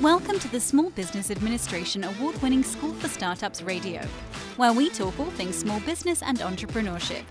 Welcome 0.00 0.40
to 0.40 0.48
the 0.48 0.58
Small 0.58 0.90
Business 0.90 1.30
Administration 1.30 2.02
award 2.02 2.40
winning 2.42 2.64
School 2.64 2.92
for 2.94 3.08
Startups 3.08 3.62
Radio, 3.62 4.00
where 4.56 4.72
we 4.72 4.90
talk 4.90 5.20
all 5.20 5.30
things 5.32 5.56
small 5.56 5.78
business 5.80 6.22
and 6.22 6.38
entrepreneurship. 6.38 7.22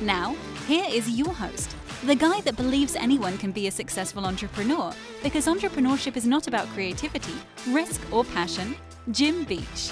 Now, 0.00 0.34
here 0.66 0.86
is 0.88 1.10
your 1.10 1.34
host, 1.34 1.76
the 2.04 2.14
guy 2.14 2.40
that 2.42 2.56
believes 2.56 2.96
anyone 2.96 3.36
can 3.36 3.52
be 3.52 3.66
a 3.66 3.70
successful 3.70 4.24
entrepreneur 4.24 4.92
because 5.22 5.46
entrepreneurship 5.46 6.16
is 6.16 6.24
not 6.24 6.46
about 6.46 6.66
creativity, 6.68 7.34
risk, 7.68 8.00
or 8.10 8.24
passion, 8.24 8.74
Jim 9.10 9.44
Beach. 9.44 9.90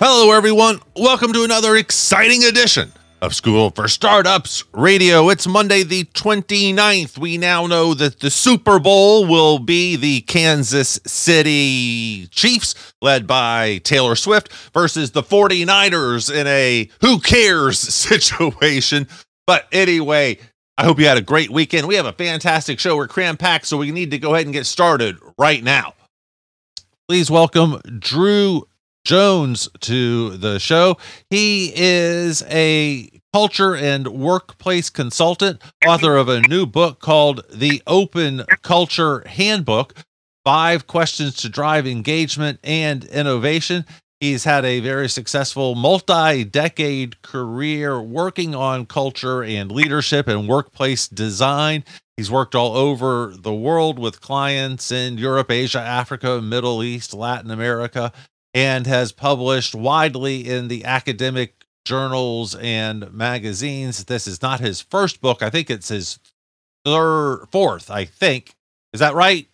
Hello, 0.00 0.32
everyone. 0.32 0.80
Welcome 0.96 1.32
to 1.34 1.44
another 1.44 1.76
exciting 1.76 2.44
edition 2.44 2.92
of 3.20 3.34
School 3.34 3.70
for 3.70 3.86
Startups 3.86 4.64
Radio. 4.72 5.28
It's 5.28 5.46
Monday, 5.46 5.82
the 5.82 6.04
29th. 6.04 7.18
We 7.18 7.36
now 7.36 7.66
know 7.66 7.92
that 7.94 8.20
the 8.20 8.30
Super 8.30 8.78
Bowl 8.78 9.26
will 9.26 9.58
be 9.58 9.96
the 9.96 10.22
Kansas 10.22 10.98
City 11.06 12.26
Chiefs, 12.28 12.74
led 13.02 13.26
by 13.26 13.78
Taylor 13.78 14.14
Swift, 14.14 14.52
versus 14.72 15.10
the 15.10 15.22
49ers 15.22 16.34
in 16.34 16.46
a 16.46 16.88
who 17.00 17.20
cares 17.20 17.78
situation. 17.94 19.06
But 19.46 19.66
anyway, 19.72 20.38
I 20.78 20.84
hope 20.84 20.98
you 20.98 21.06
had 21.06 21.18
a 21.18 21.22
great 21.22 21.50
weekend. 21.50 21.86
We 21.86 21.96
have 21.96 22.06
a 22.06 22.12
fantastic 22.12 22.78
show. 22.78 22.96
We're 22.96 23.08
cram 23.08 23.36
packed, 23.36 23.66
so 23.66 23.76
we 23.76 23.90
need 23.90 24.12
to 24.12 24.18
go 24.18 24.34
ahead 24.34 24.46
and 24.46 24.54
get 24.54 24.66
started 24.66 25.18
right 25.38 25.62
now. 25.62 25.94
Please 27.08 27.30
welcome 27.30 27.80
Drew 27.98 28.64
Jones 29.04 29.68
to 29.80 30.36
the 30.36 30.58
show. 30.58 30.96
He 31.30 31.72
is 31.74 32.42
a 32.48 33.08
culture 33.32 33.74
and 33.74 34.06
workplace 34.08 34.90
consultant, 34.90 35.60
author 35.86 36.16
of 36.16 36.28
a 36.28 36.40
new 36.42 36.66
book 36.66 37.00
called 37.00 37.42
The 37.52 37.82
Open 37.86 38.44
Culture 38.62 39.24
Handbook 39.26 39.94
Five 40.44 40.86
Questions 40.86 41.34
to 41.36 41.48
Drive 41.48 41.86
Engagement 41.86 42.60
and 42.62 43.04
Innovation. 43.04 43.84
He's 44.20 44.44
had 44.44 44.66
a 44.66 44.80
very 44.80 45.08
successful 45.08 45.74
multi 45.74 46.44
decade 46.44 47.22
career 47.22 48.00
working 48.02 48.54
on 48.54 48.84
culture 48.84 49.42
and 49.42 49.72
leadership 49.72 50.28
and 50.28 50.46
workplace 50.46 51.08
design. 51.08 51.84
He's 52.18 52.30
worked 52.30 52.54
all 52.54 52.76
over 52.76 53.32
the 53.34 53.54
world 53.54 53.98
with 53.98 54.20
clients 54.20 54.92
in 54.92 55.16
Europe, 55.16 55.50
Asia, 55.50 55.80
Africa, 55.80 56.42
Middle 56.42 56.82
East, 56.82 57.14
Latin 57.14 57.50
America 57.50 58.12
and 58.54 58.86
has 58.86 59.12
published 59.12 59.74
widely 59.74 60.48
in 60.48 60.68
the 60.68 60.84
academic 60.84 61.64
journals 61.84 62.54
and 62.56 63.12
magazines. 63.12 64.04
This 64.04 64.26
is 64.26 64.42
not 64.42 64.60
his 64.60 64.80
first 64.80 65.20
book. 65.20 65.42
I 65.42 65.50
think 65.50 65.70
it's 65.70 65.88
his 65.88 66.18
third, 66.84 67.46
fourth, 67.50 67.90
I 67.90 68.04
think. 68.04 68.54
Is 68.92 69.00
that 69.00 69.14
right? 69.14 69.46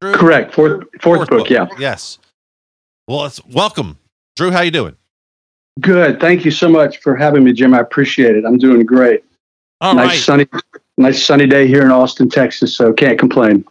Drew? 0.00 0.14
Correct. 0.14 0.54
Fourth, 0.54 0.84
fourth, 1.00 1.02
fourth 1.02 1.30
book, 1.30 1.38
book, 1.40 1.50
yeah. 1.50 1.66
Yes. 1.78 2.18
Well, 3.08 3.26
it's 3.26 3.44
welcome. 3.46 3.98
Drew, 4.36 4.50
how 4.50 4.62
you 4.62 4.70
doing? 4.70 4.96
Good. 5.80 6.20
Thank 6.20 6.44
you 6.44 6.50
so 6.50 6.68
much 6.68 6.98
for 6.98 7.16
having 7.16 7.44
me, 7.44 7.52
Jim. 7.52 7.74
I 7.74 7.80
appreciate 7.80 8.36
it. 8.36 8.44
I'm 8.44 8.58
doing 8.58 8.84
great. 8.86 9.24
All 9.80 9.94
nice 9.94 10.08
right. 10.08 10.18
sunny 10.18 10.46
nice 10.96 11.24
sunny 11.24 11.46
day 11.46 11.66
here 11.66 11.82
in 11.82 11.90
Austin, 11.90 12.28
Texas, 12.28 12.74
so 12.74 12.92
can't 12.92 13.18
complain. 13.18 13.64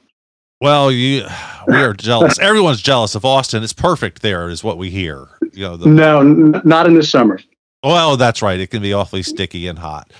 Well, 0.61 0.91
you, 0.91 1.25
we 1.67 1.75
are 1.75 1.93
jealous. 1.93 2.39
Everyone's 2.39 2.81
jealous 2.81 3.15
of 3.15 3.25
Austin. 3.25 3.63
It's 3.63 3.73
perfect 3.73 4.21
there, 4.21 4.49
is 4.49 4.63
what 4.63 4.77
we 4.77 4.89
hear. 4.89 5.27
You 5.51 5.63
know, 5.65 5.77
the, 5.77 5.89
no, 5.89 6.21
n- 6.21 6.61
not 6.63 6.85
in 6.87 6.93
the 6.93 7.03
summer. 7.03 7.39
Well, 7.83 8.15
that's 8.15 8.41
right. 8.41 8.59
It 8.59 8.67
can 8.67 8.81
be 8.81 8.93
awfully 8.93 9.23
sticky 9.23 9.67
and 9.67 9.77
hot. 9.77 10.11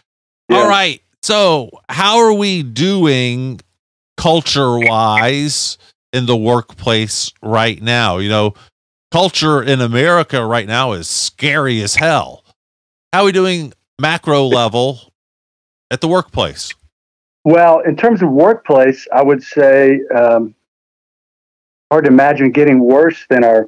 Yeah. 0.49 0.57
All 0.57 0.67
right. 0.67 1.01
So, 1.21 1.69
how 1.87 2.17
are 2.17 2.33
we 2.33 2.61
doing 2.61 3.61
culture 4.17 4.77
wise 4.79 5.77
in 6.11 6.25
the 6.25 6.35
workplace 6.35 7.31
right 7.41 7.81
now? 7.81 8.17
You 8.17 8.27
know, 8.27 8.53
culture 9.11 9.63
in 9.63 9.79
America 9.79 10.45
right 10.45 10.67
now 10.67 10.91
is 10.91 11.07
scary 11.07 11.81
as 11.81 11.95
hell. 11.95 12.43
How 13.13 13.21
are 13.21 13.25
we 13.25 13.31
doing 13.31 13.71
macro 14.01 14.43
level 14.43 14.99
at 15.89 16.01
the 16.01 16.09
workplace? 16.09 16.73
Well, 17.45 17.81
in 17.81 17.95
terms 17.95 18.21
of 18.21 18.29
workplace, 18.29 19.07
I 19.11 19.21
would 19.21 19.43
say 19.43 19.99
um, 20.15 20.55
hard 21.91 22.05
to 22.05 22.11
imagine 22.11 22.51
getting 22.51 22.79
worse 22.79 23.25
than 23.29 23.43
our 23.43 23.67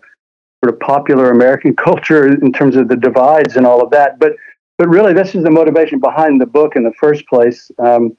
sort 0.63 0.74
of 0.74 0.80
popular 0.80 1.31
American 1.31 1.75
culture 1.88 2.28
in 2.28 2.53
terms 2.53 2.75
of 2.75 2.88
the 2.88 2.96
divides 2.96 3.56
and 3.56 3.66
all 3.66 3.81
of 3.81 3.91
that. 3.91 4.19
But 4.19 4.34
but 4.78 4.90
really, 4.90 5.14
this 5.14 5.35
is 5.35 5.44
the 5.44 5.52
motivation 5.52 6.00
behind 6.00 6.41
the 6.41 6.46
book 6.46 6.75
in 6.75 6.84
the 6.84 6.91
first 7.00 7.25
place. 7.28 7.72
Um, 7.80 8.18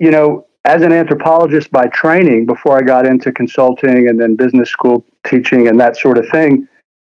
you 0.00 0.10
know, 0.10 0.46
as 0.64 0.82
an 0.82 0.92
anthropologist 0.92 1.70
by 1.70 1.86
training, 1.88 2.46
before 2.46 2.78
I 2.78 2.82
got 2.82 3.06
into 3.06 3.30
consulting 3.30 4.08
and 4.08 4.18
then 4.18 4.36
business 4.36 4.70
school 4.70 5.04
teaching 5.26 5.68
and 5.68 5.78
that 5.80 5.98
sort 5.98 6.16
of 6.16 6.26
thing, 6.30 6.66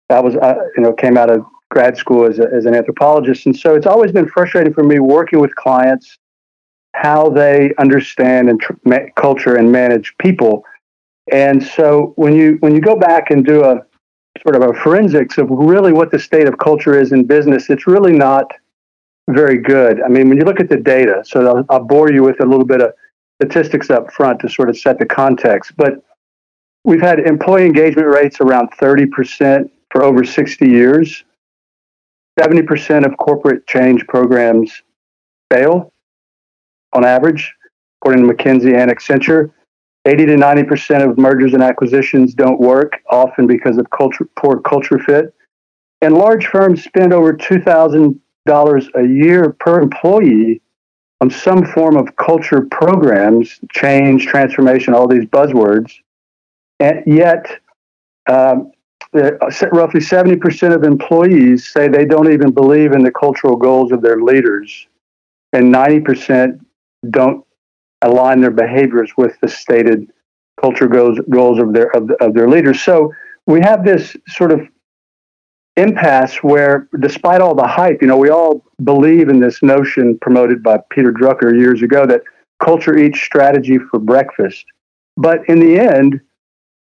I 0.09 0.19
was 0.19 0.35
uh, 0.35 0.55
you 0.75 0.83
know 0.83 0.93
came 0.93 1.17
out 1.17 1.29
of 1.29 1.45
grad 1.69 1.97
school 1.97 2.25
as, 2.25 2.37
a, 2.37 2.47
as 2.53 2.65
an 2.65 2.75
anthropologist, 2.75 3.47
and 3.47 3.57
so 3.57 3.75
it's 3.75 3.87
always 3.87 4.11
been 4.11 4.29
frustrating 4.29 4.73
for 4.73 4.83
me 4.83 4.99
working 4.99 5.39
with 5.39 5.55
clients 5.55 6.19
how 6.93 7.29
they 7.29 7.73
understand 7.77 8.49
and 8.49 8.59
tr- 8.61 8.73
ma- 8.85 9.09
culture 9.15 9.55
and 9.55 9.71
manage 9.71 10.15
people. 10.19 10.63
And 11.31 11.63
so 11.63 12.13
when 12.15 12.33
you 12.33 12.57
when 12.59 12.73
you 12.75 12.81
go 12.81 12.95
back 12.95 13.31
and 13.31 13.45
do 13.45 13.63
a 13.63 13.81
sort 14.41 14.55
of 14.55 14.69
a 14.69 14.73
forensics 14.73 15.37
of 15.37 15.47
really 15.49 15.93
what 15.93 16.11
the 16.11 16.19
state 16.19 16.47
of 16.47 16.57
culture 16.57 16.99
is 16.99 17.11
in 17.11 17.25
business, 17.25 17.69
it's 17.69 17.87
really 17.87 18.11
not 18.11 18.51
very 19.29 19.57
good. 19.57 20.01
I 20.01 20.09
mean, 20.09 20.27
when 20.29 20.37
you 20.37 20.43
look 20.43 20.59
at 20.59 20.69
the 20.69 20.77
data, 20.77 21.23
so 21.25 21.47
I'll, 21.47 21.65
I'll 21.69 21.83
bore 21.83 22.11
you 22.11 22.23
with 22.23 22.41
a 22.41 22.45
little 22.45 22.65
bit 22.65 22.81
of 22.81 22.93
statistics 23.41 23.89
up 23.89 24.11
front 24.11 24.39
to 24.41 24.49
sort 24.49 24.69
of 24.69 24.77
set 24.77 24.99
the 24.99 25.05
context. 25.05 25.73
But 25.77 26.03
we've 26.83 27.01
had 27.01 27.19
employee 27.19 27.65
engagement 27.65 28.07
rates 28.07 28.41
around 28.41 28.69
30% 28.71 29.69
for 29.91 30.03
over 30.03 30.25
60 30.25 30.67
years. 30.67 31.23
70% 32.37 33.05
of 33.05 33.15
corporate 33.17 33.65
change 33.67 34.05
programs 34.07 34.81
fail 35.51 35.92
on 36.93 37.05
average, 37.05 37.53
according 38.01 38.27
to 38.27 38.33
McKinsey 38.33 38.77
and 38.77 38.91
Accenture. 38.91 39.51
80 40.05 40.25
to 40.25 40.35
90% 40.35 41.09
of 41.09 41.17
mergers 41.17 41.53
and 41.53 41.63
acquisitions 41.63 42.33
don't 42.33 42.59
work, 42.59 42.99
often 43.09 43.47
because 43.47 43.77
of 43.77 43.89
culture, 43.89 44.27
poor 44.37 44.59
culture 44.59 44.99
fit. 44.99 45.33
And 46.01 46.15
large 46.15 46.47
firms 46.47 46.83
spend 46.83 47.13
over 47.13 47.31
$2,000 47.33 48.89
a 48.95 49.07
year 49.07 49.55
per 49.59 49.79
employee 49.79 50.61
on 51.21 51.29
some 51.29 51.65
form 51.65 51.95
of 51.95 52.13
culture 52.17 52.67
programs, 52.69 53.61
change, 53.71 54.25
transformation, 54.25 54.93
all 54.93 55.07
these 55.07 55.23
buzzwords. 55.23 55.93
And 56.81 57.01
yet, 57.07 57.45
um, 58.29 58.73
roughly 59.13 60.01
70% 60.01 60.75
of 60.75 60.83
employees 60.83 61.71
say 61.71 61.87
they 61.87 62.03
don't 62.03 62.33
even 62.33 62.51
believe 62.51 62.91
in 62.91 63.03
the 63.03 63.11
cultural 63.11 63.55
goals 63.55 63.93
of 63.93 64.01
their 64.01 64.21
leaders. 64.21 64.87
And 65.53 65.73
90% 65.73 66.59
don't 67.09 67.45
align 68.01 68.41
their 68.41 68.51
behaviors 68.51 69.11
with 69.17 69.39
the 69.41 69.47
stated 69.47 70.11
culture 70.59 70.87
goals 70.87 71.19
goals 71.29 71.59
of 71.59 71.73
their 71.73 71.95
of, 71.95 72.09
of 72.21 72.33
their 72.33 72.49
leaders. 72.49 72.81
So 72.81 73.11
we 73.47 73.61
have 73.61 73.83
this 73.83 74.15
sort 74.27 74.51
of 74.51 74.61
impasse 75.75 76.37
where, 76.37 76.87
despite 76.99 77.41
all 77.41 77.55
the 77.55 77.67
hype, 77.67 78.01
you 78.01 78.07
know, 78.07 78.17
we 78.17 78.29
all 78.29 78.63
believe 78.83 79.29
in 79.29 79.39
this 79.39 79.63
notion 79.63 80.17
promoted 80.21 80.61
by 80.61 80.77
Peter 80.91 81.11
Drucker 81.11 81.57
years 81.57 81.81
ago 81.81 82.05
that 82.05 82.21
culture 82.63 82.97
eats 82.97 83.19
strategy 83.19 83.77
for 83.77 83.99
breakfast. 83.99 84.65
But 85.17 85.47
in 85.49 85.59
the 85.59 85.79
end, 85.79 86.21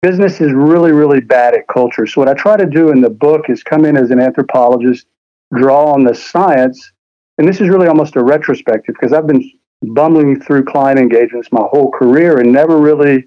business 0.03 0.41
is 0.41 0.53
really, 0.53 0.93
really 0.93 1.21
bad 1.21 1.55
at 1.55 1.69
culture. 1.69 2.07
So 2.07 2.21
what 2.21 2.29
I 2.29 2.35
try 2.35 2.57
to 2.57 2.67
do 2.67 2.91
in 2.91 3.01
the 3.01 3.11
book 3.11 3.49
is 3.49 3.63
come 3.63 3.85
in 3.85 3.97
as 3.97 4.11
an 4.11 4.21
anthropologist, 4.21 5.07
draw 5.55 5.93
on 5.93 6.05
the 6.05 6.15
science, 6.15 6.93
and 7.39 7.49
this 7.49 7.61
is 7.61 7.69
really 7.69 7.87
almost 7.87 8.17
a 8.17 8.23
retrospective 8.23 8.95
because 8.95 9.13
I've 9.13 9.27
been 9.27 9.51
bumbling 9.83 10.41
through 10.41 10.65
client 10.65 10.99
engagements 10.99 11.49
my 11.53 11.63
whole 11.71 11.91
career 11.91 12.39
and 12.39 12.53
never 12.53 12.79
really 12.79 13.27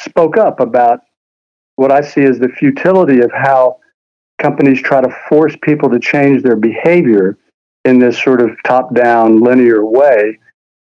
spoke 0.00 0.36
up 0.36 0.60
about 0.60 1.00
what 1.76 1.90
I 1.90 2.00
see 2.00 2.22
as 2.22 2.38
the 2.38 2.48
futility 2.48 3.20
of 3.20 3.30
how 3.32 3.78
companies 4.38 4.80
try 4.80 5.00
to 5.00 5.14
force 5.28 5.56
people 5.62 5.90
to 5.90 5.98
change 5.98 6.42
their 6.42 6.56
behavior 6.56 7.38
in 7.84 7.98
this 7.98 8.22
sort 8.22 8.40
of 8.40 8.50
top-down 8.64 9.40
linear 9.40 9.84
way. 9.84 10.38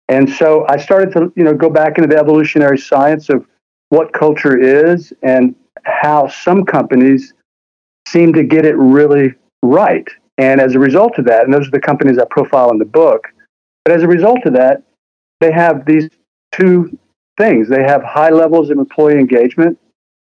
And 0.08 0.28
so 0.28 0.66
I 0.68 0.78
started 0.78 1.12
to, 1.12 1.32
you 1.36 1.44
know, 1.44 1.54
go 1.54 1.70
back 1.70 1.98
into 1.98 2.08
the 2.08 2.18
evolutionary 2.18 2.78
science 2.78 3.28
of 3.28 3.46
what 3.90 4.12
culture 4.12 4.58
is 4.58 5.12
and 5.22 5.54
how 5.84 6.28
some 6.28 6.64
companies 6.64 7.34
seem 8.06 8.32
to 8.34 8.42
get 8.42 8.64
it 8.66 8.76
really 8.76 9.34
right. 9.62 10.08
And 10.38 10.60
as 10.60 10.74
a 10.74 10.78
result 10.78 11.18
of 11.18 11.24
that, 11.26 11.44
and 11.44 11.52
those 11.52 11.68
are 11.68 11.72
the 11.72 11.80
companies 11.80 12.18
I 12.18 12.24
profile 12.30 12.70
in 12.70 12.78
the 12.78 12.84
book, 12.84 13.28
But 13.84 13.96
as 13.96 14.02
a 14.02 14.08
result 14.08 14.44
of 14.44 14.52
that, 14.52 14.82
they 15.40 15.52
have 15.52 15.84
these 15.86 16.08
two 16.52 16.98
things. 17.36 17.68
They 17.68 17.82
have 17.82 18.02
high 18.02 18.30
levels 18.30 18.70
of 18.70 18.78
employee 18.78 19.18
engagement 19.18 19.78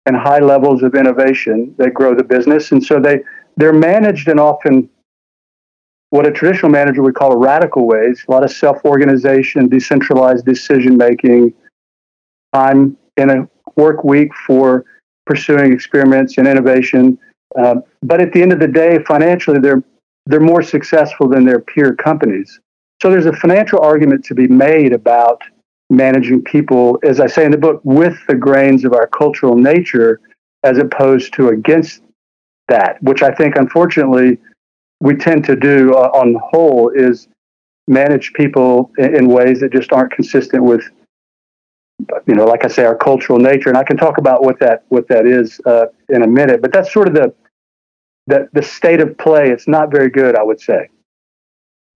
and 0.06 0.16
high 0.16 0.40
levels 0.40 0.84
of 0.84 0.96
innovation 0.96 1.76
that 1.78 1.94
grow 1.94 2.16
the 2.16 2.24
business. 2.24 2.72
And 2.72 2.84
so 2.84 3.00
they, 3.00 3.20
they're 3.58 3.74
managed 3.74 4.28
in 4.28 4.40
often 4.40 4.90
what 6.12 6.26
a 6.26 6.32
traditional 6.32 6.72
manager 6.72 7.04
would 7.04 7.16
call 7.16 7.32
a 7.34 7.38
radical 7.38 7.86
ways, 7.86 8.24
a 8.28 8.32
lot 8.32 8.44
of 8.44 8.52
self-organization, 8.52 9.70
decentralized 9.70 10.46
decision 10.46 10.98
making, 10.98 11.54
time 12.54 12.98
in 13.18 13.30
a 13.30 13.50
work 13.76 14.04
week 14.04 14.32
for 14.48 14.86
pursuing 15.26 15.72
experiments 15.72 16.38
and 16.38 16.48
innovation. 16.48 17.20
Uh, 17.58 17.76
but 18.02 18.22
at 18.22 18.34
the 18.34 18.42
end 18.42 18.52
of 18.52 18.60
the 18.60 18.68
day, 18.68 19.00
financially, 19.04 19.60
they're 19.60 19.84
they're 20.26 20.40
more 20.40 20.62
successful 20.62 21.28
than 21.28 21.44
their 21.44 21.60
peer 21.60 21.96
companies. 21.96 22.60
So 23.02 23.10
there's 23.10 23.26
a 23.26 23.34
financial 23.34 23.80
argument 23.80 24.26
to 24.26 24.36
be 24.36 24.48
made 24.48 24.94
about 24.94 25.42
managing 25.90 26.44
people, 26.44 27.00
as 27.04 27.20
I 27.20 27.28
say 27.28 27.46
in 27.46 27.52
the 27.52 27.58
book, 27.58 27.82
with 27.84 28.18
the 28.28 28.36
grains 28.36 28.86
of 28.86 28.94
our 28.94 29.08
cultural 29.08 29.56
nature, 29.56 30.20
as 30.64 30.78
opposed 30.78 31.34
to 31.36 31.50
against 31.50 32.02
that, 32.68 33.02
which 33.02 33.24
I 33.24 33.34
think, 33.34 33.56
unfortunately, 33.56 34.38
we 35.00 35.16
tend 35.16 35.46
to 35.46 35.56
do 35.56 35.94
uh, 35.94 36.12
on 36.14 36.34
the 36.34 36.40
whole 36.40 36.92
is 36.94 37.28
manage 37.88 38.34
people 38.34 38.92
in, 38.98 39.16
in, 39.16 39.28
ways 39.28 39.62
that 39.62 39.72
just 39.72 39.92
aren't 39.94 40.12
consistent 40.12 40.64
with, 40.64 40.84
you 42.28 42.36
know, 42.36 42.46
like 42.46 42.66
I 42.66 42.68
say, 42.68 42.86
our 42.86 42.98
cultural 42.98 43.40
nature. 43.40 43.70
And 43.70 43.78
I 43.78 43.84
can 43.84 43.98
talk 43.98 44.18
about 44.18 44.44
what 44.44 44.60
that 44.60 44.84
what 44.90 45.08
that 45.08 45.26
is 45.26 45.60
uh, 45.66 45.86
in 46.10 46.22
a 46.22 46.28
minute. 46.28 46.62
But 46.62 46.74
that's 46.74 46.94
sort 46.94 47.08
of 47.08 47.14
the, 47.14 47.34
the 48.28 48.50
the 48.54 48.62
state 48.62 49.00
of 49.00 49.18
play. 49.18 49.50
It's 49.50 49.68
not 49.68 49.90
very 49.90 50.10
good, 50.10 50.36
I 50.36 50.44
would 50.44 50.60
say. 50.60 50.90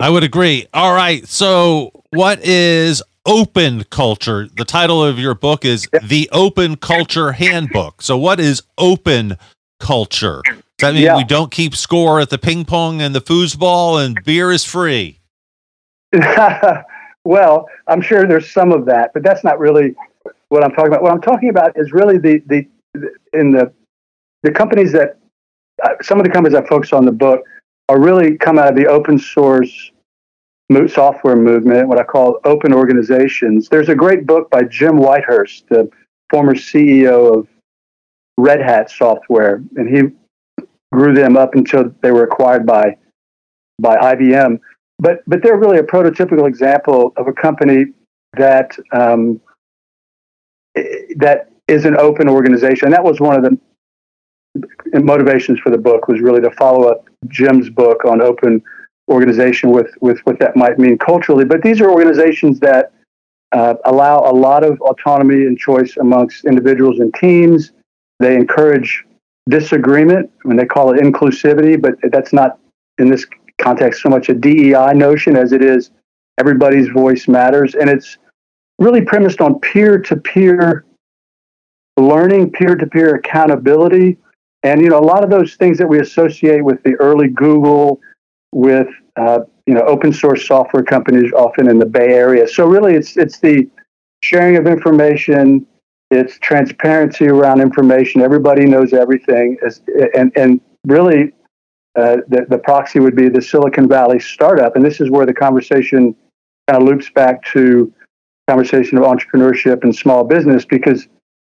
I 0.04 0.10
would 0.10 0.26
agree. 0.26 0.68
All 0.74 0.94
right. 0.94 1.26
So, 1.26 2.04
what 2.10 2.44
is 2.44 3.02
open 3.26 3.86
culture? 3.86 4.50
The 4.54 4.66
title 4.66 5.02
of 5.02 5.18
your 5.18 5.34
book 5.34 5.64
is 5.64 5.88
The 6.04 6.30
Open 6.34 6.76
Culture 6.76 7.32
Handbook. 7.32 8.02
So, 8.02 8.18
what 8.18 8.42
is 8.42 8.64
open 8.78 9.38
culture? 9.80 10.42
Does 10.46 10.56
that 10.80 10.94
mean 10.94 11.04
yeah. 11.04 11.16
we 11.16 11.24
don't 11.24 11.52
keep 11.52 11.74
score 11.74 12.20
at 12.20 12.30
the 12.30 12.38
ping 12.38 12.66
pong 12.66 13.02
and 13.02 13.16
the 13.16 13.22
foosball 13.22 14.06
and 14.06 14.22
beer 14.26 14.52
is 14.52 14.66
free? 14.66 15.22
well, 17.24 17.70
I'm 17.88 18.02
sure 18.02 18.28
there's 18.28 18.52
some 18.52 18.74
of 18.74 18.84
that, 18.88 19.12
but 19.14 19.24
that's 19.24 19.46
not 19.46 19.58
really 19.58 19.96
what 20.50 20.66
I'm 20.66 20.72
talking 20.72 20.88
about. 20.88 21.02
What 21.02 21.14
I'm 21.14 21.22
talking 21.22 21.48
about 21.48 21.78
is 21.78 21.94
really 21.94 22.18
the, 22.18 22.44
the, 22.48 22.68
in 23.32 23.52
the, 23.52 23.72
the 24.42 24.52
companies 24.52 24.92
that, 24.92 25.18
uh, 25.82 25.92
some 26.02 26.20
of 26.20 26.26
the 26.26 26.30
companies 26.30 26.58
I 26.58 26.68
focus 26.68 26.92
on 26.92 27.06
the 27.06 27.14
book 27.14 27.40
are 27.88 28.02
really 28.02 28.38
come 28.38 28.60
out 28.60 28.68
of 28.68 28.76
the 28.76 28.88
open 28.88 29.18
source 29.18 29.92
software 30.88 31.36
movement, 31.36 31.88
what 31.88 32.00
I 32.00 32.04
call 32.04 32.39
open 32.45 32.74
organizations. 32.74 33.69
There's 33.69 33.89
a 33.89 33.95
great 33.95 34.25
book 34.25 34.50
by 34.50 34.63
Jim 34.63 34.98
Whitehurst, 34.98 35.68
the 35.68 35.89
former 36.30 36.56
CEO 36.56 37.38
of 37.38 37.48
Red 38.38 38.62
Hat 38.62 38.89
Software, 38.89 39.63
and 39.75 39.95
he 39.95 40.65
grew 40.92 41.13
them 41.13 41.38
up 41.38 41.56
until 41.56 41.94
they 42.01 42.12
were 42.12 42.24
acquired 42.24 42.65
by 42.65 42.98
by 43.80 43.98
IBM. 43.98 44.60
But 45.00 45.21
but 45.27 45.44
they're 45.44 45.57
really 45.57 45.80
a 45.80 45.83
prototypical 45.83 46.48
example 46.48 47.13
of 47.18 47.27
a 47.27 47.33
company 47.33 47.86
that 48.38 48.75
um, 48.92 49.42
that 51.18 51.51
is 51.68 51.86
an 51.86 51.98
open 51.98 52.27
organization. 52.27 52.88
And 52.88 52.94
that 52.94 53.04
was 53.04 53.19
one 53.19 53.36
of 53.36 53.44
the 53.44 55.01
motivations 55.01 55.59
for 55.59 55.69
the 55.69 55.77
book 55.77 56.07
was 56.07 56.21
really 56.21 56.42
to 56.42 56.51
follow 56.51 56.88
up 56.88 57.07
Jim's 57.27 57.69
book 57.69 58.06
on 58.06 58.21
open 58.21 58.62
organization 59.13 59.71
with 59.71 59.92
with 60.01 60.19
what 60.21 60.39
that 60.39 60.56
might 60.56 60.77
mean 60.80 60.98
culturally. 60.98 61.45
But 61.45 61.62
these 61.62 61.80
are 61.81 61.89
organizations 61.89 62.60
that 62.60 62.92
uh, 63.51 63.75
allow 63.86 64.19
a 64.19 64.33
lot 64.33 64.63
of 64.63 64.81
autonomy 64.81 65.45
and 65.45 65.57
choice 65.57 65.98
amongst 65.98 66.45
individuals 66.45 67.00
and 67.00 67.13
teams. 67.13 67.71
They 68.19 68.36
encourage 68.36 69.06
disagreement 69.50 70.31
when 70.44 70.57
they 70.57 70.65
call 70.65 70.94
it 70.94 71.01
inclusivity, 71.01 71.80
but 71.81 71.95
that's 72.12 72.33
not 72.33 72.60
in 72.98 73.10
this 73.10 73.25
context 73.60 74.01
so 74.01 74.10
much 74.10 74.30
a 74.30 74.33
DEI 74.33 74.94
notion 74.94 75.36
as 75.36 75.51
it 75.51 75.62
is 75.62 75.92
everybody's 76.39 76.89
voice 76.89 77.27
matters. 77.27 77.75
And 77.75 77.89
it's 77.89 78.18
really 78.80 79.01
premised 79.01 79.42
on 79.42 79.59
peer 79.59 80.00
to 80.00 80.16
peer 80.16 80.86
learning, 81.98 82.51
peer 82.51 82.75
to 82.75 82.88
peer 82.88 83.16
accountability. 83.16 84.18
And, 84.63 84.81
you 84.81 84.89
know, 84.89 85.00
a 85.00 85.01
lot 85.01 85.24
of 85.24 85.30
those 85.30 85.56
things 85.56 85.77
that 85.77 85.88
we 85.88 86.00
associate 86.00 86.63
with 86.63 86.81
the 86.83 86.95
early 86.95 87.27
Google, 87.27 88.00
with, 88.54 88.88
uh, 89.16 89.40
you 89.66 89.74
know, 89.74 89.82
open 89.82 90.14
source 90.14 90.46
software 90.48 90.84
companies 90.84 91.32
often 91.34 91.70
in 91.70 91.80
the 91.80 91.86
Bay 91.86 92.14
Area. 92.14 92.48
So 92.48 92.66
really 92.66 92.96
it's, 92.96 93.18
it's 93.18 93.40
the 93.40 93.70
sharing 94.22 94.58
of 94.58 94.68
information, 94.68 95.66
it's 96.12 96.38
transparency 96.40 97.28
around 97.28 97.62
information. 97.62 98.22
Everybody 98.22 98.66
knows 98.66 98.94
everything, 98.94 99.58
and 100.16 100.32
and 100.36 100.62
really, 100.86 101.34
uh, 101.96 102.18
the 102.28 102.46
the 102.50 102.58
proxy 102.60 103.00
would 103.00 103.16
be 103.16 103.30
the 103.30 103.42
Silicon 103.42 103.88
Valley 103.88 104.20
startup, 104.20 104.76
and 104.76 104.86
this 104.86 105.02
is 105.02 105.10
where 105.10 105.26
the 105.26 105.34
conversation 105.34 106.16
kind 106.68 106.82
of 106.82 106.88
loops 106.88 107.10
back 107.10 107.44
to 107.54 107.92
conversation 108.48 108.98
of 108.98 109.04
entrepreneurship 109.06 109.84
and 109.84 109.96
small 109.96 110.24
business 110.24 110.66
because 110.66 111.08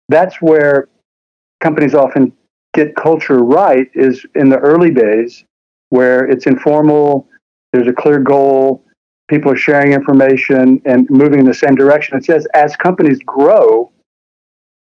that's 0.10 0.42
where 0.42 0.88
companies 1.62 1.94
often 1.94 2.32
get 2.74 2.96
culture 2.96 3.40
right 3.40 3.88
is 3.94 4.26
in 4.36 4.50
the 4.50 4.58
early 4.58 4.92
days 4.92 5.44
where 5.96 6.26
it's 6.26 6.46
informal 6.46 7.28
there's 7.72 7.88
a 7.88 7.94
clear 7.94 8.20
goal 8.20 8.84
people 9.28 9.52
are 9.52 9.58
sharing 9.58 9.94
information 9.94 10.82
and 10.86 11.10
moving 11.10 11.40
in 11.40 11.46
the 11.46 11.54
same 11.54 11.76
direction 11.76 12.18
it 12.18 12.26
says 12.26 12.48
as 12.54 12.76
companies 12.76 13.20
grow 13.26 13.92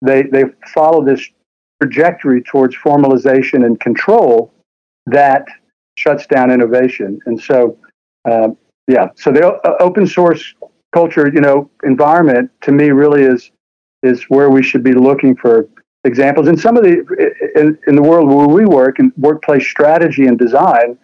they 0.01 0.23
they 0.23 0.43
follow 0.73 1.03
this 1.03 1.27
trajectory 1.81 2.41
towards 2.43 2.75
formalization 2.75 3.65
and 3.65 3.79
control 3.79 4.53
that 5.07 5.45
shuts 5.95 6.25
down 6.27 6.51
innovation. 6.51 7.19
And 7.25 7.41
so, 7.41 7.77
uh, 8.29 8.49
yeah, 8.87 9.07
so 9.15 9.31
the 9.31 9.47
uh, 9.47 9.75
open 9.79 10.07
source 10.07 10.53
culture, 10.93 11.31
you 11.33 11.41
know, 11.41 11.69
environment 11.83 12.51
to 12.61 12.71
me 12.71 12.91
really 12.91 13.23
is 13.23 13.51
is 14.03 14.23
where 14.29 14.49
we 14.49 14.63
should 14.63 14.83
be 14.83 14.93
looking 14.93 15.35
for 15.35 15.67
examples. 16.03 16.47
In 16.47 16.57
some 16.57 16.77
of 16.77 16.83
the 16.83 17.05
in, 17.55 17.77
in 17.87 17.95
the 17.95 18.01
world 18.01 18.27
where 18.27 18.47
we 18.47 18.65
work 18.65 18.99
in 18.99 19.11
workplace 19.17 19.67
strategy 19.67 20.25
and 20.25 20.37
design, 20.37 20.97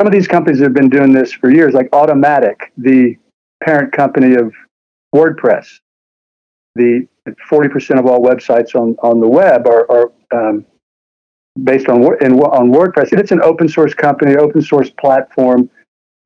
some 0.00 0.06
of 0.06 0.12
these 0.12 0.28
companies 0.28 0.60
have 0.60 0.74
been 0.74 0.88
doing 0.88 1.12
this 1.12 1.32
for 1.32 1.50
years, 1.50 1.74
like 1.74 1.90
Automattic, 1.90 2.56
the 2.76 3.16
parent 3.62 3.92
company 3.92 4.34
of 4.34 4.52
WordPress. 5.14 5.80
The 6.76 7.08
40% 7.50 7.98
of 7.98 8.06
all 8.06 8.20
websites 8.20 8.74
on, 8.74 8.96
on 9.02 9.20
the 9.20 9.26
web 9.26 9.66
are, 9.66 9.90
are 9.90 10.12
um, 10.32 10.64
based 11.64 11.88
on 11.88 12.02
in, 12.22 12.38
on 12.38 12.70
WordPress. 12.70 13.10
And 13.10 13.20
it's 13.20 13.32
an 13.32 13.42
open 13.42 13.68
source 13.68 13.94
company, 13.94 14.36
open 14.36 14.62
source 14.62 14.90
platform, 14.90 15.68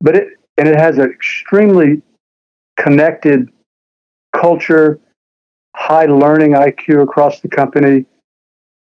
but 0.00 0.16
it 0.16 0.28
and 0.58 0.68
it 0.68 0.78
has 0.78 0.98
an 0.98 1.10
extremely 1.10 2.02
connected 2.78 3.48
culture, 4.36 5.00
high 5.74 6.06
learning 6.06 6.52
IQ 6.52 7.02
across 7.02 7.40
the 7.40 7.48
company, 7.48 8.04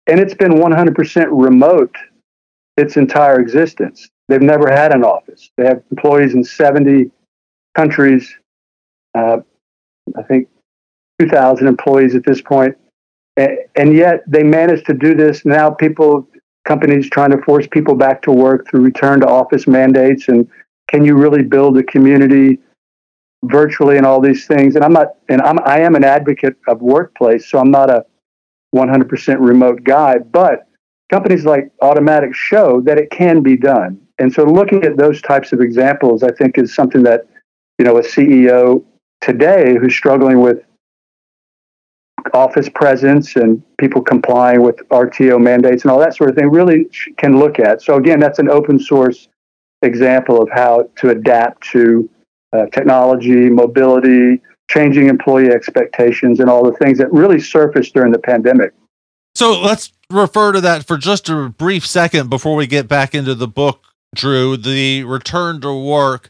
and 0.08 0.20
it's 0.20 0.34
been 0.34 0.54
100% 0.54 1.28
remote 1.32 1.96
its 2.78 2.98
entire 2.98 3.40
existence. 3.40 4.10
They've 4.28 4.42
never 4.42 4.72
had 4.72 4.94
an 4.94 5.04
office. 5.04 5.52
They 5.58 5.66
have 5.66 5.84
employees 5.92 6.34
in 6.34 6.44
70 6.44 7.12
countries. 7.76 8.34
Uh, 9.14 9.38
I 10.18 10.24
think 10.24 10.48
2,000 11.20 11.68
employees 11.68 12.16
at 12.16 12.24
this 12.26 12.42
point. 12.42 12.76
And 13.38 13.96
yet 13.96 14.24
they 14.28 14.44
managed 14.44 14.86
to 14.88 14.94
do 14.94 15.16
this. 15.16 15.46
Now 15.46 15.70
people, 15.70 16.28
companies 16.66 17.10
trying 17.10 17.32
to 17.32 17.42
force 17.44 17.68
people 17.72 17.96
back 17.96 18.22
to 18.24 18.32
work 18.32 18.68
through 18.68 18.82
return 18.82 19.22
to 19.22 19.28
office 19.28 19.68
mandates. 19.68 20.28
And 20.28 20.50
can 20.90 21.06
you 21.06 21.18
really 21.18 21.44
build 21.44 21.78
a 21.78 21.84
community 21.84 22.60
virtually 23.44 23.98
and 23.98 24.06
all 24.06 24.22
these 24.22 24.46
things? 24.46 24.76
And 24.76 24.84
I'm 24.84 24.94
not, 24.94 25.08
and 25.30 25.42
I'm, 25.42 25.60
I 25.66 25.80
am 25.80 25.96
an 25.96 26.04
advocate 26.04 26.56
of 26.68 26.82
workplace, 26.82 27.50
so 27.50 27.60
I'm 27.60 27.72
not 27.72 27.90
a 27.90 28.06
100% 28.76 29.38
remote 29.40 29.84
guy, 29.84 30.18
but 30.18 30.68
companies 31.10 31.46
like 31.46 31.72
Automattic 31.82 32.34
show 32.34 32.82
that 32.82 32.98
it 32.98 33.12
can 33.12 33.42
be 33.42 33.58
done. 33.58 34.00
And 34.18 34.32
so 34.32 34.44
looking 34.44 34.84
at 34.84 34.98
those 34.98 35.22
types 35.22 35.52
of 35.52 35.62
examples, 35.62 36.24
I 36.24 36.32
think 36.32 36.58
is 36.58 36.74
something 36.74 37.04
that, 37.04 37.28
you 37.78 37.86
know, 37.86 37.98
a 37.98 38.02
CEO 38.02 38.84
today 39.20 39.76
who's 39.80 39.96
struggling 39.96 40.42
with 40.42 40.64
office 42.34 42.70
presence 42.70 43.36
and 43.36 43.62
people 43.78 44.02
complying 44.02 44.62
with 44.62 44.78
RTO 44.90 45.42
mandates 45.42 45.84
and 45.84 45.92
all 45.92 46.00
that 46.00 46.16
sort 46.16 46.30
of 46.30 46.36
thing 46.36 46.50
really 46.50 46.88
can 47.18 47.40
look 47.40 47.60
at. 47.60 47.82
So 47.82 47.96
again, 47.96 48.20
that's 48.20 48.40
an 48.40 48.50
open 48.50 48.80
source 48.80 49.28
example 49.82 50.42
of 50.42 50.50
how 50.50 50.90
to 50.98 51.10
adapt 51.10 51.68
to 51.72 52.10
uh, 52.54 52.66
technology, 52.68 53.50
mobility, 53.50 54.42
changing 54.70 55.08
employee 55.08 55.50
expectations, 55.50 56.40
and 56.40 56.50
all 56.50 56.64
the 56.64 56.78
things 56.78 56.98
that 56.98 57.12
really 57.12 57.40
surfaced 57.40 57.94
during 57.94 58.12
the 58.12 58.20
pandemic. 58.20 58.74
So 59.36 59.62
let's 59.62 59.94
refer 60.10 60.52
to 60.52 60.62
that 60.62 60.86
for 60.86 60.98
just 60.98 61.30
a 61.30 61.50
brief 61.50 61.86
second 61.86 62.30
before 62.30 62.56
we 62.56 62.68
get 62.68 62.88
back 62.88 63.16
into 63.16 63.34
the 63.34 63.48
book, 63.48 63.82
Drew. 64.16 64.58
The 64.58 65.04
return 65.04 65.62
to 65.62 65.74
work 65.74 66.30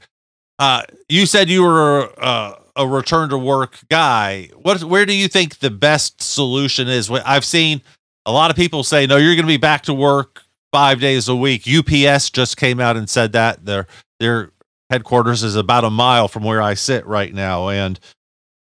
uh, 0.61 0.83
you 1.09 1.25
said 1.25 1.49
you 1.49 1.63
were 1.63 2.13
uh, 2.19 2.53
a 2.75 2.87
return 2.87 3.29
to 3.29 3.37
work 3.37 3.79
guy. 3.89 4.47
What, 4.61 4.83
where 4.83 5.07
do 5.07 5.13
you 5.13 5.27
think 5.27 5.57
the 5.57 5.71
best 5.71 6.21
solution 6.21 6.87
is? 6.87 7.09
I've 7.09 7.45
seen 7.45 7.81
a 8.27 8.31
lot 8.31 8.51
of 8.51 8.55
people 8.55 8.83
say, 8.83 9.07
no, 9.07 9.17
you're 9.17 9.33
going 9.33 9.47
to 9.47 9.47
be 9.47 9.57
back 9.57 9.81
to 9.83 9.93
work 9.93 10.43
five 10.71 10.99
days 10.99 11.27
a 11.27 11.35
week. 11.35 11.63
UPS 11.67 12.29
just 12.29 12.57
came 12.57 12.79
out 12.79 12.95
and 12.95 13.09
said 13.09 13.31
that 13.31 13.65
their 13.65 13.87
their 14.19 14.51
headquarters 14.91 15.41
is 15.41 15.55
about 15.55 15.85
a 15.85 15.89
mile 15.89 16.27
from 16.27 16.43
where 16.43 16.61
I 16.61 16.75
sit 16.75 17.05
right 17.07 17.33
now, 17.33 17.69
and 17.69 17.99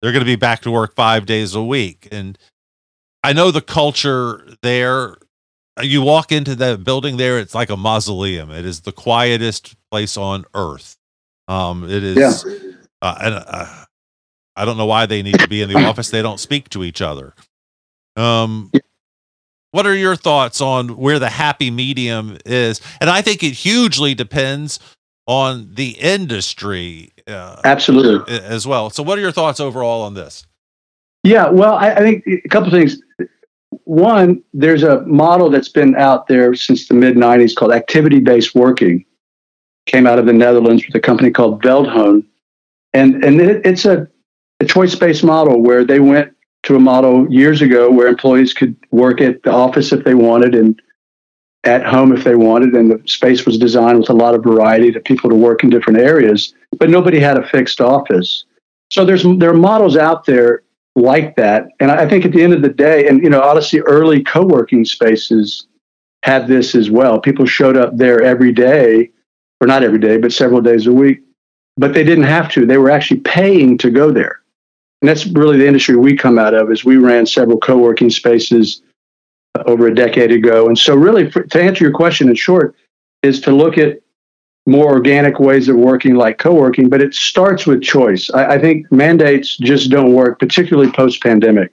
they're 0.02 0.12
going 0.12 0.24
to 0.24 0.26
be 0.26 0.36
back 0.36 0.62
to 0.62 0.72
work 0.72 0.94
five 0.94 1.26
days 1.26 1.56
a 1.56 1.64
week. 1.64 2.08
And 2.12 2.38
I 3.24 3.34
know 3.34 3.50
the 3.50 3.62
culture 3.62 4.48
there. 4.62 5.16
You 5.82 6.02
walk 6.02 6.32
into 6.32 6.56
the 6.56 6.78
building 6.78 7.18
there, 7.18 7.38
it's 7.40 7.54
like 7.56 7.70
a 7.70 7.78
mausoleum. 7.78 8.52
It 8.52 8.66
is 8.66 8.82
the 8.82 8.92
quietest 8.92 9.76
place 9.92 10.18
on 10.18 10.46
earth. 10.56 10.98
Um, 11.48 11.84
it 11.84 12.04
is, 12.04 12.18
yeah. 12.18 12.72
uh, 13.02 13.16
and 13.22 13.36
uh, 13.36 13.86
I 14.56 14.66
don't 14.66 14.78
know 14.78 14.88
why 14.88 15.06
they 15.06 15.22
need 15.22 15.40
to 15.40 15.48
be 15.48 15.62
in 15.62 15.70
the 15.70 15.76
office. 15.86 16.10
They 16.10 16.24
don't 16.24 16.40
speak 16.40 16.70
to 16.70 16.84
each 16.84 17.00
other. 17.00 17.36
Um, 18.16 18.72
what 19.70 19.86
are 19.86 19.96
your 19.96 20.16
thoughts 20.16 20.62
on 20.62 20.98
where 20.98 21.20
the 21.20 21.30
happy 21.30 21.70
medium 21.70 22.40
is? 22.44 22.82
And 23.00 23.10
I 23.10 23.22
think 23.22 23.44
it 23.44 23.52
hugely 23.52 24.16
depends 24.16 24.80
on 25.28 25.74
the 25.76 25.92
industry. 25.92 27.12
Uh, 27.28 27.62
Absolutely. 27.64 28.40
As 28.40 28.66
well. 28.66 28.90
So, 28.90 29.04
what 29.04 29.18
are 29.18 29.22
your 29.22 29.32
thoughts 29.32 29.60
overall 29.60 30.02
on 30.02 30.14
this? 30.14 30.48
Yeah, 31.24 31.50
well, 31.50 31.74
I, 31.74 31.92
I 31.92 32.00
think 32.00 32.26
a 32.26 32.50
couple 32.50 32.72
things. 32.72 33.02
One, 33.84 34.42
there's 34.54 34.84
a 34.84 35.02
model 35.02 35.50
that's 35.50 35.70
been 35.70 35.96
out 35.96 36.28
there 36.28 36.56
since 36.56 36.88
the 36.88 36.94
mid 36.94 37.16
90s 37.16 37.56
called 37.56 37.74
activity 37.74 38.20
based 38.20 38.56
working. 38.56 39.06
Came 39.86 40.08
out 40.08 40.20
of 40.20 40.26
the 40.26 40.34
Netherlands 40.34 40.86
with 40.86 40.96
a 40.96 41.00
company 41.00 41.32
called 41.32 41.62
Veldhoen. 41.62 42.26
And, 42.94 43.24
and 43.24 43.40
it, 43.40 43.66
it's 43.66 43.86
a, 43.86 44.08
a 44.60 44.66
choice 44.66 44.96
based 44.96 45.24
model 45.24 45.62
where 45.62 45.86
they 45.86 46.00
went 46.00 46.34
to 46.64 46.76
a 46.76 46.80
model 46.80 47.32
years 47.32 47.62
ago 47.62 47.90
where 47.90 48.08
employees 48.08 48.54
could 48.54 48.76
work 48.92 49.22
at 49.22 49.44
the 49.44 49.52
office 49.52 49.92
if 49.92 50.04
they 50.04 50.16
wanted 50.16 50.56
and 50.56 50.82
at 51.68 51.86
home 51.86 52.12
if 52.12 52.24
they 52.24 52.36
wanted, 52.36 52.74
and 52.74 52.90
the 52.90 53.02
space 53.06 53.46
was 53.46 53.58
designed 53.58 54.00
with 54.00 54.10
a 54.10 54.14
lot 54.14 54.34
of 54.34 54.44
variety 54.44 54.92
to 54.92 55.00
people 55.00 55.30
to 55.30 55.36
work 55.36 55.64
in 55.64 55.70
different 55.70 56.00
areas, 56.00 56.54
but 56.80 56.90
nobody 56.90 57.20
had 57.20 57.38
a 57.38 57.48
fixed 57.48 57.82
office. 57.82 58.46
So 58.90 59.06
there's 59.06 59.24
there 59.38 59.52
are 59.52 59.54
models 59.54 59.98
out 59.98 60.26
there 60.26 60.64
like 60.96 61.36
that, 61.36 61.68
and 61.80 61.92
I 61.92 62.08
think 62.08 62.26
at 62.26 62.32
the 62.32 62.42
end 62.42 62.54
of 62.54 62.62
the 62.62 62.70
day, 62.70 63.08
and 63.08 63.22
you 63.22 63.30
know, 63.30 63.42
honestly, 63.42 63.82
early 63.82 64.24
co-working 64.24 64.86
spaces 64.86 65.68
had 66.24 66.48
this 66.48 66.74
as 66.74 66.90
well. 66.90 67.20
People 67.20 67.46
showed 67.46 67.78
up 67.78 67.96
there 67.98 68.22
every 68.22 68.52
day, 68.52 69.12
or 69.62 69.68
not 69.68 69.84
every 69.84 70.00
day, 70.00 70.18
but 70.18 70.32
several 70.32 70.62
days 70.62 70.88
a 70.88 70.94
week, 70.94 71.22
but 71.76 71.94
they 71.94 72.04
didn't 72.04 72.24
have 72.24 72.50
to. 72.54 72.66
They 72.66 72.78
were 72.78 72.90
actually 72.90 73.20
paying 73.20 73.78
to 73.80 73.92
go 73.92 74.12
there. 74.12 74.42
And 75.02 75.10
that's 75.10 75.28
really 75.28 75.58
the 75.58 75.68
industry 75.68 75.96
we 75.96 76.18
come 76.18 76.40
out 76.40 76.56
of 76.56 76.72
is 76.72 76.84
we 76.84 76.98
ran 76.98 77.26
several 77.26 77.60
co-working 77.60 78.10
spaces 78.10 78.82
over 79.66 79.88
a 79.88 79.96
decade 79.96 80.32
ago. 80.32 80.68
And 80.68 80.78
so 80.78 80.96
really 80.96 81.30
for, 81.32 81.44
to 81.44 81.62
answer 81.62 81.84
your 81.84 81.94
question 81.94 82.30
in 82.30 82.36
short 82.36 82.76
is 83.24 83.42
to 83.42 83.52
look 83.52 83.78
at 83.78 84.00
more 84.66 84.92
organic 84.92 85.40
ways 85.40 85.70
of 85.70 85.78
working 85.78 86.16
like 86.16 86.38
co-working, 86.38 86.90
but 86.90 87.02
it 87.02 87.14
starts 87.14 87.66
with 87.66 87.82
choice. 87.82 88.30
I, 88.32 88.56
I 88.56 88.60
think 88.60 88.92
mandates 88.92 89.58
just 89.58 89.90
don't 89.90 90.14
work, 90.14 90.40
particularly 90.40 90.92
post-pandemic. 90.92 91.72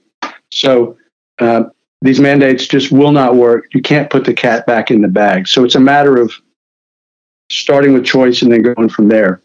So 0.52 0.96
uh, 1.40 1.64
these 2.02 2.20
mandates 2.20 2.66
just 2.66 2.92
will 2.92 3.12
not 3.12 3.34
work. 3.34 3.66
You 3.74 3.82
can't 3.82 4.08
put 4.08 4.24
the 4.24 4.32
cat 4.32 4.66
back 4.66 4.90
in 4.90 5.02
the 5.02 5.08
bag. 5.08 5.48
So 5.48 5.64
it's 5.64 5.74
a 5.74 5.80
matter 5.80 6.16
of 6.16 6.32
starting 7.50 7.92
with 7.92 8.04
choice 8.04 8.42
and 8.42 8.52
then 8.52 8.62
going 8.62 8.88
from 8.88 9.08
there. 9.08 9.42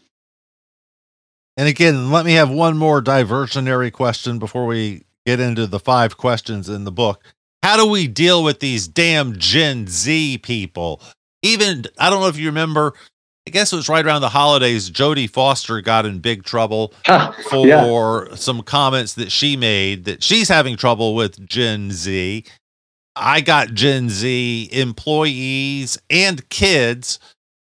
And 1.58 1.68
again, 1.68 2.12
let 2.12 2.26
me 2.26 2.34
have 2.34 2.50
one 2.50 2.78
more 2.78 3.02
diversionary 3.02 3.92
question 3.92 4.40
before 4.40 4.66
we 4.66 5.04
get 5.26 5.40
into 5.40 5.68
the 5.68 5.80
five 5.80 6.16
questions 6.18 6.70
in 6.70 6.86
the 6.86 6.92
book. 6.92 7.24
How 7.64 7.78
do 7.78 7.86
we 7.86 8.08
deal 8.08 8.44
with 8.44 8.60
these 8.60 8.88
damn 8.88 9.38
Gen 9.38 9.88
Z 9.88 10.40
people? 10.40 11.02
Even, 11.42 11.86
I 11.98 12.10
don't 12.10 12.22
know 12.22 12.28
if 12.28 12.38
you 12.38 12.48
remember, 12.48 12.94
I 13.48 13.52
guess 13.52 13.74
it 13.74 13.76
was 13.76 13.90
right 13.90 14.06
around 14.06 14.22
the 14.22 14.30
holidays, 14.30 14.90
Jodie 14.90 15.30
Foster 15.30 15.82
got 15.82 16.06
in 16.06 16.20
big 16.20 16.44
trouble 16.44 16.94
for 17.50 17.68
yeah. 17.68 18.36
some 18.36 18.62
comments 18.62 19.16
that 19.16 19.32
she 19.32 19.58
made 19.58 20.06
that 20.06 20.24
she's 20.24 20.48
having 20.48 20.78
trouble 20.78 21.16
with 21.16 21.46
Gen 21.48 21.92
Z. 21.92 22.46
I 23.16 23.42
got 23.42 23.74
Gen 23.74 24.10
Z 24.10 24.70
employees 24.72 25.98
and 26.10 26.48
kids. 26.50 27.20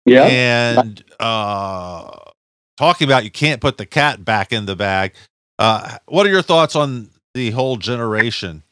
Yeah. 0.04 0.25
And 0.25 1.02
uh 1.21 2.11
talking 2.76 3.07
about 3.07 3.25
you 3.25 3.30
can't 3.30 3.61
put 3.61 3.76
the 3.76 3.87
cat 3.87 4.25
back 4.25 4.52
in 4.52 4.66
the 4.66 4.76
bag. 4.76 5.14
Uh, 5.59 5.99
what 6.07 6.26
are 6.26 6.30
your 6.30 6.42
thoughts 6.42 6.76
on 6.76 7.11
the 7.35 7.50
whole 7.50 7.76
generation? 7.76 8.62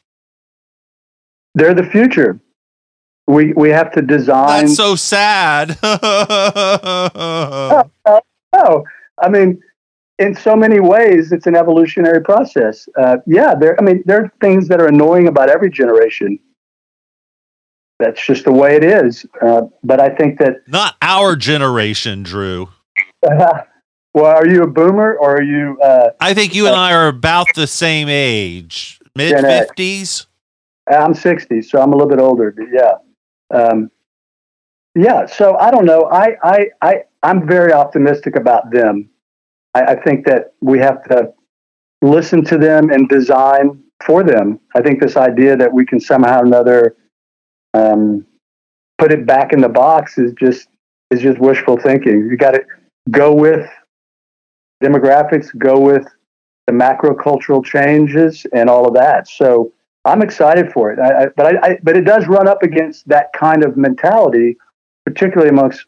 They're 1.57 1.73
the 1.73 1.83
future. 1.83 2.39
We 3.25 3.53
we 3.53 3.69
have 3.69 3.91
to 3.93 4.03
design. 4.03 4.67
That's 4.67 4.77
so 4.77 4.95
sad. 4.95 5.75
oh, 5.83 6.01
oh, 8.53 8.83
I 9.17 9.29
mean, 9.29 9.59
in 10.19 10.35
so 10.35 10.55
many 10.55 10.79
ways, 10.79 11.31
it's 11.31 11.47
an 11.47 11.55
evolutionary 11.55 12.21
process. 12.21 12.87
Uh, 12.95 13.17
yeah, 13.25 13.55
there. 13.55 13.75
I 13.79 13.83
mean, 13.83 14.03
there 14.05 14.23
are 14.23 14.31
things 14.39 14.67
that 14.67 14.79
are 14.79 14.85
annoying 14.85 15.27
about 15.27 15.49
every 15.49 15.71
generation. 15.71 16.37
That's 17.97 18.23
just 18.23 18.45
the 18.45 18.53
way 18.53 18.75
it 18.75 18.83
is. 18.83 19.25
Uh, 19.41 19.63
but 19.83 19.99
I 19.99 20.09
think 20.09 20.37
that 20.37 20.57
not 20.67 20.95
our 21.01 21.35
generation, 21.35 22.21
Drew. 22.21 22.69
Well, 24.13 24.35
are 24.35 24.47
you 24.47 24.63
a 24.63 24.67
boomer 24.67 25.15
or 25.15 25.35
are 25.35 25.43
you? 25.43 25.77
Uh, 25.79 26.09
I 26.19 26.33
think 26.33 26.55
you 26.55 26.65
and 26.65 26.75
I 26.75 26.93
are 26.93 27.07
about 27.07 27.45
the 27.53 27.67
same 27.67 28.09
age, 28.09 28.99
mid 29.15 29.39
fifties. 29.39 30.25
I'm 30.89 31.13
sixty, 31.13 31.61
so 31.61 31.81
I'm 31.81 31.93
a 31.93 31.95
little 31.95 32.09
bit 32.09 32.19
older. 32.19 32.51
But 32.55 32.67
yeah, 32.71 33.57
um, 33.57 33.91
yeah. 34.95 35.25
So 35.25 35.57
I 35.57 35.71
don't 35.71 35.85
know. 35.85 36.05
I 36.05 36.35
I 36.43 36.67
I 36.81 37.03
I'm 37.23 37.47
very 37.47 37.73
optimistic 37.73 38.35
about 38.35 38.71
them. 38.71 39.09
I, 39.73 39.81
I 39.81 39.95
think 40.03 40.25
that 40.25 40.53
we 40.61 40.79
have 40.79 41.03
to 41.05 41.33
listen 42.01 42.43
to 42.45 42.57
them 42.57 42.89
and 42.89 43.09
design 43.09 43.83
for 44.05 44.23
them. 44.23 44.59
I 44.75 44.81
think 44.81 45.01
this 45.01 45.17
idea 45.17 45.55
that 45.57 45.71
we 45.73 45.85
can 45.85 45.99
somehow 45.99 46.41
or 46.41 46.45
another 46.45 46.95
um, 47.73 48.25
put 48.97 49.11
it 49.11 49.25
back 49.25 49.53
in 49.53 49.61
the 49.61 49.69
box 49.69 50.17
is 50.17 50.33
just 50.33 50.67
is 51.11 51.21
just 51.21 51.39
wishful 51.39 51.77
thinking. 51.77 52.27
You 52.29 52.37
got 52.37 52.51
to 52.51 52.63
go 53.09 53.33
with 53.33 53.67
demographics 54.83 55.57
go 55.57 55.79
with 55.79 56.05
the 56.67 56.73
macro 56.73 57.15
cultural 57.15 57.63
changes 57.63 58.45
and 58.53 58.69
all 58.69 58.87
of 58.87 58.93
that. 58.93 59.27
So 59.27 59.71
I'm 60.07 60.21
excited 60.21 60.71
for 60.71 60.91
it. 60.91 60.99
I, 60.99 61.23
I, 61.23 61.25
but 61.35 61.45
I, 61.45 61.67
I, 61.67 61.79
but 61.83 61.97
it 61.97 62.05
does 62.05 62.27
run 62.27 62.47
up 62.47 62.63
against 62.63 63.07
that 63.07 63.31
kind 63.33 63.63
of 63.63 63.77
mentality, 63.77 64.57
particularly 65.05 65.49
amongst 65.49 65.85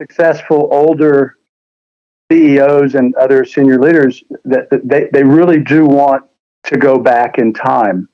successful 0.00 0.68
older 0.72 1.36
CEOs 2.30 2.94
and 2.94 3.14
other 3.16 3.44
senior 3.44 3.78
leaders 3.78 4.22
that, 4.44 4.70
that 4.70 4.88
they, 4.88 5.08
they 5.12 5.22
really 5.22 5.60
do 5.60 5.84
want 5.86 6.24
to 6.64 6.76
go 6.76 6.98
back 6.98 7.38
in 7.38 7.52
time. 7.52 8.08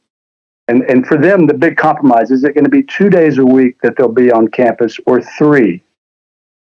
And, 0.66 0.82
and 0.82 1.06
for 1.06 1.16
them, 1.16 1.46
the 1.46 1.54
big 1.54 1.76
compromise 1.76 2.30
is 2.30 2.44
it 2.44 2.54
going 2.54 2.64
to 2.64 2.70
be 2.70 2.82
two 2.82 3.08
days 3.08 3.38
a 3.38 3.44
week 3.44 3.80
that 3.82 3.96
they'll 3.96 4.08
be 4.08 4.30
on 4.30 4.48
campus 4.48 4.98
or 5.06 5.22
three? 5.22 5.82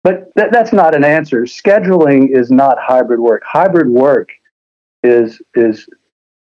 But 0.05 0.35
th- 0.37 0.51
that's 0.53 0.73
not 0.73 0.95
an 0.95 1.05
answer. 1.05 1.43
Scheduling 1.43 2.31
is 2.31 2.51
not 2.51 2.79
hybrid 2.81 3.19
work. 3.19 3.43
Hybrid 3.45 3.89
work 3.89 4.31
is 5.03 5.41
is 5.55 5.89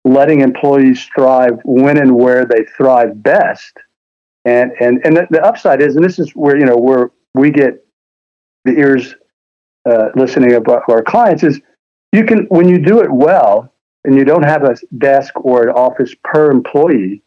letting 0.08 0.42
employees 0.42 1.08
thrive 1.16 1.60
when 1.64 1.98
and 1.98 2.16
where 2.16 2.46
they 2.46 2.66
thrive 2.76 3.22
best. 3.22 3.74
And 4.46 4.72
and 4.80 5.02
and 5.04 5.18
the, 5.18 5.28
the 5.30 5.44
upside 5.44 5.82
is, 5.82 5.96
and 5.96 6.06
this 6.06 6.20
is 6.20 6.32
where 6.32 6.58
you 6.58 6.66
know 6.66 6.78
where 6.78 7.12
we 7.34 7.52
get 7.52 7.86
the 8.66 8.74
ears 8.74 9.16
uh, 9.86 10.10
listening 10.16 10.54
of 10.54 10.68
our 10.68 11.04
clients 11.04 11.44
is 11.44 11.62
you 12.12 12.24
can 12.26 12.46
when 12.50 12.68
you 12.68 12.78
do 12.78 13.02
it 13.02 13.12
well 13.12 13.72
and 14.04 14.16
you 14.16 14.26
don't 14.26 14.44
have 14.44 14.64
a 14.64 14.76
desk 14.98 15.34
or 15.44 15.64
an 15.64 15.70
office 15.70 16.14
per 16.24 16.52
employee 16.52 17.22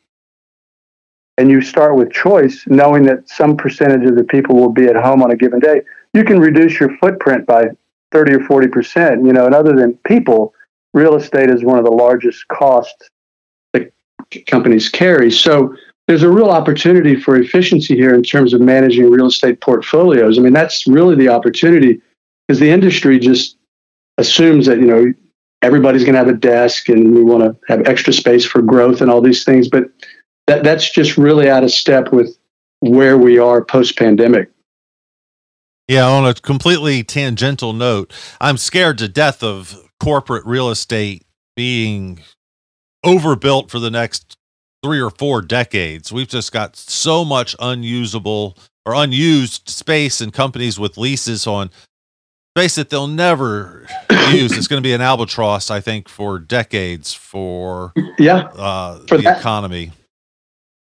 and 1.39 1.51
you 1.51 1.63
start 1.63 1.97
with 1.97 2.13
choice 2.13 2.65
knowing 2.67 3.03
that 3.05 3.29
some 3.29 3.57
percentage 3.57 4.09
of 4.09 4.17
the 4.17 4.25
people 4.25 4.57
will 4.57 4.73
be 4.73 4.87
at 4.87 4.97
home 4.97 5.23
on 5.23 5.31
a 5.31 5.37
given 5.37 5.59
day 5.61 5.81
you 6.13 6.25
can 6.25 6.39
reduce 6.39 6.79
your 6.79 6.97
footprint 6.99 7.47
by 7.47 7.65
30 8.13 8.35
or 8.35 8.45
40 8.45 8.69
percent. 8.69 9.25
You 9.25 9.33
know, 9.33 9.47
and 9.47 9.55
other 9.55 9.75
than 9.75 9.95
people, 10.07 10.55
real 10.95 11.15
estate 11.17 11.51
is 11.51 11.65
one 11.65 11.79
of 11.79 11.85
the 11.85 11.91
largest 11.91 12.47
costs 12.49 13.09
that 13.73 13.93
companies 14.47 14.89
carry. 14.89 15.31
So 15.31 15.75
there's 16.07 16.23
a 16.23 16.29
real 16.29 16.51
opportunity 16.51 17.15
for 17.15 17.37
efficiency 17.37 17.95
here 17.97 18.15
in 18.15 18.23
terms 18.23 18.53
of 18.53 18.61
managing 18.61 19.11
real 19.11 19.27
estate 19.27 19.61
portfolios. 19.61 20.39
I 20.39 20.43
mean, 20.43 20.53
that's 20.53 20.87
really 20.87 21.15
the 21.15 21.29
opportunity 21.29 22.01
because 22.47 22.59
the 22.59 22.71
industry 22.71 23.19
just 23.19 23.57
assumes 24.19 24.67
that 24.67 24.79
you 24.79 24.87
know 24.87 25.13
everybody's 25.63 26.03
going 26.03 26.15
to 26.15 26.19
have 26.19 26.29
a 26.29 26.33
desk 26.33 26.89
and 26.89 27.15
we 27.15 27.23
want 27.23 27.45
to 27.45 27.57
have 27.69 27.87
extra 27.87 28.13
space 28.13 28.45
for 28.45 28.63
growth 28.63 29.01
and 29.01 29.11
all 29.11 29.21
these 29.21 29.45
things, 29.45 29.69
but 29.69 29.85
that 30.47 30.65
that's 30.65 30.91
just 30.91 31.17
really 31.17 31.49
out 31.49 31.63
of 31.63 31.71
step 31.71 32.13
with 32.13 32.37
where 32.81 33.17
we 33.17 33.39
are 33.39 33.65
post 33.65 33.97
pandemic. 33.99 34.51
Yeah, 35.87 36.07
on 36.07 36.27
a 36.27 36.35
completely 36.35 37.03
tangential 37.03 37.73
note, 37.73 38.13
I'm 38.41 38.57
scared 38.57 38.99
to 38.99 39.09
death 39.09 39.43
of 39.43 39.90
corporate 40.01 40.45
real 40.47 40.71
estate 40.71 41.25
being 41.57 42.21
overbuilt 43.05 43.71
for 43.71 43.79
the 43.79 43.91
next 43.91 44.37
three 44.83 45.01
or 45.01 45.11
four 45.11 45.43
decades. 45.43 46.13
We've 46.13 46.29
just 46.29 46.53
got 46.53 46.77
so 46.77 47.25
much 47.25 47.55
unusable 47.61 48.57
or 48.87 48.95
unused 48.95 49.69
space 49.69 50.21
and 50.21 50.33
companies 50.33 50.79
with 50.79 50.97
leases 50.97 51.47
on 51.47 51.71
space 52.57 52.75
that 52.77 52.91
they'll 52.91 53.07
never 53.07 53.87
use. 54.33 54.57
It's 54.57 54.67
going 54.67 54.83
to 54.83 54.87
be 54.87 54.93
an 54.93 55.01
albatross, 55.01 55.71
I 55.71 55.81
think, 55.81 56.09
for 56.09 56.39
decades 56.39 57.13
for 57.13 57.93
yeah 58.19 58.49
uh, 58.57 59.01
for 59.07 59.19
the 59.19 59.25
that, 59.25 59.39
economy. 59.39 59.93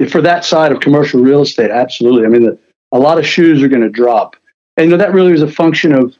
For 0.08 0.20
that 0.20 0.44
side 0.44 0.72
of 0.72 0.80
commercial 0.80 1.20
real 1.20 1.42
estate, 1.42 1.70
absolutely. 1.70 2.24
I 2.24 2.28
mean, 2.28 2.42
the, 2.42 2.58
a 2.92 2.98
lot 2.98 3.18
of 3.18 3.26
shoes 3.26 3.62
are 3.62 3.68
going 3.68 3.82
to 3.82 3.90
drop, 3.90 4.36
and 4.76 4.86
you 4.86 4.90
know 4.90 4.96
that 4.96 5.12
really 5.12 5.32
was 5.32 5.42
a 5.42 5.50
function 5.50 5.92
of 5.92 6.16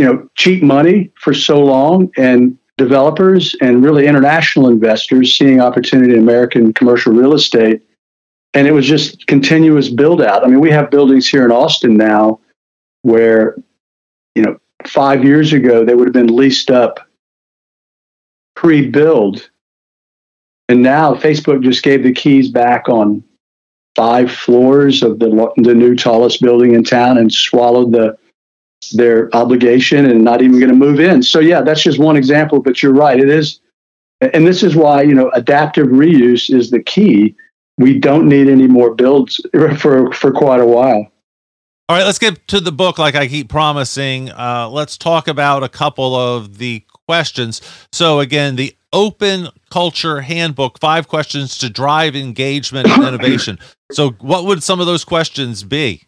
you 0.00 0.06
know 0.06 0.26
cheap 0.34 0.62
money 0.62 1.12
for 1.16 1.34
so 1.34 1.62
long 1.62 2.10
and 2.16 2.56
developers 2.78 3.54
and 3.60 3.84
really 3.84 4.06
international 4.06 4.66
investors 4.66 5.36
seeing 5.36 5.60
opportunity 5.60 6.14
in 6.14 6.18
American 6.18 6.72
commercial 6.72 7.12
real 7.12 7.34
estate. 7.34 7.82
And 8.54 8.66
it 8.66 8.72
was 8.72 8.86
just 8.86 9.26
continuous 9.26 9.90
build 9.90 10.22
out. 10.22 10.42
I 10.42 10.48
mean, 10.48 10.60
we 10.60 10.70
have 10.70 10.90
buildings 10.90 11.28
here 11.28 11.44
in 11.44 11.52
Austin 11.52 11.98
now 11.98 12.40
where, 13.02 13.54
you 14.34 14.42
know, 14.42 14.58
five 14.86 15.22
years 15.22 15.52
ago 15.52 15.84
they 15.84 15.94
would 15.94 16.08
have 16.08 16.14
been 16.14 16.34
leased 16.34 16.70
up 16.70 17.06
pre 18.56 18.88
build. 18.88 19.50
And 20.70 20.82
now 20.82 21.14
Facebook 21.14 21.62
just 21.62 21.82
gave 21.82 22.02
the 22.02 22.14
keys 22.14 22.48
back 22.48 22.88
on 22.88 23.22
five 23.94 24.32
floors 24.32 25.02
of 25.02 25.18
the, 25.18 25.52
the 25.58 25.74
new 25.74 25.94
tallest 25.94 26.40
building 26.40 26.72
in 26.72 26.84
town 26.84 27.18
and 27.18 27.30
swallowed 27.30 27.92
the 27.92 28.16
their 28.92 29.34
obligation 29.34 30.06
and 30.06 30.24
not 30.24 30.42
even 30.42 30.58
going 30.58 30.70
to 30.70 30.76
move 30.76 31.00
in. 31.00 31.22
So 31.22 31.40
yeah, 31.40 31.62
that's 31.62 31.82
just 31.82 31.98
one 31.98 32.16
example, 32.16 32.60
but 32.60 32.82
you're 32.82 32.94
right. 32.94 33.18
It 33.18 33.28
is, 33.28 33.60
and 34.20 34.46
this 34.46 34.62
is 34.62 34.74
why 34.76 35.02
you 35.02 35.14
know 35.14 35.30
adaptive 35.34 35.88
reuse 35.88 36.52
is 36.54 36.70
the 36.70 36.82
key. 36.82 37.34
We 37.78 37.98
don't 37.98 38.28
need 38.28 38.48
any 38.48 38.66
more 38.66 38.94
builds 38.94 39.40
for 39.78 40.12
for 40.12 40.32
quite 40.32 40.60
a 40.60 40.66
while. 40.66 41.10
All 41.88 41.96
right, 41.96 42.04
let's 42.04 42.18
get 42.20 42.46
to 42.48 42.60
the 42.60 42.72
book. 42.72 42.98
Like 42.98 43.16
I 43.16 43.26
keep 43.26 43.48
promising, 43.48 44.30
uh, 44.30 44.68
let's 44.70 44.96
talk 44.96 45.26
about 45.26 45.64
a 45.64 45.68
couple 45.68 46.14
of 46.14 46.58
the 46.58 46.84
questions. 47.08 47.60
So 47.92 48.20
again, 48.20 48.54
the 48.54 48.76
Open 48.92 49.48
Culture 49.70 50.20
Handbook: 50.20 50.78
Five 50.78 51.08
Questions 51.08 51.58
to 51.58 51.68
Drive 51.68 52.14
Engagement 52.16 52.88
and 52.88 53.02
Innovation. 53.08 53.58
so, 53.92 54.10
what 54.20 54.44
would 54.44 54.62
some 54.62 54.80
of 54.80 54.86
those 54.86 55.04
questions 55.04 55.64
be? 55.64 56.04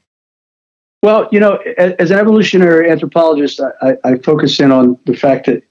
Well, 1.03 1.29
you 1.33 1.41
know, 1.41 1.57
as, 1.79 1.93
as 1.99 2.11
an 2.13 2.19
evolutionary 2.19 2.89
anthropologist, 2.89 3.61
I, 3.61 3.97
I, 4.05 4.17
focus 4.19 4.61
in 4.61 4.71
on 4.71 4.99
the 5.05 5.17
fact 5.17 5.47
that 5.47 5.65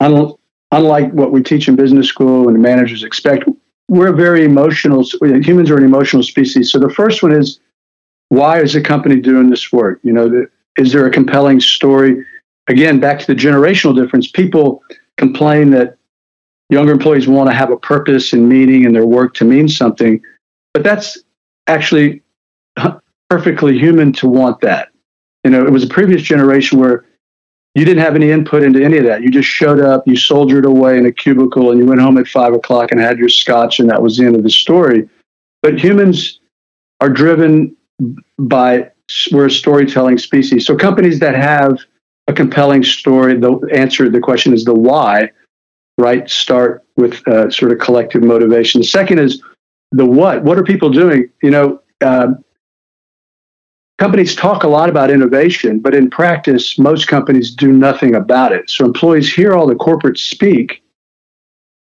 unlike 0.00 1.12
what 1.12 1.32
we 1.32 1.42
teach 1.42 1.68
in 1.68 1.76
business 1.76 2.08
school 2.08 2.48
and 2.48 2.56
the 2.56 2.60
managers 2.60 3.04
expect, 3.04 3.44
we're 3.88 4.12
very 4.12 4.44
emotional, 4.44 5.04
humans 5.22 5.70
are 5.70 5.76
an 5.76 5.84
emotional 5.84 6.22
species. 6.22 6.72
So 6.72 6.78
the 6.78 6.88
first 6.88 7.22
one 7.22 7.32
is, 7.32 7.60
why 8.30 8.62
is 8.62 8.72
the 8.72 8.80
company 8.80 9.20
doing 9.20 9.50
this 9.50 9.70
work? 9.70 10.00
You 10.02 10.12
know, 10.12 10.46
is 10.78 10.92
there 10.92 11.06
a 11.06 11.10
compelling 11.10 11.60
story? 11.60 12.24
Again, 12.66 12.98
back 12.98 13.18
to 13.20 13.26
the 13.26 13.34
generational 13.34 13.94
difference, 13.94 14.30
people 14.30 14.82
complain 15.18 15.70
that 15.72 15.98
younger 16.70 16.92
employees 16.92 17.28
want 17.28 17.50
to 17.50 17.54
have 17.54 17.70
a 17.70 17.76
purpose 17.76 18.32
and 18.32 18.48
meaning 18.48 18.84
in 18.84 18.94
their 18.94 19.04
work 19.04 19.34
to 19.34 19.44
mean 19.44 19.68
something, 19.68 20.22
but 20.72 20.82
that's 20.82 21.18
actually 21.66 22.22
perfectly 23.34 23.76
human 23.76 24.12
to 24.12 24.28
want 24.28 24.60
that. 24.60 24.90
You 25.42 25.50
know, 25.50 25.66
it 25.66 25.70
was 25.70 25.82
a 25.82 25.88
previous 25.88 26.22
generation 26.22 26.78
where 26.78 27.04
you 27.74 27.84
didn't 27.84 28.02
have 28.04 28.14
any 28.14 28.30
input 28.30 28.62
into 28.62 28.82
any 28.82 28.98
of 28.98 29.04
that. 29.04 29.22
You 29.22 29.30
just 29.30 29.48
showed 29.48 29.80
up, 29.80 30.06
you 30.06 30.16
soldiered 30.16 30.64
away 30.64 30.96
in 30.98 31.06
a 31.06 31.10
cubicle, 31.10 31.72
and 31.72 31.80
you 31.80 31.86
went 31.86 32.00
home 32.00 32.16
at 32.16 32.28
five 32.28 32.54
o'clock 32.54 32.92
and 32.92 33.00
had 33.00 33.18
your 33.18 33.28
scotch, 33.28 33.80
and 33.80 33.90
that 33.90 34.00
was 34.00 34.16
the 34.16 34.24
end 34.24 34.36
of 34.36 34.44
the 34.44 34.50
story. 34.50 35.08
But 35.62 35.82
humans 35.82 36.38
are 37.00 37.08
driven 37.08 37.76
by 38.38 38.90
we're 39.32 39.46
a 39.46 39.50
storytelling 39.50 40.18
species. 40.18 40.64
So 40.64 40.76
companies 40.76 41.18
that 41.18 41.34
have 41.34 41.78
a 42.28 42.32
compelling 42.32 42.84
story, 42.84 43.36
the 43.36 43.58
answer 43.74 44.04
to 44.04 44.10
the 44.10 44.20
question 44.20 44.54
is 44.54 44.64
the 44.64 44.74
why, 44.74 45.30
right? 45.98 46.30
Start 46.30 46.84
with 46.96 47.26
uh, 47.26 47.50
sort 47.50 47.72
of 47.72 47.78
collective 47.80 48.22
motivation. 48.22 48.80
The 48.80 48.86
second 48.86 49.18
is 49.18 49.42
the 49.90 50.06
what. 50.06 50.44
What 50.44 50.56
are 50.56 50.62
people 50.62 50.90
doing? 50.90 51.30
You 51.42 51.50
know, 51.50 51.80
uh, 52.00 52.28
companies 53.98 54.34
talk 54.34 54.64
a 54.64 54.68
lot 54.68 54.88
about 54.88 55.10
innovation, 55.10 55.78
but 55.78 55.94
in 55.94 56.10
practice, 56.10 56.78
most 56.78 57.06
companies 57.06 57.54
do 57.54 57.72
nothing 57.72 58.14
about 58.14 58.52
it. 58.52 58.68
So 58.68 58.84
employees 58.84 59.32
hear 59.32 59.54
all 59.54 59.66
the 59.66 59.74
corporates 59.74 60.18
speak, 60.18 60.82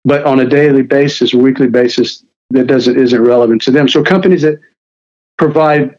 but 0.04 0.24
on 0.24 0.40
a 0.40 0.46
daily 0.46 0.82
basis, 0.82 1.34
weekly 1.34 1.68
basis, 1.68 2.24
that 2.50 2.66
doesn't 2.66 2.98
isn't 2.98 3.22
relevant 3.22 3.62
to 3.62 3.70
them. 3.70 3.88
So 3.88 4.02
companies 4.02 4.42
that 4.42 4.58
provide 5.36 5.98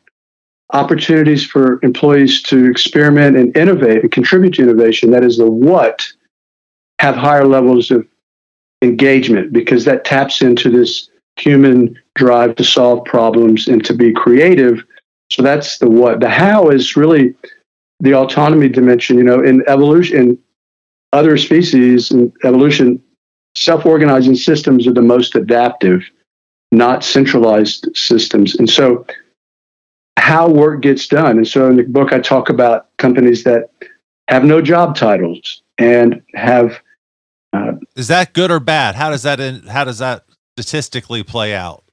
opportunities 0.72 1.46
for 1.46 1.80
employees 1.84 2.42
to 2.44 2.66
experiment 2.66 3.36
and 3.36 3.56
innovate 3.58 4.02
and 4.02 4.12
contribute 4.12 4.56
to 4.56 4.64
innovation, 4.64 5.12
that 5.12 5.24
is 5.24 5.38
the 5.38 5.50
what, 5.50 6.08
have 7.00 7.16
higher 7.16 7.46
levels 7.46 7.92
of 7.92 8.08
engagement 8.82 9.52
because 9.52 9.86
that 9.86 10.06
taps 10.06 10.42
into 10.42 10.70
this 10.70 11.10
human 11.38 11.98
drive 12.16 12.56
to 12.56 12.64
solve 12.64 13.04
problems 13.06 13.68
and 13.68 13.84
to 13.86 13.94
be 13.94 14.12
creative 14.12 14.84
so 15.32 15.44
that's 15.44 15.78
the 15.78 15.90
what. 15.90 16.20
The 16.20 16.30
how 16.30 16.70
is 16.70 16.96
really 16.96 17.36
the 18.00 18.16
autonomy 18.16 18.70
dimension. 18.70 19.18
You 19.18 19.24
know, 19.24 19.42
in 19.42 19.64
evolution, 19.68 20.18
in 20.18 20.40
other 21.14 21.38
species 21.38 22.12
in 22.12 22.32
evolution, 22.44 23.02
self-organizing 23.56 24.36
systems 24.36 24.88
are 24.88 24.94
the 24.94 25.02
most 25.02 25.36
adaptive, 25.36 26.02
not 26.72 27.04
centralized 27.04 27.88
systems. 27.96 28.56
And 28.56 28.70
so, 28.70 29.06
how 30.18 30.50
work 30.50 30.82
gets 30.82 31.08
done. 31.08 31.38
And 31.38 31.48
so, 31.48 31.68
in 31.70 31.78
the 31.78 31.84
book, 31.84 32.14
I 32.14 32.20
talk 32.20 32.50
about 32.50 32.88
companies 32.98 33.44
that 33.44 33.70
have 34.28 34.44
no 34.44 34.62
job 34.62 34.96
titles 34.96 35.62
and 35.78 36.22
have. 36.36 36.80
Uh, 37.54 37.74
is 37.96 38.08
that 38.10 38.34
good 38.34 38.52
or 38.52 38.60
bad? 38.60 38.96
How 38.96 39.10
does 39.10 39.24
that 39.24 39.40
in, 39.40 39.64
how 39.64 39.84
does 39.84 40.00
that 40.00 40.26
statistically 40.58 41.24
play 41.24 41.56
out? 41.56 41.84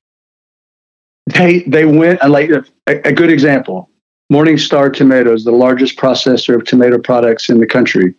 They 1.26 1.60
they 1.60 1.84
went 1.84 2.26
like 2.28 2.50
a, 2.50 2.64
a 2.86 3.12
good 3.12 3.30
example. 3.30 3.90
Morningstar 4.32 4.92
Tomatoes, 4.92 5.44
the 5.44 5.52
largest 5.52 5.96
processor 5.96 6.56
of 6.56 6.64
tomato 6.64 6.98
products 6.98 7.48
in 7.48 7.58
the 7.58 7.66
country. 7.66 8.14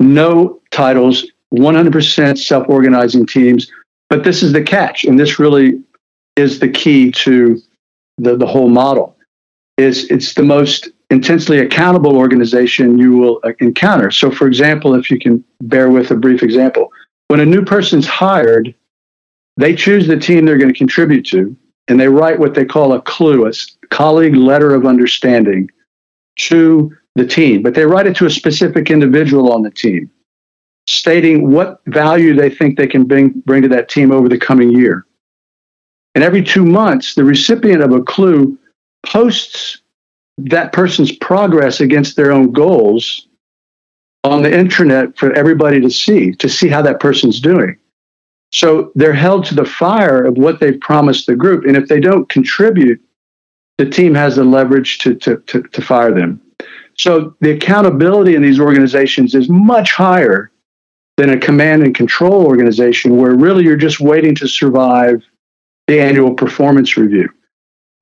No 0.00 0.60
titles, 0.70 1.26
100% 1.52 2.38
self 2.38 2.68
organizing 2.68 3.26
teams. 3.26 3.70
But 4.10 4.24
this 4.24 4.42
is 4.42 4.52
the 4.52 4.62
catch. 4.62 5.04
And 5.04 5.18
this 5.18 5.38
really 5.38 5.80
is 6.36 6.60
the 6.60 6.68
key 6.68 7.10
to 7.12 7.60
the, 8.18 8.36
the 8.36 8.46
whole 8.46 8.68
model 8.68 9.16
is 9.76 10.08
it's 10.10 10.34
the 10.34 10.42
most 10.42 10.88
intensely 11.10 11.58
accountable 11.58 12.16
organization 12.16 12.98
you 12.98 13.16
will 13.16 13.40
uh, 13.42 13.52
encounter. 13.58 14.10
So, 14.10 14.30
for 14.30 14.46
example, 14.46 14.94
if 14.94 15.10
you 15.10 15.18
can 15.18 15.44
bear 15.62 15.90
with 15.90 16.10
a 16.10 16.16
brief 16.16 16.42
example, 16.42 16.92
when 17.28 17.40
a 17.40 17.46
new 17.46 17.64
person's 17.64 18.06
hired, 18.06 18.74
they 19.56 19.74
choose 19.74 20.06
the 20.06 20.16
team 20.16 20.44
they're 20.44 20.58
going 20.58 20.72
to 20.72 20.78
contribute 20.78 21.26
to 21.26 21.56
and 21.88 22.00
they 22.00 22.08
write 22.08 22.38
what 22.38 22.54
they 22.54 22.64
call 22.64 22.92
a 22.92 23.02
clue, 23.02 23.46
a 23.46 23.52
colleague 23.90 24.36
letter 24.36 24.74
of 24.74 24.86
understanding 24.86 25.70
to 26.36 26.94
the 27.14 27.26
team, 27.26 27.62
but 27.62 27.74
they 27.74 27.84
write 27.84 28.06
it 28.06 28.16
to 28.16 28.26
a 28.26 28.30
specific 28.30 28.90
individual 28.90 29.52
on 29.52 29.62
the 29.62 29.70
team, 29.70 30.10
stating 30.86 31.50
what 31.50 31.80
value 31.86 32.34
they 32.34 32.50
think 32.50 32.76
they 32.76 32.86
can 32.86 33.04
bring, 33.04 33.30
bring 33.46 33.62
to 33.62 33.68
that 33.68 33.88
team 33.88 34.10
over 34.10 34.28
the 34.28 34.38
coming 34.38 34.70
year. 34.70 35.06
And 36.14 36.24
every 36.24 36.42
two 36.42 36.64
months, 36.64 37.14
the 37.14 37.24
recipient 37.24 37.82
of 37.82 37.92
a 37.92 38.02
clue 38.02 38.58
posts 39.04 39.82
that 40.38 40.72
person's 40.72 41.12
progress 41.12 41.80
against 41.80 42.16
their 42.16 42.32
own 42.32 42.52
goals 42.52 43.28
on 44.24 44.42
the 44.42 44.52
internet 44.58 45.16
for 45.18 45.32
everybody 45.34 45.80
to 45.80 45.90
see, 45.90 46.32
to 46.32 46.48
see 46.48 46.68
how 46.68 46.82
that 46.82 46.98
person's 46.98 47.40
doing. 47.40 47.76
So 48.54 48.92
they're 48.94 49.12
held 49.12 49.44
to 49.46 49.54
the 49.56 49.64
fire 49.64 50.24
of 50.24 50.38
what 50.38 50.60
they've 50.60 50.78
promised 50.78 51.26
the 51.26 51.34
group. 51.34 51.64
And 51.64 51.76
if 51.76 51.88
they 51.88 51.98
don't 51.98 52.28
contribute, 52.28 53.00
the 53.78 53.90
team 53.90 54.14
has 54.14 54.36
the 54.36 54.44
leverage 54.44 54.98
to, 54.98 55.16
to, 55.16 55.38
to, 55.38 55.62
to 55.62 55.82
fire 55.82 56.14
them. 56.14 56.40
So 56.96 57.34
the 57.40 57.50
accountability 57.50 58.36
in 58.36 58.42
these 58.42 58.60
organizations 58.60 59.34
is 59.34 59.48
much 59.48 59.92
higher 59.92 60.52
than 61.16 61.30
a 61.30 61.36
command 61.36 61.82
and 61.82 61.96
control 61.96 62.46
organization 62.46 63.16
where 63.16 63.34
really 63.34 63.64
you're 63.64 63.74
just 63.74 63.98
waiting 63.98 64.36
to 64.36 64.46
survive 64.46 65.20
the 65.88 66.00
annual 66.00 66.32
performance 66.32 66.96
review. 66.96 67.28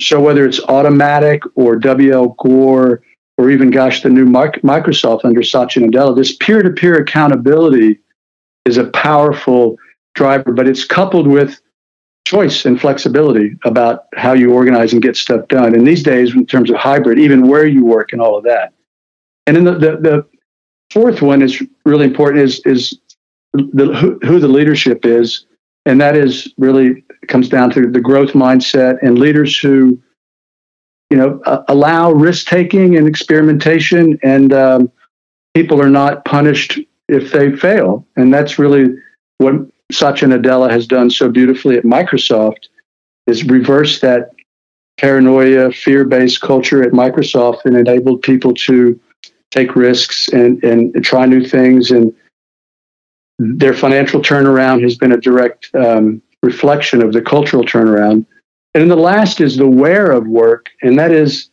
So 0.03 0.21
whether 0.21 0.45
it's 0.45 0.61
Automattic 0.61 1.41
or 1.55 1.77
WL 1.77 2.37
Gore 2.37 3.03
or 3.39 3.51
even, 3.51 3.71
gosh, 3.71 4.03
the 4.03 4.11
new 4.11 4.27
Microsoft 4.27 5.25
under 5.25 5.43
Satya 5.43 5.89
Nadella, 5.89 6.15
this 6.15 6.37
peer-to-peer 6.37 6.97
accountability 6.97 8.01
is 8.67 8.77
a 8.77 8.89
powerful 8.91 9.79
driver, 10.15 10.53
but 10.53 10.69
it's 10.69 10.85
coupled 10.85 11.27
with 11.27 11.61
choice 12.25 12.65
and 12.65 12.81
flexibility 12.81 13.57
about 13.65 14.05
how 14.15 14.33
you 14.33 14.53
organize 14.53 14.93
and 14.93 15.03
get 15.03 15.17
stuff 15.17 15.47
done. 15.49 15.75
And 15.75 15.87
these 15.87 16.03
days, 16.03 16.35
in 16.35 16.47
terms 16.47 16.71
of 16.71 16.77
hybrid, 16.77 17.19
even 17.19 17.49
where 17.49 17.67
you 17.67 17.85
work 17.85 18.13
and 18.13 18.21
all 18.21 18.37
of 18.37 18.45
that. 18.45 18.73
And 19.47 19.57
then 19.57 19.65
the, 19.65 19.73
the, 19.73 19.97
the 19.97 20.27
fourth 20.91 21.21
one 21.21 21.43
is 21.43 21.63
really 21.85 22.05
important 22.05 22.45
is, 22.45 22.61
is 22.65 22.99
the, 23.53 23.93
who, 23.95 24.19
who 24.23 24.39
the 24.39 24.49
leadership 24.49 25.05
is. 25.05 25.47
And 25.85 26.01
that 26.01 26.17
is 26.17 26.53
really 26.59 27.05
comes 27.27 27.49
down 27.49 27.71
to 27.73 27.91
the 27.91 28.01
growth 28.01 28.33
mindset 28.33 28.99
and 29.03 29.19
leaders 29.19 29.59
who, 29.59 30.01
you 31.11 31.17
know, 31.17 31.41
uh, 31.45 31.65
allow 31.69 32.13
risk 32.13 32.47
taking 32.47 32.97
and 32.97 33.09
experimentation 33.09 34.19
and 34.23 34.53
um, 34.53 34.93
people 35.55 35.83
are 35.83 35.91
not 35.91 36.25
punished 36.25 36.79
if 37.09 37.33
they 37.33 37.55
fail. 37.57 38.07
And 38.17 38.33
that's 38.33 38.61
really 38.61 38.95
what 39.39 39.55
Satya 39.95 40.29
Nadella 40.29 40.71
has 40.71 40.87
done 40.87 41.11
so 41.11 41.29
beautifully 41.29 41.77
at 41.77 41.85
Microsoft 41.85 42.69
is 43.27 43.45
reverse 43.45 44.01
that 44.01 44.31
paranoia, 44.99 45.73
fear-based 45.73 46.41
culture 46.41 46.83
at 46.83 46.93
Microsoft 46.93 47.65
and 47.65 47.77
enabled 47.77 48.23
people 48.23 48.55
to 48.55 48.99
take 49.51 49.77
risks 49.77 50.29
and, 50.29 50.63
and 50.65 51.05
try 51.05 51.27
new 51.27 51.45
things. 51.45 51.91
And 51.91 52.15
their 53.39 53.75
financial 53.75 54.21
turnaround 54.21 54.83
has 54.83 54.97
been 54.97 55.13
a 55.13 55.21
direct 55.21 55.71
um, 55.75 56.23
reflection 56.43 57.03
of 57.03 57.13
the 57.13 57.23
cultural 57.23 57.65
turnaround. 57.65 58.27
And 58.75 58.91
the 58.91 58.97
last 58.97 59.41
is 59.41 59.57
the 59.57 59.69
where 59.69 60.11
of 60.11 60.27
work, 60.27 60.71
and 60.83 60.99
that 60.99 61.13
is, 61.13 61.51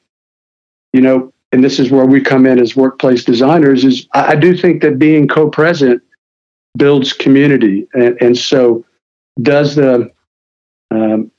you 0.93 1.01
know, 1.01 1.33
and 1.51 1.63
this 1.63 1.79
is 1.79 1.91
where 1.91 2.05
we 2.05 2.21
come 2.21 2.45
in 2.45 2.59
as 2.59 2.75
workplace 2.75 3.23
designers. 3.23 3.83
Is 3.83 4.07
I, 4.13 4.31
I 4.31 4.35
do 4.35 4.55
think 4.55 4.81
that 4.81 4.99
being 4.99 5.27
co-present 5.27 6.01
builds 6.79 7.13
community. 7.13 7.87
And, 7.93 8.19
and 8.21 8.37
so, 8.37 8.83
does 9.39 9.75
the 9.75 10.11
um, 10.89 11.31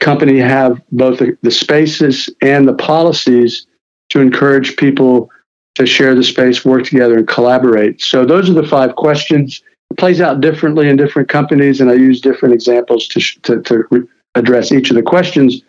company 0.00 0.38
have 0.38 0.82
both 0.92 1.20
the, 1.20 1.38
the, 1.42 1.50
spaces 1.50 2.28
and 2.42 2.68
the 2.68 2.74
policies 2.74 3.66
to 4.10 4.20
encourage 4.20 4.76
people 4.76 5.30
to 5.76 5.86
share 5.86 6.14
the 6.14 6.22
space, 6.22 6.64
work 6.64 6.84
together, 6.84 7.16
and 7.16 7.26
collaborate? 7.26 8.02
So, 8.02 8.26
those 8.26 8.50
are 8.50 8.54
the 8.54 8.66
five 8.66 8.96
questions. 8.96 9.62
It 9.90 9.96
plays 9.96 10.20
out 10.20 10.42
differently 10.42 10.90
in 10.90 10.96
different 10.96 11.30
companies, 11.30 11.80
and 11.80 11.90
I 11.90 11.94
use 11.94 12.20
different 12.20 12.54
examples 12.54 13.08
to, 13.08 13.20
to, 13.42 13.62
to 13.62 13.84
re- 13.90 14.06
address 14.34 14.70
each 14.70 14.90
of 14.90 14.96
the 14.96 15.02
questions. 15.02 15.62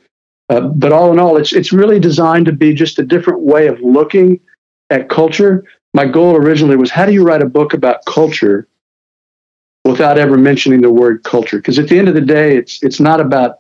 Uh, 0.49 0.61
but 0.61 0.91
all 0.91 1.11
in 1.11 1.19
all, 1.19 1.37
it's 1.37 1.53
it's 1.53 1.71
really 1.71 1.99
designed 1.99 2.47
to 2.47 2.51
be 2.51 2.73
just 2.73 2.97
a 2.97 3.03
different 3.03 3.41
way 3.41 3.67
of 3.67 3.79
looking 3.81 4.39
at 4.89 5.07
culture. 5.07 5.63
My 5.93 6.05
goal 6.05 6.35
originally 6.35 6.75
was 6.75 6.89
how 6.89 7.05
do 7.05 7.13
you 7.13 7.23
write 7.23 7.43
a 7.43 7.47
book 7.47 7.73
about 7.73 8.03
culture 8.05 8.67
without 9.85 10.17
ever 10.17 10.37
mentioning 10.37 10.81
the 10.81 10.91
word 10.91 11.23
culture. 11.23 11.57
Because 11.57 11.79
at 11.79 11.87
the 11.87 11.97
end 11.97 12.07
of 12.07 12.15
the 12.15 12.21
day, 12.21 12.57
it's 12.57 12.81
it's 12.83 12.99
not 12.99 13.19
about 13.21 13.59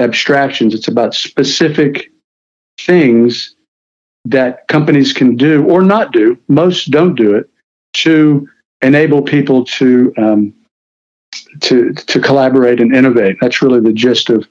abstractions. 0.00 0.74
It's 0.74 0.88
about 0.88 1.14
specific 1.14 2.10
things 2.80 3.54
that 4.24 4.66
companies 4.68 5.12
can 5.12 5.36
do 5.36 5.64
or 5.66 5.82
not 5.82 6.12
do. 6.12 6.38
Most 6.48 6.90
don't 6.90 7.14
do 7.14 7.34
it 7.34 7.48
to 7.94 8.48
enable 8.82 9.22
people 9.22 9.64
to 9.64 10.12
um, 10.18 10.54
to 11.60 11.92
to 11.92 12.20
collaborate 12.20 12.80
and 12.80 12.94
innovate. 12.94 13.36
That's 13.40 13.62
really 13.62 13.80
the 13.80 13.92
gist 13.92 14.30
of 14.30 14.46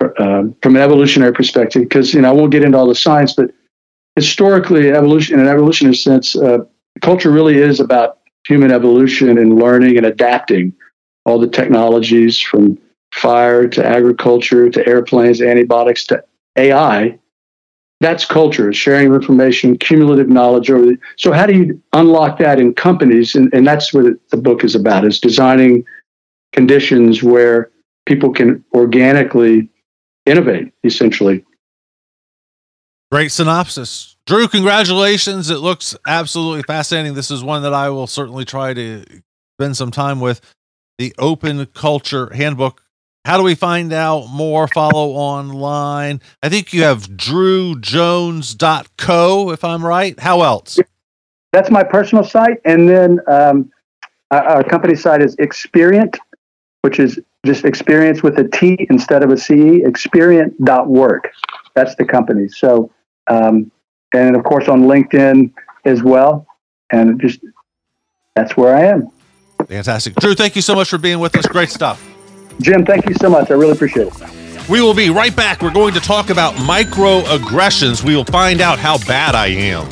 uh, 0.00 0.44
from 0.62 0.76
an 0.76 0.82
evolutionary 0.82 1.32
perspective. 1.32 1.82
Because 1.82 2.14
you 2.14 2.20
know 2.20 2.30
I 2.30 2.32
won't 2.32 2.52
get 2.52 2.64
into 2.64 2.78
all 2.78 2.86
the 2.86 2.94
science, 2.94 3.32
but 3.32 3.50
historically, 4.16 4.90
evolution 4.90 5.34
in 5.34 5.46
an 5.46 5.48
evolutionary 5.48 5.96
sense, 5.96 6.36
uh, 6.36 6.58
culture 7.00 7.30
really 7.30 7.56
is 7.56 7.80
about 7.80 8.18
human 8.46 8.72
evolution 8.72 9.38
and 9.38 9.58
learning 9.58 9.96
and 9.96 10.06
adapting 10.06 10.72
all 11.24 11.38
the 11.38 11.48
technologies 11.48 12.40
from 12.40 12.78
fire 13.12 13.68
to 13.68 13.84
agriculture 13.84 14.70
to 14.70 14.86
airplanes, 14.86 15.42
antibiotics 15.42 16.04
to 16.06 16.24
AI. 16.56 17.18
That's 18.00 18.24
culture, 18.24 18.72
sharing 18.72 19.12
information, 19.12 19.76
cumulative 19.76 20.28
knowledge 20.28 20.70
over 20.70 20.86
the, 20.86 20.98
so 21.16 21.32
how 21.32 21.44
do 21.44 21.54
you 21.54 21.82
unlock 21.92 22.38
that 22.38 22.58
in 22.58 22.72
companies? 22.72 23.34
And, 23.34 23.52
and 23.52 23.66
that's 23.66 23.92
what 23.92 24.06
the 24.30 24.36
book 24.38 24.64
is 24.64 24.74
about, 24.74 25.04
is 25.04 25.20
designing 25.20 25.84
conditions 26.52 27.22
where 27.22 27.70
people 28.06 28.32
can 28.32 28.64
organically 28.74 29.68
innovate, 30.24 30.72
essentially. 30.82 31.44
Great 33.12 33.32
synopsis. 33.32 34.16
Drew, 34.30 34.46
congratulations. 34.46 35.50
It 35.50 35.58
looks 35.58 35.96
absolutely 36.06 36.62
fascinating. 36.62 37.14
This 37.14 37.32
is 37.32 37.42
one 37.42 37.64
that 37.64 37.74
I 37.74 37.90
will 37.90 38.06
certainly 38.06 38.44
try 38.44 38.72
to 38.72 39.04
spend 39.58 39.76
some 39.76 39.90
time 39.90 40.20
with. 40.20 40.40
The 40.98 41.12
Open 41.18 41.66
Culture 41.66 42.32
Handbook. 42.32 42.80
How 43.24 43.38
do 43.38 43.42
we 43.42 43.56
find 43.56 43.92
out 43.92 44.28
more? 44.28 44.68
Follow 44.68 45.14
online. 45.14 46.20
I 46.44 46.48
think 46.48 46.72
you 46.72 46.84
have 46.84 47.08
drewjones.co, 47.08 49.50
if 49.50 49.64
I'm 49.64 49.84
right. 49.84 50.20
How 50.20 50.42
else? 50.42 50.78
That's 51.50 51.72
my 51.72 51.82
personal 51.82 52.22
site. 52.22 52.60
And 52.64 52.88
then 52.88 53.18
um, 53.26 53.72
our 54.30 54.62
company 54.62 54.94
site 54.94 55.22
is 55.22 55.34
Experient, 55.40 56.16
which 56.82 57.00
is 57.00 57.18
just 57.44 57.64
experience 57.64 58.22
with 58.22 58.38
a 58.38 58.46
T 58.46 58.86
instead 58.90 59.24
of 59.24 59.30
a 59.30 59.36
C, 59.36 59.82
experient.work. 59.84 61.32
That's 61.74 61.96
the 61.96 62.04
company. 62.04 62.46
So, 62.46 62.92
um, 63.26 63.72
and 64.12 64.36
of 64.36 64.44
course 64.44 64.68
on 64.68 64.82
LinkedIn 64.82 65.52
as 65.84 66.02
well. 66.02 66.46
And 66.92 67.20
just 67.20 67.40
that's 68.34 68.56
where 68.56 68.76
I 68.76 68.86
am. 68.86 69.10
Fantastic. 69.66 70.14
Drew, 70.16 70.34
thank 70.34 70.56
you 70.56 70.62
so 70.62 70.74
much 70.74 70.88
for 70.88 70.98
being 70.98 71.18
with 71.20 71.36
us. 71.36 71.46
Great 71.46 71.68
stuff. 71.68 72.04
Jim, 72.60 72.84
thank 72.84 73.08
you 73.08 73.14
so 73.14 73.30
much. 73.30 73.50
I 73.50 73.54
really 73.54 73.72
appreciate 73.72 74.08
it. 74.08 74.68
We 74.68 74.80
will 74.80 74.94
be 74.94 75.10
right 75.10 75.34
back. 75.34 75.62
We're 75.62 75.72
going 75.72 75.94
to 75.94 76.00
talk 76.00 76.30
about 76.30 76.54
microaggressions. 76.54 78.04
We 78.04 78.14
will 78.14 78.24
find 78.24 78.60
out 78.60 78.78
how 78.78 78.98
bad 78.98 79.34
I 79.34 79.48
am. 79.48 79.88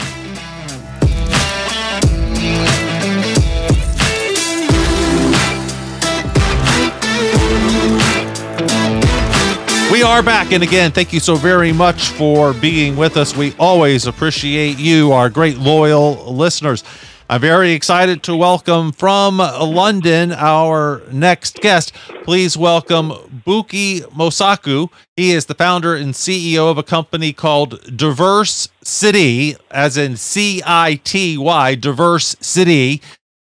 We 9.99 10.05
are 10.05 10.23
back. 10.23 10.53
And 10.53 10.63
again, 10.63 10.93
thank 10.93 11.13
you 11.13 11.19
so 11.19 11.35
very 11.35 11.73
much 11.73 12.11
for 12.11 12.55
being 12.55 12.95
with 12.95 13.17
us. 13.17 13.37
We 13.37 13.53
always 13.59 14.07
appreciate 14.07 14.79
you, 14.79 15.11
our 15.11 15.29
great 15.29 15.59
loyal 15.59 16.33
listeners. 16.33 16.85
I'm 17.29 17.41
very 17.41 17.73
excited 17.73 18.23
to 18.23 18.37
welcome 18.37 18.93
from 18.93 19.39
London 19.39 20.31
our 20.31 21.03
next 21.11 21.57
guest. 21.57 21.95
Please 22.23 22.57
welcome 22.57 23.11
Buki 23.45 24.03
Mosaku. 24.13 24.89
He 25.17 25.33
is 25.33 25.47
the 25.47 25.55
founder 25.55 25.97
and 25.97 26.15
CEO 26.15 26.71
of 26.71 26.79
a 26.79 26.85
company 26.85 27.33
called 27.33 27.97
Diverse 27.97 28.69
City, 28.85 29.57
as 29.69 29.97
in 29.97 30.17
C 30.17 30.63
I 30.65 31.01
T 31.03 31.37
Y, 31.37 31.75
DiverseCity 31.75 33.03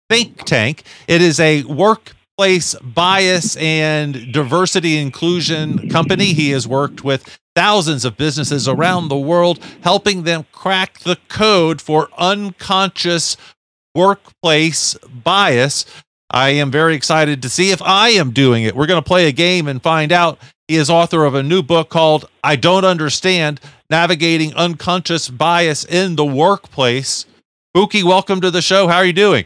Think 0.10 0.46
Tank. 0.46 0.84
It 1.10 1.22
is 1.22 1.38
a 1.38 1.64
work 1.64 2.15
workplace 2.38 2.76
bias 2.82 3.56
and 3.56 4.34
diversity 4.34 4.98
inclusion 4.98 5.90
company. 5.90 6.34
He 6.34 6.50
has 6.52 6.68
worked 6.68 7.02
with 7.02 7.40
thousands 7.56 8.04
of 8.04 8.18
businesses 8.18 8.68
around 8.68 9.08
the 9.08 9.18
world, 9.18 9.64
helping 9.84 10.24
them 10.24 10.46
crack 10.52 11.00
the 11.00 11.18
code 11.30 11.82
for 11.82 12.10
unconscious 12.18 13.38
workplace 13.94 14.96
bias. 15.24 15.86
I 16.30 16.50
am 16.50 16.72
very 16.72 16.96
excited 16.96 17.42
to 17.42 17.48
see 17.48 17.72
if 17.72 17.82
I 17.82 18.10
am 18.10 18.32
doing 18.32 18.66
it. 18.66 18.76
We're 18.76 18.88
going 18.88 19.02
to 19.02 19.08
play 19.08 19.30
a 19.30 19.32
game 19.32 19.70
and 19.70 19.82
find 19.82 20.12
out. 20.12 20.38
He 20.68 20.76
is 20.76 20.90
author 20.90 21.24
of 21.24 21.36
a 21.36 21.44
new 21.44 21.64
book 21.64 21.88
called 21.88 22.30
I 22.44 22.58
Don't 22.58 22.84
Understand 22.84 23.62
Navigating 23.90 24.54
Unconscious 24.56 25.30
Bias 25.30 25.86
in 25.86 26.18
the 26.18 26.26
Workplace. 26.26 27.26
Buki, 27.74 28.04
welcome 28.04 28.42
to 28.42 28.52
the 28.52 28.62
show. 28.62 28.90
How 28.90 28.98
are 28.98 29.06
you 29.06 29.14
doing? 29.14 29.46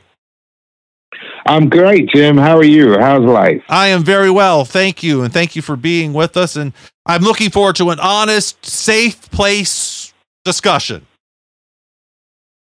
I'm 1.45 1.69
great, 1.69 2.09
Jim. 2.09 2.37
How 2.37 2.57
are 2.57 2.63
you? 2.63 2.97
How's 2.99 3.23
life? 3.23 3.63
I 3.69 3.87
am 3.87 4.03
very 4.03 4.29
well. 4.29 4.65
Thank 4.65 5.03
you. 5.03 5.23
And 5.23 5.33
thank 5.33 5.55
you 5.55 5.61
for 5.61 5.75
being 5.75 6.13
with 6.13 6.37
us. 6.37 6.55
And 6.55 6.73
I'm 7.05 7.21
looking 7.21 7.49
forward 7.49 7.75
to 7.77 7.89
an 7.89 7.99
honest, 7.99 8.65
safe 8.65 9.29
place 9.31 10.13
discussion. 10.45 11.05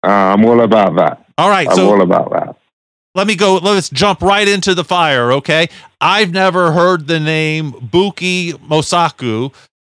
Uh, 0.05 0.09
I'm 0.09 0.43
all 0.45 0.61
about 0.61 0.95
that. 0.95 1.25
All 1.37 1.49
right. 1.49 1.67
I'm 1.67 1.75
so 1.75 1.89
all 1.89 2.01
about 2.01 2.31
that. 2.31 2.55
Let 3.15 3.27
me 3.27 3.35
go. 3.35 3.57
Let's 3.57 3.89
jump 3.89 4.21
right 4.21 4.47
into 4.47 4.73
the 4.73 4.83
fire. 4.83 5.31
Okay. 5.33 5.69
I've 6.01 6.31
never 6.31 6.71
heard 6.71 7.07
the 7.07 7.19
name 7.19 7.71
Buki 7.73 8.53
Mosaku. 8.53 9.53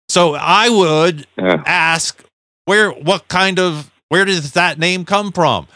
So 0.09 0.35
I 0.35 0.69
would 0.69 1.27
yeah. 1.37 1.63
ask 1.67 2.23
where, 2.67 2.91
what 2.91 3.27
kind 3.29 3.59
of, 3.59 3.91
where 4.09 4.25
does 4.25 4.53
that 4.53 4.79
name 4.79 5.05
come 5.05 5.33
from? 5.33 5.67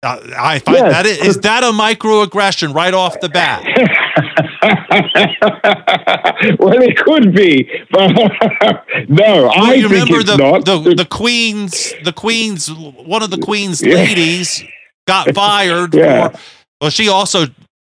Uh, 0.00 0.20
I 0.38 0.60
find 0.60 0.76
yes. 0.76 0.92
that 0.92 1.06
is, 1.06 1.18
is 1.18 1.40
that 1.40 1.64
a 1.64 1.72
microaggression 1.72 2.72
right 2.72 2.94
off 2.94 3.20
the 3.20 3.28
bat? 3.28 3.64
well, 6.60 6.80
it 6.80 6.96
could 6.98 7.34
be, 7.34 7.68
but 7.90 8.12
no, 9.08 9.48
well, 9.48 9.50
I 9.50 9.74
you 9.74 9.88
think 9.88 10.08
remember 10.08 10.22
the. 10.22 10.36
The, 10.64 10.94
the 10.94 11.04
queen's 11.04 11.94
the 12.04 12.12
queen's 12.12 12.72
one 12.72 13.24
of 13.24 13.30
the 13.30 13.38
queen's 13.38 13.82
yeah. 13.82 13.94
ladies 13.94 14.62
got 15.08 15.26
fired 15.34 15.94
yeah. 15.94 16.28
for. 16.28 16.38
Well, 16.80 16.90
she 16.90 17.08
also 17.08 17.46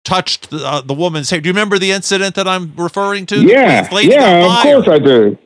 touched 0.03 0.49
the, 0.49 0.67
uh, 0.67 0.81
the 0.81 0.95
woman's 0.95 1.29
hair. 1.29 1.43
Do 1.43 1.49
you 1.49 1.53
remember 1.53 1.79
the 1.79 1.91
incident 1.91 2.37
that 2.37 2.49
I'm 2.49 2.73
referring 2.77 3.27
to? 3.27 3.43
Yeah, 3.43 3.87
yeah, 4.01 4.47
of 4.47 4.63
course 4.63 4.89
I 4.89 4.99
do. 5.01 5.37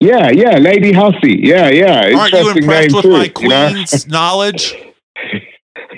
Yeah, 0.00 0.30
yeah, 0.30 0.58
Lady 0.58 0.92
Hussey. 0.92 1.40
Yeah, 1.42 1.70
yeah. 1.70 2.14
Aren't 2.14 2.32
you 2.32 2.50
impressed 2.50 2.94
with 2.94 3.04
too, 3.04 3.12
my 3.12 3.32
you 3.38 3.48
know? 3.48 3.70
queen's 3.70 4.06
knowledge? 4.06 4.74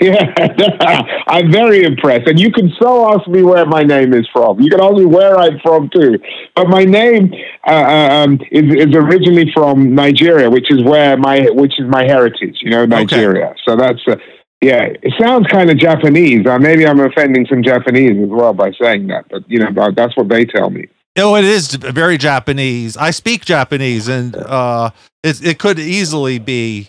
Yeah, 0.03 1.03
I'm 1.29 1.53
very 1.53 1.85
impressed. 1.85 2.27
And 2.27 2.41
you 2.41 2.51
can 2.51 2.73
so 2.81 3.15
ask 3.15 3.29
me 3.29 3.43
where 3.43 3.65
my 3.65 3.83
name 3.83 4.13
is 4.15 4.27
from. 4.33 4.61
You 4.61 4.69
can 4.69 4.81
ask 4.81 4.95
me 4.95 5.05
where 5.05 5.39
I'm 5.39 5.61
from 5.61 5.91
too. 5.91 6.19
But 6.57 6.69
my 6.69 6.85
name 6.85 7.33
uh, 7.67 7.71
um, 7.73 8.41
is, 8.51 8.65
is 8.75 8.95
originally 8.95 9.51
from 9.55 9.95
Nigeria, 9.95 10.51
which 10.51 10.71
is 10.71 10.83
where 10.83 11.17
my 11.17 11.47
which 11.53 11.79
is 11.79 11.87
my 11.89 12.05
heritage. 12.05 12.59
You 12.63 12.71
know, 12.71 12.85
Nigeria. 12.85 13.55
So 13.65 13.77
that's 13.77 14.01
uh, 14.09 14.17
yeah. 14.61 14.89
It 15.03 15.15
sounds 15.21 15.47
kind 15.47 15.71
of 15.71 15.79
Japanese. 15.79 16.47
Uh, 16.47 16.59
maybe 16.59 16.85
I'm 16.85 16.99
offending 16.99 17.47
some 17.49 17.63
Japanese 17.63 18.21
as 18.23 18.29
well 18.29 18.55
by 18.55 18.73
saying 18.81 19.07
that. 19.09 19.27
But 19.31 19.49
you 19.49 19.61
know, 19.61 19.71
but 19.71 19.95
that's 19.95 20.17
what 20.17 20.29
they 20.29 20.45
tell 20.47 20.71
me. 20.71 20.89
No, 21.17 21.37
it 21.37 21.45
is 21.45 21.75
very 21.75 22.19
Japanese. 22.19 22.97
I 22.97 23.11
speak 23.11 23.45
Japanese, 23.45 24.09
and 24.09 24.35
uh, 24.35 24.91
it 25.23 25.45
it 25.45 25.59
could 25.59 25.79
easily 25.79 26.39
be 26.39 26.89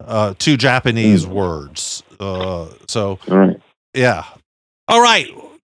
uh, 0.00 0.34
two 0.38 0.56
Japanese 0.56 1.26
words. 1.26 2.03
Uh, 2.20 2.68
so 2.88 3.18
All 3.28 3.36
right. 3.36 3.60
yeah. 3.94 4.24
All 4.88 5.00
right. 5.02 5.28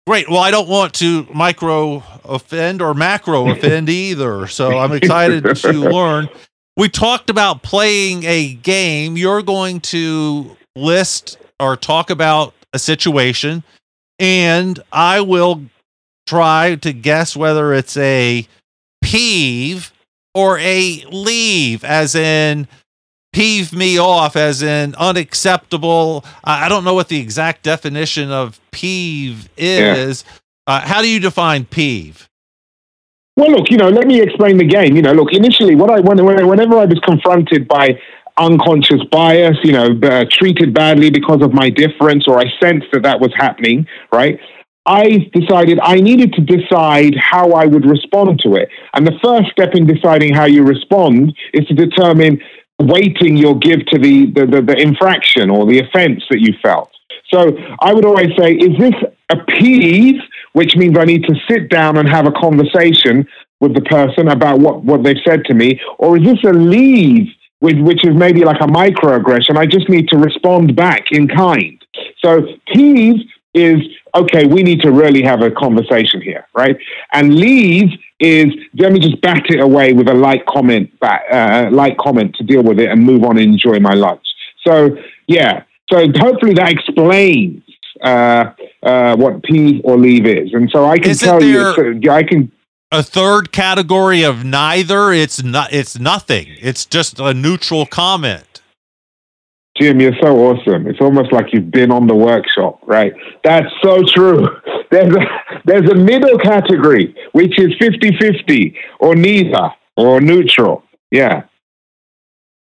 Great. 0.05 0.29
Well, 0.29 0.39
I 0.39 0.51
don't 0.51 0.69
want 0.69 0.93
to 0.95 1.27
micro 1.33 2.03
offend 2.23 2.81
or 2.81 2.93
macro 2.93 3.49
offend 3.51 3.89
either. 3.89 4.47
So 4.47 4.77
I'm 4.77 4.93
excited 4.93 5.43
to 5.43 5.71
learn. 5.73 6.29
We 6.77 6.89
talked 6.89 7.29
about 7.29 7.63
playing 7.63 8.23
a 8.23 8.53
game. 8.53 9.17
You're 9.17 9.41
going 9.41 9.81
to 9.81 10.55
list 10.75 11.37
or 11.59 11.75
talk 11.75 12.09
about 12.09 12.53
a 12.73 12.79
situation, 12.79 13.63
and 14.19 14.79
I 14.91 15.21
will 15.21 15.63
try 16.27 16.75
to 16.75 16.93
guess 16.93 17.35
whether 17.35 17.73
it's 17.73 17.97
a 17.97 18.47
peeve 19.01 19.91
or 20.35 20.59
a 20.59 21.03
leave, 21.09 21.83
as 21.83 22.13
in 22.13 22.67
peeve 23.37 23.71
me 23.71 23.99
off, 23.99 24.35
as 24.35 24.63
in 24.63 24.95
unacceptable. 24.95 26.25
I 26.43 26.67
don't 26.69 26.83
know 26.83 26.95
what 26.95 27.07
the 27.07 27.19
exact 27.19 27.61
definition 27.61 28.31
of 28.31 28.59
peeve 28.71 29.47
is. 29.55 30.25
Uh, 30.65 30.81
how 30.81 31.01
do 31.03 31.09
you 31.09 31.19
define 31.19 31.65
peeve? 31.65 32.27
Well, 33.35 33.51
look, 33.51 33.69
you 33.69 33.77
know, 33.77 33.89
let 33.89 34.07
me 34.07 34.19
explain 34.21 34.57
the 34.57 34.65
game. 34.65 34.95
You 34.95 35.03
know, 35.03 35.13
look, 35.13 35.31
initially, 35.31 35.75
what 35.75 35.91
I 35.91 35.99
when, 35.99 36.23
when- 36.25 36.47
whenever 36.47 36.79
I 36.79 36.85
was 36.85 36.99
confronted 37.05 37.67
by 37.67 37.99
unconscious 38.39 39.03
bias, 39.11 39.57
you 39.63 39.71
know, 39.71 39.89
uh, 40.03 40.25
treated 40.31 40.73
badly 40.73 41.11
because 41.11 41.41
of 41.43 41.53
my 41.53 41.69
difference, 41.69 42.25
or 42.27 42.39
I 42.39 42.45
sensed 42.59 42.87
that 42.93 43.03
that 43.03 43.19
was 43.19 43.31
happening, 43.35 43.85
right? 44.11 44.39
I 44.87 45.29
decided 45.33 45.79
I 45.83 45.95
needed 45.95 46.33
to 46.33 46.41
decide 46.41 47.13
how 47.19 47.51
I 47.51 47.65
would 47.65 47.85
respond 47.85 48.39
to 48.45 48.55
it. 48.55 48.69
And 48.93 49.05
the 49.05 49.19
first 49.23 49.51
step 49.51 49.75
in 49.75 49.85
deciding 49.85 50.33
how 50.33 50.45
you 50.45 50.63
respond 50.63 51.35
is 51.53 51.67
to 51.67 51.73
determine 51.73 52.39
weighting 52.79 53.35
you'll 53.37 53.55
give 53.55 53.85
to 53.87 53.99
the, 53.99 54.27
the, 54.27 54.45
the, 54.45 54.61
the 54.61 54.77
infraction 54.79 55.49
or 55.49 55.65
the 55.65 55.79
offense 55.79 56.23
that 56.29 56.39
you 56.39 56.53
felt. 56.61 56.91
So 57.33 57.57
I 57.79 57.93
would 57.93 58.05
always 58.05 58.29
say, 58.37 58.53
is 58.53 58.77
this 58.77 58.93
a 59.29 59.37
peeve, 59.43 60.21
which 60.53 60.75
means 60.75 60.97
I 60.97 61.03
need 61.05 61.23
to 61.25 61.35
sit 61.49 61.69
down 61.69 61.97
and 61.97 62.07
have 62.07 62.25
a 62.25 62.31
conversation 62.31 63.27
with 63.59 63.73
the 63.73 63.81
person 63.81 64.29
about 64.29 64.59
what, 64.59 64.83
what 64.83 65.03
they've 65.03 65.17
said 65.27 65.43
to 65.45 65.53
me, 65.53 65.79
or 65.97 66.17
is 66.17 66.23
this 66.23 66.43
a 66.45 66.53
leave, 66.53 67.27
with, 67.59 67.79
which 67.79 68.05
is 68.05 68.15
maybe 68.15 68.43
like 68.43 68.61
a 68.61 68.67
microaggression? 68.67 69.57
I 69.57 69.65
just 69.65 69.89
need 69.89 70.07
to 70.09 70.17
respond 70.17 70.75
back 70.75 71.11
in 71.11 71.27
kind. 71.27 71.83
So 72.23 72.45
peeve 72.73 73.25
is 73.53 73.81
okay, 74.15 74.45
we 74.45 74.63
need 74.63 74.81
to 74.81 74.91
really 74.91 75.23
have 75.23 75.41
a 75.41 75.51
conversation 75.51 76.21
here, 76.21 76.45
right? 76.53 76.77
And 77.13 77.35
leave 77.35 77.89
is 78.19 78.47
let 78.75 78.91
me 78.91 78.99
just 78.99 79.21
bat 79.21 79.43
it 79.49 79.59
away 79.59 79.93
with 79.93 80.09
a 80.09 80.13
light 80.13 80.45
comment, 80.45 80.99
back, 80.99 81.23
uh, 81.31 81.69
light 81.71 81.97
comment 81.97 82.35
to 82.35 82.43
deal 82.43 82.63
with 82.63 82.79
it 82.79 82.89
and 82.89 83.03
move 83.03 83.23
on 83.23 83.37
and 83.37 83.53
enjoy 83.53 83.79
my 83.79 83.93
lunch. 83.93 84.25
So 84.65 84.97
yeah, 85.27 85.63
so 85.91 86.05
hopefully 86.17 86.53
that 86.55 86.71
explains 86.71 87.63
uh, 88.01 88.51
uh, 88.83 89.15
what 89.15 89.43
peeve 89.43 89.81
or 89.83 89.97
leave 89.97 90.25
is, 90.25 90.53
and 90.53 90.69
so 90.71 90.85
I 90.85 90.97
can 90.97 91.11
Isn't 91.11 91.27
tell 91.27 91.43
you, 91.43 91.73
so 91.73 92.11
I 92.11 92.23
can. 92.23 92.51
A 92.91 93.03
third 93.03 93.51
category 93.51 94.23
of 94.23 94.45
neither. 94.45 95.11
It's 95.11 95.43
not. 95.43 95.73
It's 95.73 95.99
nothing. 95.99 96.47
It's 96.61 96.85
just 96.85 97.19
a 97.19 97.33
neutral 97.33 97.85
comment. 97.85 98.56
Jim, 99.79 99.99
you're 99.99 100.15
so 100.21 100.37
awesome. 100.37 100.87
It's 100.87 101.01
almost 101.01 101.31
like 101.31 101.53
you've 101.53 101.71
been 101.71 101.91
on 101.91 102.07
the 102.07 102.15
workshop, 102.15 102.79
right? 102.85 103.13
That's 103.43 103.67
so 103.83 104.03
true. 104.03 104.47
There's 104.89 105.13
a, 105.13 105.19
there's 105.65 105.89
a 105.89 105.95
middle 105.95 106.37
category, 106.37 107.13
which 107.33 107.59
is 107.59 107.73
50 107.77 108.17
50 108.21 108.77
or 109.01 109.15
neither 109.15 109.69
or 109.97 110.21
neutral. 110.21 110.81
Yeah. 111.11 111.43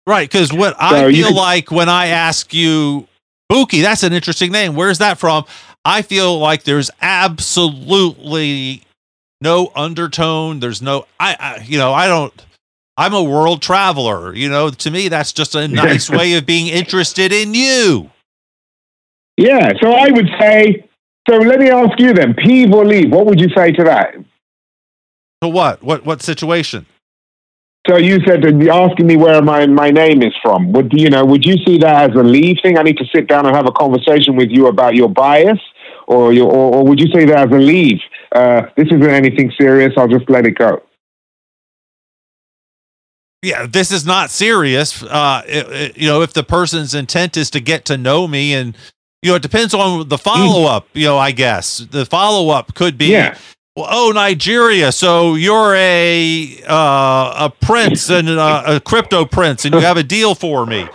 Right, 0.08 0.28
because 0.28 0.52
what 0.52 0.74
So 0.74 0.80
I 0.80 1.12
feel 1.12 1.36
like 1.36 1.70
when 1.70 1.90
I 1.90 2.08
ask 2.08 2.56
you, 2.56 3.08
Buki, 3.52 3.84
that's 3.84 4.02
an 4.02 4.14
interesting 4.14 4.52
name. 4.52 4.76
Where's 4.76 4.98
that 4.98 5.20
from? 5.20 5.46
I 5.86 6.02
feel 6.02 6.40
like 6.40 6.64
there's 6.64 6.90
absolutely 7.04 8.82
no 9.40 9.72
undertone. 9.76 10.60
There's 10.60 10.82
no, 10.82 11.06
I, 11.20 11.36
I, 11.40 11.64
you 11.64 11.78
know, 11.78 11.94
I 11.94 12.08
don't. 12.08 12.46
I'm 12.98 13.14
a 13.14 13.24
world 13.24 13.62
traveler. 13.62 14.34
You 14.34 14.50
know, 14.50 14.72
to 14.72 14.92
me, 14.92 15.08
that's 15.08 15.32
just 15.32 15.54
a 15.56 15.68
nice 15.68 16.10
way 16.10 16.34
of 16.34 16.46
being 16.46 16.68
interested 16.68 17.32
in 17.32 17.54
you. 17.54 18.10
Yeah. 19.38 19.74
So 19.82 19.92
I 19.92 20.10
would 20.10 20.28
say, 20.40 20.90
so 21.30 21.38
let 21.38 21.60
me 21.60 21.70
ask 21.70 22.00
you 22.00 22.14
then, 22.14 22.34
peeve 22.34 22.74
or 22.74 22.86
leave, 22.86 23.12
what 23.12 23.28
would 23.28 23.40
you 23.40 23.50
say 23.56 23.72
to 23.74 23.84
that? 23.84 24.16
To 25.42 25.50
what? 25.50 25.84
What? 25.84 26.06
What 26.06 26.24
situation? 26.24 26.88
So 27.88 27.98
you 27.98 28.20
said 28.26 28.42
that 28.42 28.60
you're 28.60 28.74
asking 28.74 29.08
me 29.08 29.16
where 29.16 29.42
my, 29.42 29.66
my 29.68 29.92
name 29.92 30.22
is 30.22 30.34
from. 30.42 30.74
Would 30.74 30.92
you 30.92 31.10
know? 31.10 31.24
Would 31.24 31.46
you 31.46 31.56
see 31.66 31.78
that 31.78 32.10
as 32.10 32.16
a 32.18 32.24
leave 32.24 32.58
thing? 32.62 32.78
I 32.78 32.82
need 32.82 32.98
to 32.98 33.06
sit 33.16 33.28
down 33.28 33.46
and 33.46 33.56
have 33.56 33.68
a 33.68 33.72
conversation 33.72 34.36
with 34.36 34.50
you 34.50 34.68
about 34.68 34.96
your 34.96 35.08
bias, 35.08 35.60
or 36.08 36.34
your, 36.34 36.52
or, 36.52 36.76
or 36.76 36.86
would 36.86 37.00
you 37.00 37.08
say 37.14 37.26
that 37.26 37.48
as 37.48 37.54
a 37.54 37.60
leave? 37.60 38.00
Uh, 38.36 38.64
this 38.76 38.88
isn't 38.88 39.04
anything 39.04 39.54
serious. 39.58 39.94
I'll 39.96 40.08
just 40.08 40.30
let 40.30 40.46
it 40.46 40.58
go. 40.58 40.82
Yeah, 43.48 43.66
this 43.66 43.92
is 43.92 44.06
not 44.06 44.30
serious. 44.30 45.02
Uh, 45.04 45.42
it- 45.48 45.68
it- 45.72 45.98
you 45.98 46.08
know, 46.08 46.22
if 46.22 46.34
the 46.34 46.44
person's 46.44 46.94
intent 46.94 47.38
is 47.38 47.50
to 47.52 47.60
get 47.60 47.86
to 47.86 47.98
know 47.98 48.28
me, 48.28 48.54
and 48.54 48.76
you 49.24 49.32
know, 49.32 49.36
it 49.36 49.42
depends 49.42 49.74
on 49.74 50.08
the 50.10 50.18
follow 50.18 50.66
up. 50.66 50.88
You 50.94 51.06
know, 51.08 51.18
I 51.18 51.32
guess 51.32 51.80
the 51.90 52.06
follow 52.06 52.50
up 52.50 52.74
could 52.76 52.98
be, 52.98 53.08
Yeah. 53.08 53.36
well, 53.76 53.88
oh, 53.90 54.12
Nigeria. 54.14 54.92
So 54.92 55.36
you're 55.36 55.74
a 55.76 56.62
uh, 56.68 57.46
a 57.48 57.54
prince 57.62 58.10
and 58.10 58.30
uh, 58.30 58.64
a 58.66 58.80
crypto 58.80 59.26
prince, 59.26 59.66
and 59.66 59.74
you 59.74 59.82
have 59.82 59.98
a 59.98 60.04
deal 60.04 60.36
for 60.36 60.66
me. 60.66 60.88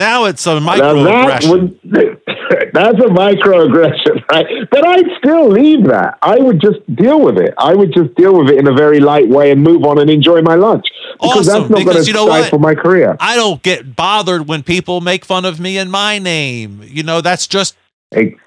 Now 0.00 0.24
it's 0.24 0.46
a 0.46 0.54
that 0.54 0.62
microaggression. 0.62 1.50
would, 1.50 1.80
that's 2.72 2.98
a 2.98 3.08
microaggression, 3.08 4.28
right? 4.30 4.46
But 4.70 4.86
I'd 4.86 5.06
still 5.18 5.48
leave 5.48 5.84
that. 5.86 6.18
I 6.20 6.36
would 6.36 6.60
just 6.60 6.80
deal 6.96 7.20
with 7.20 7.38
it. 7.38 7.54
I 7.58 7.74
would 7.74 7.92
just 7.94 8.14
deal 8.16 8.36
with 8.36 8.50
it 8.50 8.58
in 8.58 8.66
a 8.66 8.72
very 8.74 9.00
light 9.00 9.28
way 9.28 9.50
and 9.52 9.62
move 9.62 9.84
on 9.84 9.98
and 10.00 10.10
enjoy 10.10 10.42
my 10.42 10.56
lunch. 10.56 10.84
Because 11.20 11.48
Awesome, 11.48 11.62
that's 11.62 11.70
not 11.70 11.84
going 11.84 11.96
to 11.96 12.04
you 12.04 12.12
know 12.12 12.26
what? 12.26 12.40
stifle 12.42 12.58
my 12.58 12.74
career. 12.74 13.16
I 13.20 13.36
don't 13.36 13.62
get 13.62 13.94
bothered 13.94 14.48
when 14.48 14.62
people 14.64 15.00
make 15.00 15.24
fun 15.24 15.44
of 15.44 15.60
me 15.60 15.78
and 15.78 15.90
my 15.90 16.18
name. 16.18 16.82
You 16.84 17.04
know, 17.04 17.20
that's 17.20 17.46
just 17.46 17.76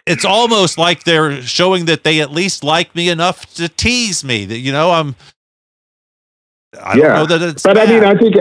it's 0.06 0.26
almost 0.26 0.78
like 0.78 1.04
they're 1.06 1.42
showing 1.42 1.86
that 1.86 2.04
they 2.04 2.22
at 2.22 2.32
least 2.32 2.64
like 2.64 2.94
me 2.96 3.10
enough 3.10 3.54
to 3.56 3.70
tease 3.70 4.24
me. 4.24 4.46
That 4.46 4.58
you 4.60 4.72
know, 4.74 4.92
I'm. 4.92 5.16
I 6.82 6.96
Yeah. 6.98 7.08
don't 7.08 7.16
know 7.16 7.26
that 7.38 7.50
it's. 7.50 7.64
But 7.64 7.78
I 7.78 7.86
mean. 7.86 8.04
I 8.04 8.16
think, 8.16 8.36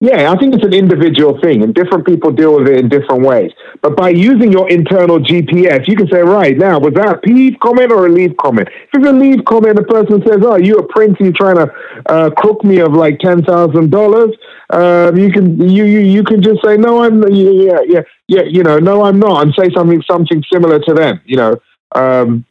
yeah, 0.00 0.30
I 0.30 0.36
think 0.36 0.54
it's 0.54 0.64
an 0.64 0.74
individual 0.74 1.40
thing, 1.40 1.62
and 1.62 1.74
different 1.74 2.06
people 2.06 2.30
deal 2.30 2.58
with 2.58 2.68
it 2.68 2.78
in 2.78 2.88
different 2.90 3.22
ways. 3.22 3.50
But 3.80 3.96
by 3.96 4.10
using 4.10 4.52
your 4.52 4.68
internal 4.68 5.18
GPS, 5.18 5.88
you 5.88 5.96
can 5.96 6.06
say, 6.08 6.20
right 6.20 6.54
now, 6.56 6.78
was 6.78 6.92
that 6.94 7.08
a 7.08 7.18
peeve 7.18 7.54
comment 7.62 7.90
or 7.90 8.04
a 8.06 8.10
leave 8.10 8.36
comment? 8.36 8.68
If 8.68 8.88
it's 8.92 9.06
a 9.06 9.12
leave 9.12 9.42
comment, 9.46 9.76
the 9.76 9.84
person 9.84 10.22
says, 10.26 10.40
"Oh, 10.42 10.56
you're 10.56 10.80
a 10.80 10.86
prince? 10.86 11.16
you're 11.18 11.32
trying 11.32 11.56
to 11.56 11.72
uh, 12.10 12.30
crook 12.30 12.62
me 12.62 12.80
of 12.80 12.92
like 12.92 13.20
ten 13.20 13.42
thousand 13.42 13.90
dollars?" 13.90 14.36
Um, 14.68 15.16
you 15.16 15.32
can 15.32 15.58
you, 15.60 15.84
you 15.84 16.00
you 16.00 16.24
can 16.24 16.42
just 16.42 16.62
say, 16.62 16.76
"No, 16.76 17.02
I'm 17.02 17.26
yeah 17.32 17.78
yeah 17.86 18.02
yeah 18.28 18.42
you 18.42 18.62
know 18.62 18.78
no, 18.78 19.02
I'm 19.04 19.18
not," 19.18 19.44
and 19.44 19.54
say 19.58 19.70
something 19.74 20.02
something 20.02 20.44
similar 20.52 20.78
to 20.78 20.92
them. 20.94 21.20
You 21.24 21.36
know. 21.36 21.56
Um, 21.94 22.44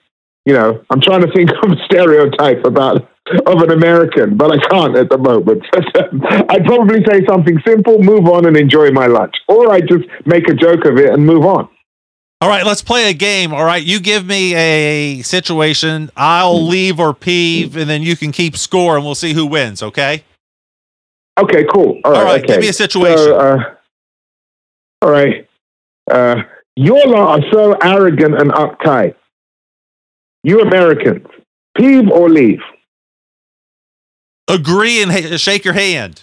you 0.45 0.53
know, 0.53 0.83
I'm 0.89 1.01
trying 1.01 1.21
to 1.21 1.31
think 1.33 1.49
of 1.63 1.71
a 1.71 1.83
stereotype 1.85 2.63
about 2.65 3.09
of 3.45 3.61
an 3.61 3.71
American, 3.71 4.37
but 4.37 4.51
I 4.51 4.57
can't 4.69 4.95
at 4.97 5.09
the 5.09 5.17
moment. 5.17 5.63
I'd 6.49 6.65
probably 6.65 7.03
say 7.09 7.25
something 7.27 7.59
simple, 7.65 8.01
move 8.01 8.27
on, 8.27 8.45
and 8.45 8.55
enjoy 8.55 8.91
my 8.91 9.07
lunch, 9.07 9.35
or 9.47 9.71
I 9.71 9.81
just 9.81 10.05
make 10.25 10.47
a 10.47 10.53
joke 10.53 10.85
of 10.85 10.97
it 10.97 11.11
and 11.11 11.25
move 11.25 11.45
on. 11.45 11.67
All 12.41 12.49
right, 12.49 12.65
let's 12.65 12.81
play 12.83 13.09
a 13.09 13.13
game. 13.13 13.53
All 13.53 13.63
right, 13.63 13.81
you 13.81 13.99
give 13.99 14.25
me 14.25 14.53
a 14.55 15.21
situation. 15.21 16.11
I'll 16.15 16.61
leave 16.61 16.99
or 16.99 17.13
peeve, 17.13 17.77
and 17.77 17.89
then 17.89 18.03
you 18.03 18.15
can 18.15 18.31
keep 18.31 18.57
score, 18.57 18.97
and 18.97 19.05
we'll 19.05 19.15
see 19.15 19.33
who 19.33 19.45
wins. 19.45 19.81
Okay. 19.81 20.23
Okay, 21.37 21.65
cool. 21.73 21.99
All 22.03 22.11
right, 22.11 22.19
All 22.19 22.25
right, 22.25 22.43
okay. 22.43 22.53
give 22.53 22.61
me 22.61 22.69
a 22.69 22.73
situation. 22.73 23.17
So, 23.17 23.37
uh, 23.37 23.75
all 25.01 25.09
right. 25.09 25.47
Uh, 26.09 26.43
your 26.75 27.07
lot 27.07 27.39
are 27.39 27.51
so 27.51 27.73
arrogant 27.81 28.39
and 28.39 28.51
uptight. 28.51 29.15
You 30.43 30.61
Americans, 30.61 31.25
peeve 31.75 32.09
or 32.11 32.29
leave? 32.29 32.59
Agree 34.47 35.01
and 35.01 35.11
ha- 35.11 35.37
shake 35.37 35.65
your 35.65 35.73
hand. 35.73 36.21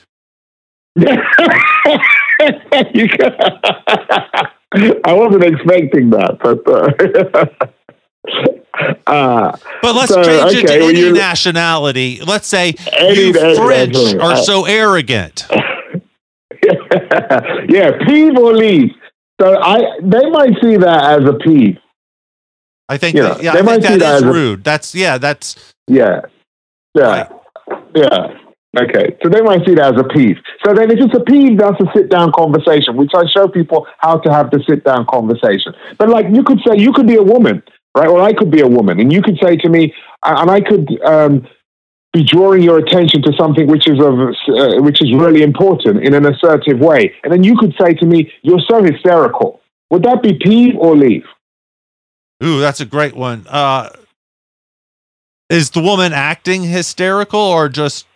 you 0.96 1.06
can, 1.06 3.32
I 5.04 5.12
wasn't 5.12 5.44
expecting 5.44 6.10
that, 6.10 6.38
but 6.42 6.66
uh, 6.68 6.90
uh, 9.10 9.56
But 9.82 9.94
let's 9.94 10.12
So, 10.12 10.22
change 10.22 10.54
it 10.54 10.64
okay, 10.64 10.78
to 10.78 10.84
any 10.86 11.12
nationality. 11.12 12.20
Let's 12.24 12.46
say 12.46 12.74
Any- 12.98 13.26
you 13.28 13.32
French 13.32 13.94
nationality. 13.94 14.18
are 14.18 14.32
Uh, 14.32 14.36
so 14.36 14.64
arrogant. 14.66 15.46
yeah, 17.68 17.90
peeve 18.06 18.36
or 18.38 18.52
leave. 18.54 18.90
So 19.40 19.58
I, 19.60 19.78
they 20.02 20.30
might 20.30 20.52
see 20.62 20.76
that 20.76 21.20
as 21.20 21.28
a 21.28 21.34
peeve. 21.34 21.78
I 22.88 22.98
think 22.98 23.16
Yeah, 23.16 23.22
that, 23.34 23.42
yeah, 23.42 23.52
they 23.54 23.58
I 23.60 23.62
might 23.62 23.82
think 23.82 23.84
that 23.84 23.98
that 24.00 24.14
is 24.16 24.22
as 24.22 24.28
a- 24.28 24.32
rude. 24.32 24.64
That's 24.64 24.94
yeah, 24.94 25.18
that's 25.18 25.56
Yeah, 25.88 26.20
yeah, 26.94 27.28
yeah. 27.94 28.38
Okay, 28.74 29.18
so 29.22 29.28
they 29.28 29.42
might 29.42 29.66
see 29.66 29.74
that 29.74 29.94
as 29.94 30.00
a 30.00 30.04
peeve. 30.04 30.38
So 30.64 30.72
then, 30.72 30.90
if 30.90 30.98
it's 30.98 31.14
a 31.14 31.20
peeve, 31.20 31.58
that's 31.58 31.78
a 31.78 31.84
sit-down 31.94 32.32
conversation, 32.32 32.96
which 32.96 33.10
I 33.14 33.24
show 33.28 33.46
people 33.46 33.86
how 33.98 34.16
to 34.16 34.32
have 34.32 34.50
the 34.50 34.64
sit-down 34.66 35.04
conversation. 35.10 35.74
But 35.98 36.08
like, 36.08 36.26
you 36.32 36.42
could 36.42 36.58
say, 36.66 36.78
you 36.78 36.90
could 36.94 37.06
be 37.06 37.16
a 37.16 37.22
woman, 37.22 37.62
right? 37.94 38.08
Or 38.08 38.22
I 38.22 38.32
could 38.32 38.50
be 38.50 38.62
a 38.62 38.66
woman, 38.66 38.98
and 38.98 39.12
you 39.12 39.20
could 39.20 39.38
say 39.42 39.56
to 39.56 39.68
me, 39.68 39.92
and 40.24 40.50
I 40.50 40.62
could 40.62 40.88
um, 41.04 41.46
be 42.14 42.24
drawing 42.24 42.62
your 42.62 42.78
attention 42.78 43.20
to 43.22 43.32
something 43.38 43.66
which 43.66 43.86
is 43.86 43.98
of 44.00 44.14
uh, 44.18 44.80
which 44.82 45.02
is 45.02 45.12
really 45.14 45.42
important 45.42 46.02
in 46.02 46.14
an 46.14 46.24
assertive 46.24 46.78
way, 46.78 47.14
and 47.24 47.32
then 47.32 47.44
you 47.44 47.58
could 47.58 47.74
say 47.78 47.92
to 47.92 48.06
me, 48.06 48.32
"You're 48.40 48.64
so 48.70 48.82
hysterical." 48.82 49.60
Would 49.90 50.04
that 50.04 50.22
be 50.22 50.32
peeve 50.32 50.76
or 50.78 50.96
leave? 50.96 51.24
ooh, 52.42 52.60
that's 52.60 52.80
a 52.80 52.86
great 52.86 53.14
one. 53.14 53.46
Uh, 53.48 53.90
is 55.50 55.70
the 55.70 55.80
woman 55.80 56.12
acting 56.12 56.62
hysterical 56.64 57.40
or 57.40 57.68
just? 57.68 58.06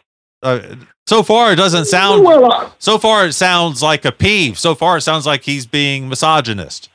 Uh, 0.43 0.77
so 1.07 1.23
far, 1.23 1.53
it 1.53 1.57
doesn't 1.57 1.87
sound. 1.87 2.25
well. 2.25 2.51
I- 2.53 2.71
So 2.79 2.99
far, 2.99 3.27
it 3.27 3.33
sounds 3.33 3.83
like 3.83 4.05
a 4.05 4.13
peeve. 4.13 4.59
So 4.59 4.75
far, 4.75 4.97
it 4.99 5.03
sounds 5.03 5.27
like 5.27 5.43
he's 5.43 5.67
being 5.67 6.09
misogynist. 6.09 6.89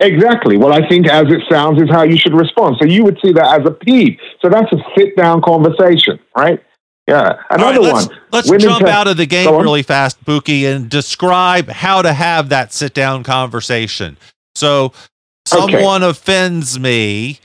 Exactly. 0.00 0.56
Well, 0.56 0.72
I 0.72 0.86
think 0.88 1.06
as 1.08 1.26
it 1.28 1.42
sounds 1.50 1.80
is 1.80 1.88
how 1.90 2.02
you 2.02 2.16
should 2.18 2.34
respond. 2.34 2.76
So 2.80 2.86
you 2.86 3.04
would 3.04 3.18
see 3.24 3.32
that 3.32 3.60
as 3.60 3.66
a 3.66 3.70
peeve. 3.70 4.18
So 4.42 4.48
that's 4.48 4.70
a 4.72 4.76
sit 4.96 5.16
down 5.16 5.40
conversation, 5.40 6.18
right? 6.36 6.62
Yeah. 7.06 7.34
Another 7.50 7.78
right, 7.80 7.92
let's, 7.92 8.08
one. 8.08 8.18
Let's 8.32 8.50
Women 8.50 8.60
jump 8.60 8.84
te- 8.86 8.90
out 8.90 9.06
of 9.06 9.16
the 9.16 9.26
game 9.26 9.54
really 9.62 9.82
fast, 9.82 10.22
Buki, 10.24 10.64
and 10.64 10.88
describe 10.90 11.68
how 11.68 12.02
to 12.02 12.12
have 12.12 12.48
that 12.48 12.72
sit 12.72 12.92
down 12.94 13.22
conversation. 13.22 14.16
So, 14.56 14.86
Okay. 15.54 15.72
someone 15.74 16.02
offends 16.02 16.78
me, 16.80 17.38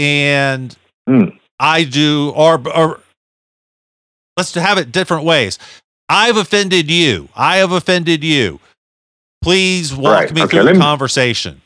and 0.00 0.76
Mm. 1.08 1.36
I 1.58 1.84
do, 1.84 2.32
or, 2.36 2.60
or 2.74 3.00
let's 4.36 4.54
have 4.54 4.78
it 4.78 4.92
different 4.92 5.24
ways. 5.24 5.58
I've 6.08 6.36
offended 6.36 6.90
you. 6.90 7.28
I 7.36 7.56
have 7.58 7.72
offended 7.72 8.22
you. 8.24 8.60
Please 9.42 9.94
walk 9.94 10.12
Right, 10.14 10.32
me 10.32 10.42
okay, 10.42 10.56
through 10.58 10.64
the 10.66 10.74
me- 10.74 10.80
conversation. 10.80 11.60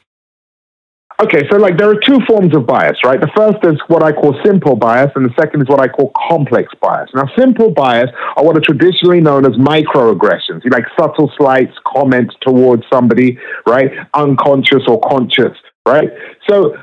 Okay, 1.23 1.43
so 1.49 1.59
like 1.59 1.79
there 1.79 1.89
are 1.89 2.01
two 2.01 2.19
forms 2.27 2.57
of 2.57 2.67
bias, 2.67 2.97
right? 3.05 3.21
The 3.21 3.31
first 3.37 3.59
is 3.65 3.81
what 3.87 4.03
I 4.03 4.11
call 4.11 4.35
simple 4.45 4.75
bias, 4.75 5.13
and 5.15 5.25
the 5.25 5.33
second 5.39 5.63
is 5.63 5.69
what 5.69 5.79
I 5.81 5.87
call 5.87 6.11
complex 6.29 6.73
bias. 6.83 7.09
Now, 7.15 7.31
simple 7.39 7.71
bias 7.71 8.11
are 8.37 8.45
what 8.45 8.57
are 8.57 8.61
traditionally 8.61 9.21
known 9.21 9.47
as 9.47 9.53
microaggressions, 9.53 10.69
like 10.73 10.85
subtle 10.99 11.31
slights, 11.39 11.73
comments 11.87 12.35
towards 12.41 12.83
somebody, 12.93 13.39
right? 13.67 13.91
Unconscious 14.15 14.83
or 14.89 15.01
conscious, 15.09 15.57
right? 15.87 16.09
So 16.51 16.75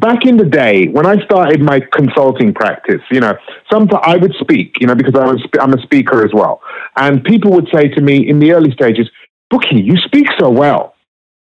back 0.00 0.24
in 0.24 0.36
the 0.36 0.44
day 0.44 0.88
when 0.88 1.06
I 1.06 1.22
started 1.24 1.60
my 1.60 1.80
consulting 1.92 2.52
practice, 2.54 3.02
you 3.10 3.20
know, 3.20 3.34
sometimes 3.70 4.02
I 4.04 4.16
would 4.16 4.34
speak, 4.40 4.76
you 4.80 4.86
know, 4.86 4.94
because 4.94 5.14
I 5.14 5.24
was 5.24 5.42
I'm 5.60 5.74
a 5.74 5.82
speaker 5.82 6.24
as 6.24 6.32
well, 6.32 6.62
and 6.96 7.22
people 7.22 7.52
would 7.52 7.68
say 7.72 7.88
to 7.88 8.00
me 8.00 8.28
in 8.28 8.40
the 8.40 8.52
early 8.52 8.72
stages, 8.72 9.08
"Buki, 9.52 9.84
you 9.84 9.96
speak 9.98 10.26
so 10.40 10.50
well," 10.50 10.94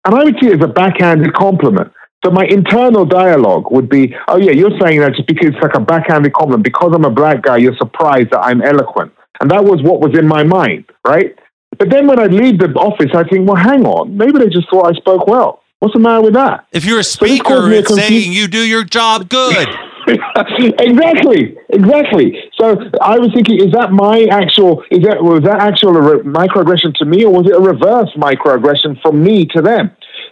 and 0.05 0.15
I 0.15 0.25
would 0.25 0.37
see 0.41 0.49
it 0.49 0.61
as 0.61 0.65
a 0.65 0.73
backhanded 0.73 1.35
compliment. 1.35 1.93
So 2.25 2.31
my 2.31 2.45
internal 2.47 3.05
dialogue 3.05 3.71
would 3.71 3.89
be, 3.89 4.15
"Oh 4.29 4.39
yeah, 4.39 4.53
you're 4.53 4.79
saying 4.81 5.01
that 5.01 5.15
just 5.15 5.29
because 5.29 5.49
it's 5.49 5.63
like 5.63 5.75
a 5.75 5.81
backhanded 5.81 6.33
compliment. 6.33 6.65
Because 6.65 6.93
I'm 6.95 7.05
a 7.05 7.11
black 7.11 7.43
guy, 7.43 7.59
you're 7.59 7.77
surprised 7.77 8.31
that 8.31 8.41
I'm 8.41 8.63
eloquent." 8.63 9.13
And 9.41 9.51
that 9.51 9.65
was 9.65 9.83
what 9.83 10.01
was 10.01 10.17
in 10.17 10.27
my 10.27 10.45
mind, 10.45 10.85
right? 11.07 11.37
But 11.79 11.91
then 11.91 12.07
when 12.07 12.21
I 12.21 12.27
leave 12.27 12.61
the 12.61 12.73
office, 12.75 13.11
I 13.15 13.25
think, 13.25 13.49
well, 13.49 13.57
hang 13.57 13.85
on, 13.85 14.17
maybe 14.17 14.39
they 14.39 14.49
just 14.49 14.71
thought 14.71 14.87
I 14.87 14.93
spoke 14.93 15.27
well. 15.27 15.64
What's 15.85 15.93
the 15.93 16.01
matter 16.01 16.23
with 16.23 16.33
that? 16.33 16.67
If 16.73 16.87
you're 16.87 16.99
a 16.99 17.05
speaker, 17.05 17.69
a 17.69 17.77
it's 17.77 17.95
saying 17.95 18.33
you 18.33 18.49
do 18.49 18.67
your 18.67 18.85
job 18.85 19.29
good. 19.29 19.69
exactly, 20.09 21.59
exactly. 21.69 22.41
So 22.59 22.81
I 23.03 23.19
was 23.19 23.29
thinking, 23.35 23.61
is 23.61 23.71
that 23.73 23.93
my 23.93 24.25
actual? 24.31 24.83
Is 24.91 25.05
that 25.05 25.23
was 25.23 25.43
that 25.45 25.61
actual 25.61 25.93
microaggression 26.25 26.95
to 26.95 27.05
me, 27.05 27.27
or 27.27 27.35
was 27.35 27.45
it 27.45 27.55
a 27.55 27.61
reverse 27.61 28.09
microaggression 28.17 29.03
from 29.03 29.23
me 29.23 29.45
to 29.53 29.61
them? 29.61 29.91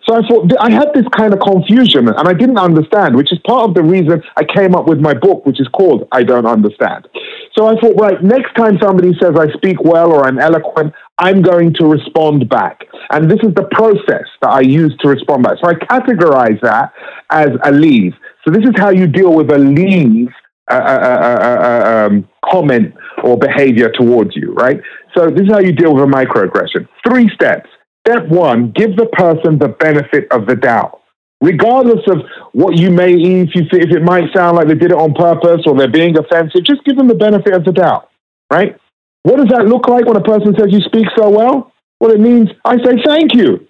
So 0.09 0.17
I 0.17 0.27
thought 0.27 0.51
I 0.59 0.71
had 0.71 0.89
this 0.95 1.05
kind 1.15 1.35
of 1.35 1.41
confusion, 1.41 2.09
and 2.09 2.27
I 2.27 2.33
didn't 2.33 2.59
understand, 2.59 3.15
which 3.15 3.31
is 3.31 3.39
part 3.47 3.69
of 3.69 3.75
the 3.75 3.83
reason 3.83 4.23
I 4.39 4.45
came 4.45 4.75
up 4.75 4.87
with 4.89 5.01
my 5.01 5.13
book, 5.13 5.45
which 5.45 5.61
is 5.61 5.69
called 5.69 6.09
"I 6.13 6.23
Don't 6.23 6.47
Understand." 6.47 7.09
So 7.55 7.67
I 7.67 7.79
thought, 7.79 8.01
right, 8.01 8.25
next 8.25 8.55
time 8.55 8.79
somebody 8.81 9.13
says 9.21 9.37
I 9.39 9.53
speak 9.53 9.77
well 9.85 10.13
or 10.13 10.27
I'm 10.27 10.39
eloquent, 10.39 10.95
I'm 11.23 11.41
going 11.41 11.73
to 11.75 11.87
respond 11.87 12.49
back, 12.49 12.81
and 13.11 13.31
this 13.31 13.39
is 13.43 13.55
the 13.55 13.69
process 13.71 14.27
that 14.41 14.51
I 14.51 14.61
use 14.61 14.95
to 15.01 15.09
respond 15.09 15.45
back. 15.45 15.59
So 15.63 15.69
I 15.71 15.75
categorize 15.75 16.61
that 16.63 16.93
as 17.31 17.51
a 17.65 17.71
leave. 17.71 18.15
So 18.45 18.51
this 18.53 18.65
is 18.65 18.73
how 18.77 18.91
you 18.91 19.07
deal 19.07 19.33
with 19.33 19.51
a 19.51 19.59
leave 19.59 20.29
uh, 20.71 20.75
uh, 20.75 21.39
uh, 21.43 22.07
um, 22.07 22.29
comment 22.45 22.95
or 23.23 23.37
behavior 23.39 23.91
towards 23.91 24.35
you, 24.35 24.53
right? 24.55 24.81
So 25.17 25.29
this 25.29 25.43
is 25.43 25.53
how 25.53 25.61
you 25.61 25.73
deal 25.73 25.95
with 25.95 26.03
a 26.03 26.07
microaggression. 26.07 26.89
Three 27.07 27.29
steps. 27.35 27.69
Step 28.07 28.29
one, 28.29 28.73
give 28.73 28.97
the 28.97 29.07
person 29.07 29.59
the 29.59 29.69
benefit 29.69 30.27
of 30.33 30.47
the 30.47 30.57
doubt. 30.57 31.01
Regardless 31.41 32.01
of 32.09 32.19
what 32.53 32.79
you 32.79 32.91
may, 32.91 33.13
if, 33.13 33.55
you, 33.55 33.63
if 33.73 33.91
it 33.91 34.03
might 34.03 34.33
sound 34.35 34.57
like 34.57 34.69
they 34.69 34.75
did 34.75 34.93
it 34.93 34.99
on 34.99 35.15
purpose 35.15 35.63
or 35.67 35.77
they're 35.77 35.89
being 35.89 36.17
offensive, 36.19 36.65
just 36.65 36.85
give 36.85 36.97
them 36.97 37.09
the 37.09 37.15
benefit 37.15 37.55
of 37.55 37.65
the 37.65 37.73
doubt, 37.73 38.11
right? 38.51 38.77
What 39.23 39.37
does 39.37 39.49
that 39.49 39.67
look 39.67 39.89
like 39.89 40.07
when 40.07 40.17
a 40.17 40.23
person 40.23 40.55
says 40.59 40.69
you 40.71 40.81
speak 40.81 41.07
so 41.17 41.29
well? 41.31 41.73
Well, 42.01 42.11
it 42.11 42.21
means 42.21 42.49
I 42.65 42.77
say 42.79 43.03
thank 43.05 43.35
you. 43.35 43.69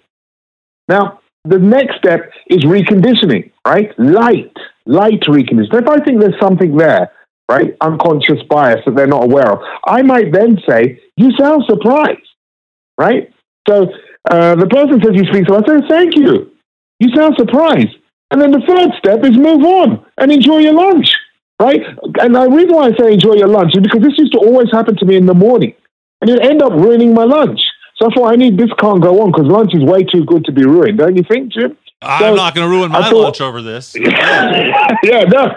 Now, 0.87 1.19
the 1.45 1.59
next 1.59 1.97
step 1.97 2.31
is 2.47 2.63
reconditioning, 2.63 3.51
right? 3.65 3.97
Light, 3.99 4.55
light 4.85 5.21
reconditioning. 5.21 5.81
If 5.81 5.87
I 5.87 6.03
think 6.03 6.19
there's 6.19 6.39
something 6.41 6.75
there, 6.75 7.11
right, 7.49 7.75
unconscious 7.81 8.41
bias 8.49 8.79
that 8.85 8.95
they're 8.95 9.07
not 9.07 9.25
aware 9.25 9.51
of, 9.51 9.59
I 9.85 10.01
might 10.01 10.31
then 10.31 10.57
say, 10.67 10.99
You 11.17 11.31
sound 11.37 11.65
surprised, 11.69 12.27
right? 12.97 13.31
So 13.67 13.87
uh, 14.29 14.55
the 14.55 14.67
person 14.67 15.01
says 15.01 15.11
you 15.13 15.25
speak, 15.25 15.47
so 15.47 15.55
I 15.55 15.67
say, 15.67 15.87
Thank 15.87 16.15
you. 16.15 16.51
You 16.99 17.13
sound 17.15 17.35
surprised. 17.37 17.95
And 18.31 18.41
then 18.41 18.51
the 18.51 18.61
third 18.65 18.91
step 18.97 19.23
is 19.23 19.37
move 19.37 19.63
on 19.63 20.05
and 20.17 20.31
enjoy 20.31 20.59
your 20.59 20.73
lunch, 20.73 21.13
right? 21.63 21.81
And 22.21 22.35
the 22.35 22.49
reason 22.49 22.73
why 22.75 22.87
I 22.87 22.91
say 22.99 23.13
enjoy 23.13 23.33
your 23.35 23.47
lunch 23.47 23.71
is 23.75 23.81
because 23.81 24.01
this 24.01 24.17
used 24.17 24.33
to 24.33 24.39
always 24.39 24.69
happen 24.71 24.95
to 24.97 25.05
me 25.05 25.15
in 25.15 25.25
the 25.25 25.33
morning, 25.33 25.73
and 26.21 26.29
it 26.29 26.41
end 26.43 26.61
up 26.61 26.73
ruining 26.73 27.13
my 27.13 27.23
lunch. 27.23 27.59
So 27.97 28.07
I 28.09 28.13
thought 28.13 28.31
I 28.33 28.35
need 28.35 28.57
this 28.57 28.69
can't 28.79 29.01
go 29.01 29.21
on 29.21 29.31
because 29.31 29.45
lunch 29.47 29.71
is 29.73 29.83
way 29.83 30.03
too 30.03 30.25
good 30.25 30.43
to 30.45 30.51
be 30.51 30.65
ruined, 30.65 30.97
don't 30.97 31.15
you 31.15 31.23
think, 31.23 31.51
Jim? 31.53 31.77
I'm 32.01 32.19
So, 32.21 32.35
not 32.35 32.53
going 32.53 32.67
to 32.69 32.69
ruin 32.75 32.91
my 32.91 33.09
thought- 33.09 33.23
lunch 33.23 33.39
over 33.41 33.61
this. 33.61 33.95
yeah, 35.03 35.23
no. 35.37 35.43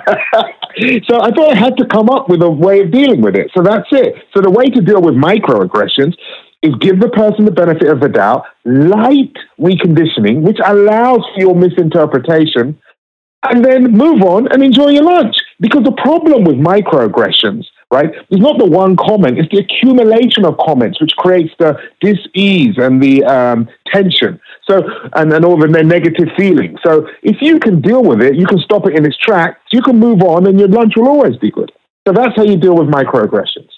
so 1.09 1.21
I 1.21 1.31
thought 1.35 1.51
I 1.53 1.59
had 1.59 1.77
to 1.79 1.87
come 1.87 2.09
up 2.11 2.29
with 2.29 2.43
a 2.43 2.51
way 2.51 2.81
of 2.83 2.93
dealing 2.93 3.21
with 3.21 3.35
it. 3.35 3.51
So 3.57 3.63
that's 3.63 3.89
it. 3.91 4.15
So 4.35 4.41
the 4.43 4.51
way 4.51 4.67
to 4.67 4.81
deal 4.81 5.01
with 5.03 5.15
microaggressions 5.15 6.15
is 6.63 6.75
give 6.81 7.01
the 7.01 7.09
person 7.09 7.45
the 7.47 7.51
benefit 7.51 7.89
of 7.89 8.01
the 8.01 8.09
doubt, 8.09 8.45
light 8.65 9.35
reconditioning, 9.59 10.43
which 10.43 10.59
allows 10.65 11.23
for 11.35 11.41
your 11.41 11.55
misinterpretation, 11.55 12.79
and 13.49 13.65
then 13.65 13.93
move 13.93 14.23
on 14.23 14.47
and 14.53 14.63
enjoy 14.63 14.89
your 14.89 15.05
lunch. 15.05 15.37
Because 15.61 15.85
the 15.85 15.93
problem 15.93 16.45
with 16.45 16.57
microaggressions, 16.57 17.65
right, 17.91 18.11
is 18.31 18.41
not 18.41 18.59
the 18.59 18.67
one 18.67 18.97
comment, 18.97 19.39
it's 19.39 19.51
the 19.51 19.59
accumulation 19.59 20.45
of 20.45 20.59
comments 20.59 21.01
which 21.01 21.13
creates 21.17 21.55
the 21.59 21.79
dis-ease 22.01 22.77
and 22.77 23.03
the 23.03 23.25
um, 23.25 23.69
tension. 23.87 24.39
So, 24.69 24.83
and, 25.15 25.33
and 25.33 25.45
all 25.45 25.59
the 25.59 25.69
negative 25.69 26.29
feelings. 26.37 26.79
So, 26.85 27.09
if 27.23 27.41
you 27.41 27.59
can 27.59 27.81
deal 27.81 28.03
with 28.03 28.21
it, 28.21 28.35
you 28.37 28.47
can 28.47 28.59
stop 28.59 28.87
it 28.87 28.95
in 28.95 29.07
its 29.07 29.17
tracks, 29.17 29.61
you 29.73 29.81
can 29.81 29.99
move 29.99 30.23
on, 30.23 30.47
and 30.47 30.59
your 30.59 30.69
lunch 30.69 30.95
will 30.97 31.09
always 31.09 31.37
be 31.37 31.51
good. 31.51 31.73
So, 32.07 32.13
that's 32.13 32.37
how 32.37 32.43
you 32.43 32.57
deal 32.57 32.77
with 32.77 32.89
microaggressions. 32.89 33.71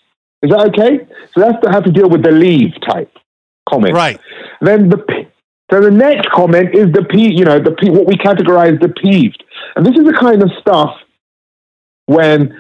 Is 0.43 0.51
that 0.51 0.69
okay? 0.69 1.07
So, 1.35 1.41
that's 1.41 1.63
the, 1.63 1.71
how 1.71 1.81
to 1.81 1.91
deal 1.93 2.09
with 2.09 2.23
the 2.23 2.33
leave 2.33 2.73
type 2.89 3.13
comment. 3.69 3.95
Right. 3.95 4.19
Then 4.61 4.89
the 4.89 5.27
so 5.71 5.83
the 5.83 5.91
next 5.91 6.31
comment 6.31 6.75
is 6.75 6.91
the 6.93 7.05
p 7.05 7.31
you 7.31 7.45
know 7.45 7.61
the 7.61 7.73
p 7.73 7.91
what 7.91 8.07
we 8.07 8.15
categorize 8.15 8.81
the 8.81 8.89
peeved, 8.89 9.45
and 9.77 9.85
this 9.85 9.95
is 9.95 10.05
the 10.05 10.17
kind 10.19 10.43
of 10.43 10.51
stuff 10.61 10.97
when 12.09 12.57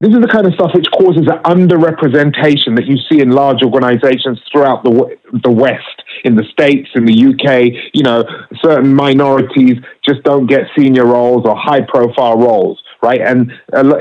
this 0.00 0.10
is 0.10 0.20
the 0.20 0.28
kind 0.28 0.46
of 0.46 0.54
stuff 0.54 0.70
which 0.74 0.90
causes 0.90 1.28
an 1.30 1.42
underrepresentation 1.46 2.74
that 2.74 2.86
you 2.86 2.96
see 3.10 3.20
in 3.20 3.30
large 3.30 3.62
organizations 3.62 4.40
throughout 4.50 4.82
the 4.82 5.16
the 5.44 5.50
West, 5.50 6.02
in 6.24 6.34
the 6.34 6.44
States, 6.50 6.88
in 6.94 7.04
the 7.04 7.14
UK. 7.14 7.90
You 7.94 8.02
know, 8.02 8.24
certain 8.62 8.94
minorities 8.94 9.78
just 10.06 10.22
don't 10.22 10.46
get 10.46 10.62
senior 10.76 11.06
roles 11.06 11.46
or 11.46 11.56
high 11.56 11.82
profile 11.82 12.36
roles, 12.36 12.82
right? 13.02 13.20
And 13.20 13.52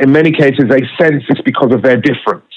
in 0.02 0.12
many 0.12 0.32
cases, 0.32 0.66
they 0.70 0.82
sense 1.00 1.24
it's 1.30 1.42
because 1.42 1.72
of 1.74 1.82
their 1.82 1.98
difference, 1.98 2.54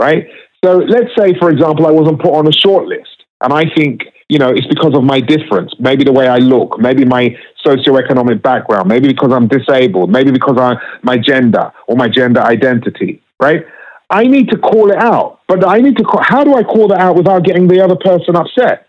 right? 0.00 0.26
So 0.64 0.78
let's 0.78 1.10
say, 1.18 1.34
for 1.38 1.50
example, 1.50 1.86
I 1.86 1.90
wasn't 1.90 2.20
put 2.20 2.32
on 2.32 2.46
a 2.46 2.52
short 2.52 2.86
list, 2.86 3.15
and 3.40 3.52
I 3.52 3.64
think 3.74 4.02
you 4.28 4.38
know 4.38 4.50
it's 4.50 4.66
because 4.66 4.94
of 4.94 5.04
my 5.04 5.20
difference, 5.20 5.74
maybe 5.78 6.04
the 6.04 6.12
way 6.12 6.28
I 6.28 6.38
look, 6.38 6.78
maybe 6.78 7.04
my 7.04 7.36
socioeconomic 7.64 8.42
background, 8.42 8.88
maybe 8.88 9.08
because 9.08 9.32
I'm 9.32 9.48
disabled, 9.48 10.10
maybe 10.10 10.30
because 10.30 10.56
I 10.58 10.76
my 11.02 11.18
gender 11.18 11.72
or 11.86 11.96
my 11.96 12.08
gender 12.08 12.40
identity, 12.40 13.22
right? 13.40 13.64
I 14.08 14.24
need 14.24 14.50
to 14.50 14.58
call 14.58 14.90
it 14.90 14.98
out, 14.98 15.40
but 15.48 15.66
I 15.66 15.78
need 15.78 15.96
to. 15.96 16.04
Call, 16.04 16.22
how 16.22 16.44
do 16.44 16.54
I 16.54 16.62
call 16.62 16.88
that 16.88 17.00
out 17.00 17.16
without 17.16 17.44
getting 17.44 17.66
the 17.66 17.82
other 17.82 17.96
person 17.96 18.36
upset? 18.36 18.86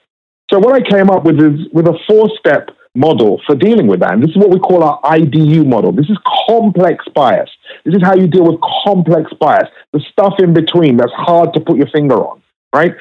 So 0.52 0.60
what 0.60 0.74
I 0.74 0.88
came 0.88 1.10
up 1.10 1.24
with 1.24 1.40
is 1.40 1.68
with 1.74 1.88
a 1.88 1.98
four 2.08 2.30
step 2.40 2.70
model 2.98 3.40
for 3.46 3.56
dealing 3.56 3.88
with 3.88 4.00
that. 4.00 4.14
And 4.14 4.24
this 4.24 4.32
is 4.32 4.38
what 4.38 4.50
we 4.50 4.60
call 4.60 4.84
our 4.84 5.00
IDU 5.02 5.66
model. 5.66 5.92
This 5.92 6.10
is 6.10 6.18
complex 6.48 7.06
bias. 7.14 7.50
This 7.86 7.96
is 7.96 8.02
how 8.04 8.16
you 8.16 8.28
deal 8.28 8.44
with 8.44 8.60
complex 8.84 9.32
bias, 9.40 9.70
the 9.94 10.00
stuff 10.12 10.34
in 10.40 10.54
between 10.54 10.98
that's 10.98 11.12
hard 11.14 11.54
to 11.54 11.60
put 11.60 11.78
your 11.78 11.88
finger 11.88 12.16
on, 12.16 12.42
right? 12.74 12.94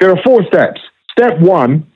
There 0.00 0.10
are 0.10 0.22
four 0.24 0.44
steps. 0.44 0.80
Step 1.10 1.40
one 1.40 1.90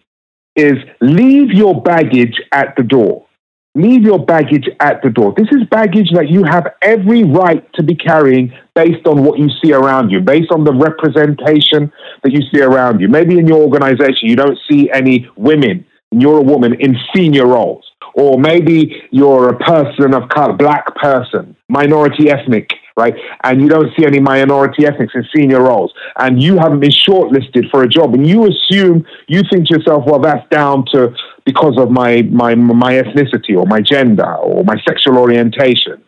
is 0.56 0.74
leave 1.00 1.52
your 1.52 1.80
baggage 1.82 2.40
at 2.52 2.74
the 2.76 2.82
door. 2.82 3.26
Leave 3.74 4.02
your 4.02 4.22
baggage 4.22 4.68
at 4.80 5.00
the 5.02 5.08
door. 5.08 5.32
This 5.34 5.48
is 5.50 5.66
baggage 5.70 6.10
that 6.12 6.28
you 6.28 6.44
have 6.44 6.74
every 6.82 7.24
right 7.24 7.66
to 7.74 7.82
be 7.82 7.94
carrying 7.94 8.52
based 8.74 9.06
on 9.06 9.24
what 9.24 9.38
you 9.38 9.48
see 9.62 9.72
around 9.72 10.10
you, 10.10 10.20
based 10.20 10.52
on 10.52 10.64
the 10.64 10.74
representation 10.74 11.90
that 12.22 12.32
you 12.32 12.40
see 12.52 12.60
around 12.60 13.00
you. 13.00 13.08
Maybe 13.08 13.38
in 13.38 13.46
your 13.46 13.62
organization, 13.62 14.28
you 14.28 14.36
don't 14.36 14.58
see 14.70 14.90
any 14.92 15.26
women, 15.36 15.86
and 16.10 16.20
you're 16.20 16.38
a 16.38 16.42
woman 16.42 16.74
in 16.80 16.96
senior 17.14 17.46
roles. 17.46 17.90
Or 18.14 18.38
maybe 18.38 19.04
you're 19.10 19.48
a 19.48 19.58
person 19.58 20.12
of 20.12 20.28
color, 20.28 20.52
black 20.52 20.94
person, 20.96 21.56
minority 21.70 22.30
ethnic, 22.30 22.68
right? 22.96 23.14
And 23.44 23.60
you 23.60 23.68
don't 23.68 23.90
see 23.96 24.04
any 24.04 24.20
minority 24.20 24.86
ethnics 24.86 25.14
in 25.14 25.24
senior 25.34 25.62
roles, 25.62 25.92
and 26.18 26.42
you 26.42 26.58
haven't 26.58 26.80
been 26.80 26.90
shortlisted 26.90 27.70
for 27.70 27.82
a 27.82 27.88
job, 27.88 28.14
and 28.14 28.26
you 28.26 28.46
assume, 28.46 29.06
you 29.28 29.42
think 29.50 29.68
to 29.68 29.78
yourself, 29.78 30.04
well, 30.06 30.20
that's 30.20 30.48
down 30.50 30.84
to 30.92 31.14
because 31.44 31.76
of 31.78 31.90
my 31.90 32.22
my 32.22 32.54
my 32.54 32.94
ethnicity 32.94 33.56
or 33.56 33.66
my 33.66 33.80
gender 33.80 34.36
or 34.36 34.64
my 34.64 34.76
sexual 34.86 35.18
orientation. 35.18 36.02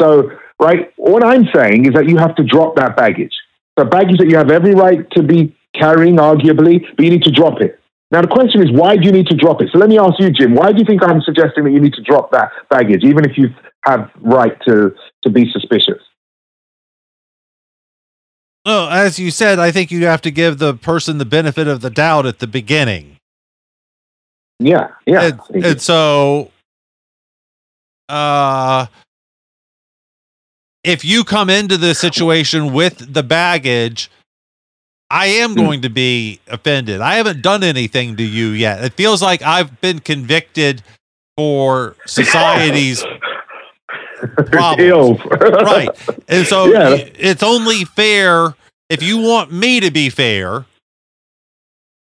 So, 0.00 0.30
right, 0.58 0.92
what 0.96 1.24
I'm 1.24 1.46
saying 1.54 1.86
is 1.86 1.92
that 1.94 2.08
you 2.08 2.16
have 2.16 2.34
to 2.36 2.44
drop 2.44 2.76
that 2.76 2.96
baggage. 2.96 3.34
The 3.76 3.84
baggage 3.84 4.18
that 4.18 4.28
you 4.28 4.36
have 4.36 4.50
every 4.50 4.74
right 4.74 5.08
to 5.12 5.22
be 5.22 5.56
carrying, 5.74 6.16
arguably, 6.16 6.84
but 6.96 7.04
you 7.04 7.10
need 7.10 7.22
to 7.24 7.30
drop 7.30 7.60
it. 7.60 7.78
Now, 8.10 8.22
the 8.22 8.28
question 8.28 8.60
is, 8.60 8.72
why 8.72 8.96
do 8.96 9.04
you 9.04 9.12
need 9.12 9.28
to 9.28 9.36
drop 9.36 9.62
it? 9.62 9.68
So 9.72 9.78
let 9.78 9.88
me 9.88 9.98
ask 9.98 10.18
you, 10.18 10.30
Jim, 10.30 10.54
why 10.54 10.72
do 10.72 10.78
you 10.78 10.84
think 10.84 11.02
I'm 11.02 11.20
suggesting 11.20 11.62
that 11.64 11.70
you 11.70 11.80
need 11.80 11.94
to 11.94 12.02
drop 12.02 12.32
that 12.32 12.50
baggage, 12.68 13.04
even 13.04 13.24
if 13.24 13.38
you 13.38 13.50
have 13.84 14.10
right 14.20 14.56
to, 14.66 14.92
to 15.22 15.30
be 15.30 15.48
suspicious? 15.52 16.02
Well, 18.70 18.88
as 18.88 19.18
you 19.18 19.32
said, 19.32 19.58
I 19.58 19.72
think 19.72 19.90
you 19.90 20.06
have 20.06 20.22
to 20.22 20.30
give 20.30 20.58
the 20.58 20.74
person 20.74 21.18
the 21.18 21.24
benefit 21.24 21.66
of 21.66 21.80
the 21.80 21.90
doubt 21.90 22.24
at 22.24 22.38
the 22.38 22.46
beginning. 22.46 23.16
Yeah, 24.60 24.90
yeah. 25.06 25.32
And, 25.52 25.64
and 25.64 25.82
so, 25.82 26.52
uh, 28.08 28.86
if 30.84 31.04
you 31.04 31.24
come 31.24 31.50
into 31.50 31.78
this 31.78 31.98
situation 31.98 32.72
with 32.72 33.12
the 33.12 33.24
baggage, 33.24 34.08
I 35.10 35.26
am 35.26 35.54
hmm. 35.54 35.56
going 35.56 35.82
to 35.82 35.90
be 35.90 36.38
offended. 36.46 37.00
I 37.00 37.16
haven't 37.16 37.42
done 37.42 37.64
anything 37.64 38.16
to 38.18 38.22
you 38.22 38.50
yet. 38.50 38.84
It 38.84 38.92
feels 38.92 39.20
like 39.20 39.42
I've 39.42 39.80
been 39.80 39.98
convicted 39.98 40.84
for 41.36 41.96
society's 42.06 43.04
problems. 44.46 45.18
right. 45.24 45.88
And 46.28 46.46
so 46.46 46.66
yeah. 46.72 46.90
it's 47.16 47.42
only 47.42 47.84
fair 47.84 48.54
if 48.90 49.02
you 49.02 49.18
want 49.18 49.50
me 49.52 49.80
to 49.80 49.90
be 49.90 50.10
fair 50.10 50.66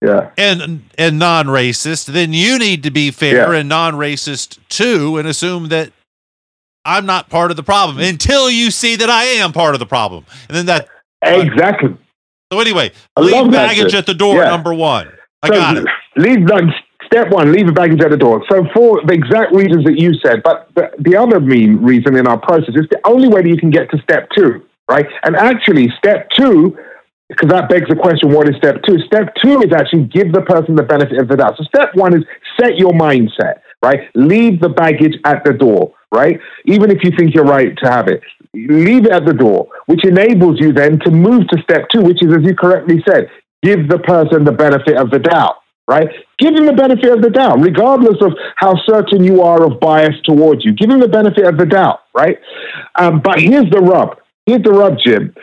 yeah. 0.02 0.32
and 0.38 0.84
and 0.98 1.18
non-racist, 1.18 2.08
then 2.08 2.34
you 2.34 2.60
need 2.60 2.84
to 2.84 2.92
be 2.92 3.10
fair 3.10 3.54
yeah. 3.54 3.60
and 3.60 3.70
non-racist 3.70 4.60
too, 4.70 5.18
and 5.18 5.28
assume 5.28 5.70
that 5.70 5.92
I'm 6.86 7.06
not 7.06 7.30
part 7.30 7.50
of 7.50 7.58
the 7.58 7.64
problem 7.64 8.00
until 8.00 8.52
you 8.52 8.70
see 8.70 8.98
that 8.98 9.10
I 9.10 9.24
am 9.24 9.54
part 9.54 9.74
of 9.74 9.80
the 9.80 9.86
problem, 9.86 10.26
and 10.50 10.56
then 10.56 10.66
that 10.68 10.90
exactly. 11.24 11.98
So 12.52 12.60
anyway, 12.60 12.92
I 13.16 13.22
leave 13.22 13.52
baggage 13.52 13.96
at 13.96 14.06
the 14.06 14.14
door. 14.14 14.36
Yeah. 14.36 14.50
Number 14.50 14.74
one, 14.74 15.10
I 15.42 15.48
so 15.48 15.54
got 15.54 15.78
it. 15.78 15.88
Leave 16.18 16.46
step 17.06 17.32
one. 17.32 17.52
Leave 17.52 17.68
the 17.68 17.74
baggage 17.74 18.02
at 18.02 18.12
the 18.12 18.18
door. 18.18 18.44
So 18.52 18.66
for 18.74 19.02
the 19.06 19.14
exact 19.14 19.54
reasons 19.54 19.86
that 19.86 20.00
you 20.00 20.14
said, 20.26 20.44
but 20.44 20.68
the, 20.76 20.90
the 21.00 21.16
other 21.16 21.40
mean 21.40 21.78
reason 21.78 22.16
in 22.16 22.28
our 22.28 22.38
process 22.38 22.76
is 22.76 22.88
the 22.92 23.00
only 23.06 23.28
way 23.28 23.42
that 23.42 23.50
you 23.50 23.58
can 23.58 23.70
get 23.70 23.90
to 23.92 23.98
step 24.02 24.30
two, 24.36 24.66
right? 24.90 25.06
And 25.24 25.36
actually, 25.36 25.90
step 25.98 26.30
two 26.38 26.78
because 27.30 27.50
that 27.50 27.70
begs 27.70 27.90
the 27.90 27.96
question 27.96 28.32
what 28.32 28.48
is 28.50 28.56
step 28.58 28.82
two? 28.88 29.00
Step 29.08 29.34
two 29.44 29.62
is 29.62 29.74
actually 29.74 30.06
give 30.06 30.32
the 30.32 30.42
person 30.42 30.76
the 30.76 30.84
benefit 30.84 31.20
of 31.20 31.28
the 31.28 31.38
doubt. 31.38 31.58
So, 31.58 31.64
step 31.64 31.96
one 31.96 32.16
is 32.16 32.24
set 32.60 32.78
your 32.78 32.92
mindset, 32.92 33.62
right? 33.82 34.10
Leave 34.14 34.60
the 34.62 34.70
baggage 34.70 35.16
at 35.26 35.44
the 35.44 35.54
door, 35.54 35.94
right? 36.14 36.40
Even 36.66 36.92
if 36.92 37.04
you 37.04 37.12
think 37.18 37.34
you're 37.34 37.46
right 37.46 37.76
to 37.78 37.90
have 37.90 38.08
it, 38.08 38.22
leave 38.54 39.06
it 39.06 39.12
at 39.12 39.26
the 39.26 39.34
door, 39.34 39.68
which 39.88 40.06
enables 40.06 40.60
you 40.60 40.74
then 40.74 41.00
to 41.00 41.12
move 41.12 41.48
to 41.48 41.62
step 41.64 41.90
two, 41.90 42.02
which 42.02 42.24
is, 42.24 42.32
as 42.34 42.44
you 42.44 42.56
correctly 42.56 43.04
said, 43.08 43.30
give 43.64 43.88
the 43.88 44.00
person 44.00 44.44
the 44.44 44.52
benefit 44.52 44.98
of 44.98 45.10
the 45.10 45.20
doubt, 45.20 45.56
right? 45.88 46.10
Give 46.38 46.54
them 46.56 46.66
the 46.66 46.74
benefit 46.74 47.12
of 47.12 47.22
the 47.22 47.30
doubt, 47.30 47.62
regardless 47.62 48.22
of 48.22 48.34
how 48.58 48.76
certain 48.86 49.24
you 49.24 49.42
are 49.42 49.66
of 49.66 49.80
bias 49.80 50.16
towards 50.26 50.64
you. 50.64 50.74
Give 50.74 50.90
them 50.90 51.00
the 51.00 51.08
benefit 51.08 51.46
of 51.46 51.58
the 51.58 51.66
doubt, 51.66 52.02
right? 52.14 52.38
Um, 52.96 53.22
but 53.22 53.40
here's 53.40 53.70
the 53.72 53.80
rub. 53.80 54.18
Rub, 54.48 54.98
Jim 55.04 55.34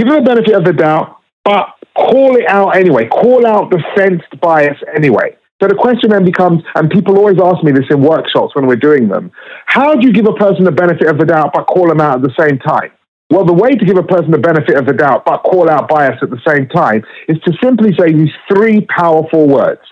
give 0.00 0.08
them 0.08 0.24
the 0.24 0.30
benefit 0.30 0.54
of 0.54 0.64
the 0.64 0.72
doubt, 0.72 1.18
but 1.44 1.74
call 1.94 2.36
it 2.36 2.46
out 2.48 2.70
anyway. 2.70 3.06
Call 3.08 3.46
out 3.46 3.70
the 3.70 3.82
sensed 3.96 4.40
bias 4.40 4.78
anyway. 4.94 5.36
So 5.60 5.68
the 5.68 5.74
question 5.74 6.10
then 6.10 6.24
becomes, 6.24 6.62
and 6.74 6.88
people 6.88 7.18
always 7.18 7.36
ask 7.38 7.62
me 7.62 7.72
this 7.72 7.84
in 7.90 8.00
workshops 8.00 8.54
when 8.54 8.66
we're 8.66 8.76
doing 8.76 9.08
them, 9.08 9.30
how 9.66 9.94
do 9.94 10.06
you 10.06 10.12
give 10.12 10.26
a 10.26 10.32
person 10.32 10.64
the 10.64 10.72
benefit 10.72 11.06
of 11.08 11.18
the 11.18 11.26
doubt 11.26 11.50
but 11.52 11.64
call 11.66 11.88
them 11.88 12.00
out 12.00 12.16
at 12.16 12.22
the 12.22 12.34
same 12.38 12.58
time? 12.58 12.90
Well, 13.28 13.44
the 13.44 13.52
way 13.52 13.70
to 13.70 13.84
give 13.84 13.98
a 13.98 14.02
person 14.02 14.30
the 14.30 14.38
benefit 14.38 14.76
of 14.76 14.86
the 14.86 14.94
doubt 14.94 15.24
but 15.26 15.42
call 15.42 15.68
out 15.68 15.88
bias 15.88 16.18
at 16.22 16.30
the 16.30 16.40
same 16.48 16.66
time 16.68 17.04
is 17.28 17.36
to 17.44 17.52
simply 17.62 17.94
say 17.98 18.12
these 18.12 18.32
three 18.48 18.86
powerful 18.86 19.46
words. 19.46 19.82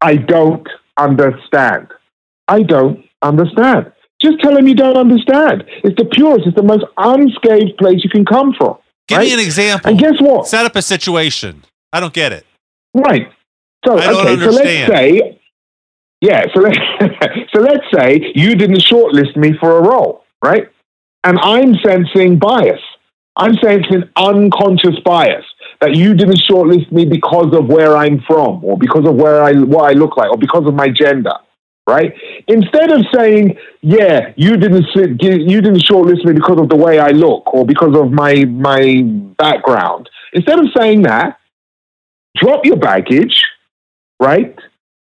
I 0.00 0.16
don't 0.16 0.68
understand. 0.98 1.88
I 2.48 2.62
don't 2.62 3.04
understand. 3.22 3.92
Just 4.26 4.40
tell 4.40 4.54
them 4.54 4.66
you 4.66 4.74
don't 4.74 4.96
understand. 4.96 5.64
It's 5.84 5.94
the 5.96 6.04
purest, 6.04 6.48
it's 6.48 6.56
the 6.56 6.64
most 6.64 6.84
unscathed 6.96 7.78
place 7.78 8.02
you 8.02 8.10
can 8.10 8.24
come 8.24 8.52
from. 8.58 8.76
Give 9.06 9.18
right? 9.18 9.28
me 9.28 9.34
an 9.34 9.38
example. 9.38 9.90
And 9.90 10.00
guess 10.00 10.20
what? 10.20 10.48
Set 10.48 10.66
up 10.66 10.74
a 10.74 10.82
situation. 10.82 11.62
I 11.92 12.00
don't 12.00 12.12
get 12.12 12.32
it. 12.32 12.44
Right. 12.92 13.30
So 13.84 13.92
okay, 13.94 14.36
so 14.42 14.50
let's 14.50 14.88
say 14.88 15.40
yeah, 16.20 16.44
so 16.52 16.60
let's 16.60 16.78
so 17.54 17.60
let's 17.60 17.84
say 17.94 18.32
you 18.34 18.56
didn't 18.56 18.80
shortlist 18.80 19.36
me 19.36 19.52
for 19.60 19.78
a 19.78 19.80
role, 19.80 20.24
right? 20.42 20.68
And 21.22 21.38
I'm 21.40 21.76
sensing 21.84 22.38
bias. 22.38 22.80
I'm 23.36 23.54
sensing 23.62 24.04
unconscious 24.16 24.98
bias 25.04 25.44
that 25.80 25.94
you 25.94 26.14
didn't 26.14 26.40
shortlist 26.50 26.90
me 26.90 27.04
because 27.04 27.54
of 27.54 27.66
where 27.66 27.96
I'm 27.96 28.22
from 28.26 28.64
or 28.64 28.76
because 28.76 29.06
of 29.06 29.14
where 29.14 29.44
I 29.44 29.52
what 29.52 29.88
I 29.88 29.92
look 29.92 30.16
like 30.16 30.30
or 30.32 30.38
because 30.38 30.66
of 30.66 30.74
my 30.74 30.88
gender 30.88 31.34
right? 31.86 32.12
Instead 32.48 32.90
of 32.90 33.04
saying, 33.14 33.56
"Yeah, 33.80 34.32
you 34.36 34.56
didn't 34.56 34.86
you 34.94 35.60
didn't 35.60 35.84
shortlist 35.84 36.24
me 36.24 36.32
because 36.32 36.58
of 36.58 36.68
the 36.68 36.76
way 36.76 36.98
I 36.98 37.10
look 37.10 37.52
or 37.54 37.64
because 37.64 37.96
of 37.96 38.12
my 38.12 38.44
my 38.44 39.02
background," 39.38 40.08
instead 40.32 40.58
of 40.58 40.66
saying 40.76 41.02
that, 41.02 41.38
drop 42.36 42.64
your 42.64 42.76
baggage, 42.76 43.42
right? 44.20 44.56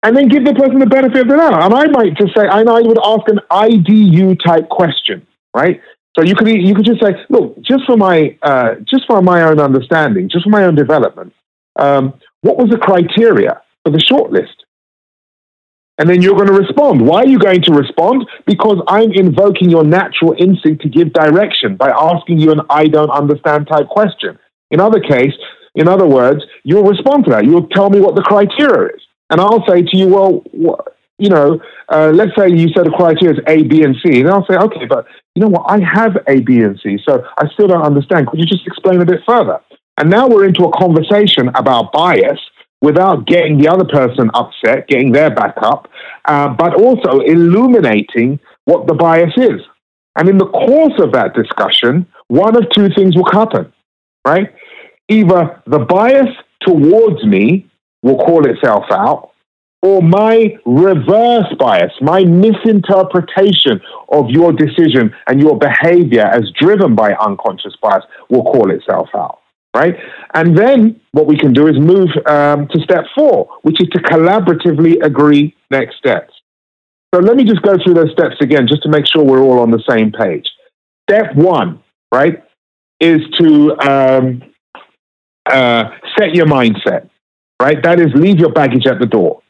And 0.02 0.16
then 0.16 0.28
give 0.28 0.44
the 0.44 0.54
person 0.54 0.78
the 0.78 0.86
benefit 0.86 1.22
of 1.22 1.28
the 1.28 1.36
doubt. 1.36 1.62
And 1.62 1.74
I 1.74 1.86
might 1.86 2.16
just 2.16 2.34
say, 2.36 2.46
and 2.46 2.68
I 2.68 2.80
would 2.80 2.98
ask 3.04 3.28
an 3.28 3.40
IDU 3.50 4.38
type 4.44 4.68
question, 4.68 5.26
right? 5.54 5.80
So 6.16 6.24
you 6.24 6.34
could 6.34 6.48
you 6.48 6.74
could 6.74 6.86
just 6.86 7.02
say, 7.02 7.14
look, 7.28 7.60
just 7.62 7.84
for 7.86 7.96
my 7.96 8.36
uh, 8.42 8.76
just 8.88 9.06
for 9.06 9.20
my 9.20 9.42
own 9.42 9.60
understanding, 9.60 10.28
just 10.28 10.44
for 10.44 10.50
my 10.50 10.64
own 10.64 10.74
development, 10.74 11.32
um, 11.76 12.14
what 12.40 12.56
was 12.56 12.70
the 12.70 12.78
criteria 12.78 13.60
for 13.84 13.90
the 13.90 13.98
shortlist? 13.98 14.65
And 15.98 16.08
then 16.08 16.20
you're 16.20 16.34
going 16.34 16.48
to 16.48 16.52
respond. 16.52 17.00
Why 17.00 17.22
are 17.22 17.26
you 17.26 17.38
going 17.38 17.62
to 17.62 17.72
respond? 17.72 18.26
Because 18.46 18.82
I'm 18.86 19.12
invoking 19.12 19.70
your 19.70 19.84
natural 19.84 20.34
instinct 20.38 20.82
to 20.82 20.88
give 20.88 21.12
direction 21.12 21.76
by 21.76 21.90
asking 21.90 22.38
you 22.38 22.52
an 22.52 22.60
I 22.68 22.86
don't 22.86 23.10
understand 23.10 23.66
type 23.66 23.88
question. 23.88 24.38
In 24.70 24.80
other 24.80 25.00
case, 25.00 25.32
in 25.74 25.88
other 25.88 26.06
words, 26.06 26.42
you'll 26.64 26.84
respond 26.84 27.24
to 27.26 27.30
that. 27.30 27.44
You'll 27.44 27.68
tell 27.68 27.88
me 27.88 28.00
what 28.00 28.14
the 28.14 28.22
criteria 28.22 28.94
is. 28.94 29.02
And 29.30 29.40
I'll 29.40 29.64
say 29.66 29.82
to 29.82 29.96
you, 29.96 30.08
well, 30.08 30.44
you 31.18 31.30
know, 31.30 31.60
uh, 31.88 32.12
let's 32.14 32.32
say 32.36 32.48
you 32.50 32.68
said 32.74 32.86
the 32.86 32.94
criteria 32.96 33.34
is 33.34 33.40
A, 33.46 33.62
B, 33.62 33.82
and 33.82 33.96
C. 34.04 34.20
And 34.20 34.28
I'll 34.28 34.46
say, 34.46 34.56
okay, 34.56 34.84
but 34.86 35.06
you 35.34 35.42
know 35.42 35.48
what? 35.48 35.64
I 35.68 35.80
have 35.80 36.16
A, 36.28 36.40
B, 36.40 36.60
and 36.60 36.78
C. 36.82 36.98
So 37.08 37.24
I 37.38 37.48
still 37.54 37.68
don't 37.68 37.82
understand. 37.82 38.26
Could 38.28 38.38
you 38.38 38.46
just 38.46 38.66
explain 38.66 39.00
a 39.00 39.06
bit 39.06 39.20
further? 39.26 39.60
And 39.96 40.10
now 40.10 40.28
we're 40.28 40.44
into 40.44 40.64
a 40.64 40.78
conversation 40.78 41.48
about 41.54 41.92
bias 41.92 42.38
without 42.80 43.26
getting 43.26 43.58
the 43.58 43.68
other 43.68 43.84
person 43.84 44.30
upset, 44.34 44.86
getting 44.88 45.12
their 45.12 45.30
back 45.30 45.54
up, 45.58 45.88
uh, 46.26 46.48
but 46.48 46.74
also 46.74 47.20
illuminating 47.20 48.38
what 48.64 48.86
the 48.86 48.94
bias 48.94 49.32
is. 49.36 49.60
And 50.16 50.28
in 50.28 50.38
the 50.38 50.46
course 50.46 50.98
of 50.98 51.12
that 51.12 51.34
discussion, 51.34 52.06
one 52.28 52.56
of 52.56 52.64
two 52.74 52.88
things 52.90 53.16
will 53.16 53.30
happen, 53.30 53.72
right? 54.26 54.52
Either 55.08 55.62
the 55.66 55.78
bias 55.78 56.28
towards 56.62 57.24
me 57.24 57.66
will 58.02 58.16
call 58.16 58.48
itself 58.48 58.84
out, 58.90 59.30
or 59.82 60.02
my 60.02 60.56
reverse 60.64 61.52
bias, 61.58 61.92
my 62.00 62.24
misinterpretation 62.24 63.80
of 64.08 64.30
your 64.30 64.52
decision 64.52 65.14
and 65.28 65.40
your 65.40 65.58
behavior 65.58 66.22
as 66.22 66.50
driven 66.58 66.94
by 66.94 67.12
unconscious 67.14 67.74
bias 67.80 68.04
will 68.30 68.42
call 68.42 68.70
itself 68.70 69.08
out. 69.14 69.40
Right? 69.80 69.94
And 70.32 70.56
then 70.56 70.98
what 71.12 71.26
we 71.26 71.36
can 71.36 71.52
do 71.52 71.66
is 71.66 71.76
move 71.78 72.08
um, 72.26 72.66
to 72.68 72.80
step 72.80 73.04
four, 73.14 73.46
which 73.60 73.78
is 73.78 73.88
to 73.90 73.98
collaboratively 73.98 75.04
agree 75.04 75.54
next 75.70 75.98
steps. 75.98 76.32
So 77.14 77.20
let 77.20 77.36
me 77.36 77.44
just 77.44 77.60
go 77.60 77.74
through 77.82 77.92
those 78.00 78.12
steps 78.12 78.36
again, 78.40 78.66
just 78.66 78.82
to 78.84 78.88
make 78.88 79.06
sure 79.06 79.22
we're 79.22 79.42
all 79.42 79.60
on 79.60 79.70
the 79.70 79.82
same 79.86 80.12
page. 80.12 80.46
Step 81.10 81.36
one, 81.36 81.82
right, 82.10 82.42
is 83.00 83.20
to 83.38 83.78
um, 83.80 84.42
uh, 85.44 85.84
set 86.18 86.34
your 86.34 86.46
mindset, 86.46 87.10
right? 87.60 87.82
That 87.82 88.00
is 88.00 88.08
leave 88.14 88.38
your 88.38 88.52
baggage 88.52 88.86
at 88.86 88.98
the 88.98 89.06
door. 89.06 89.42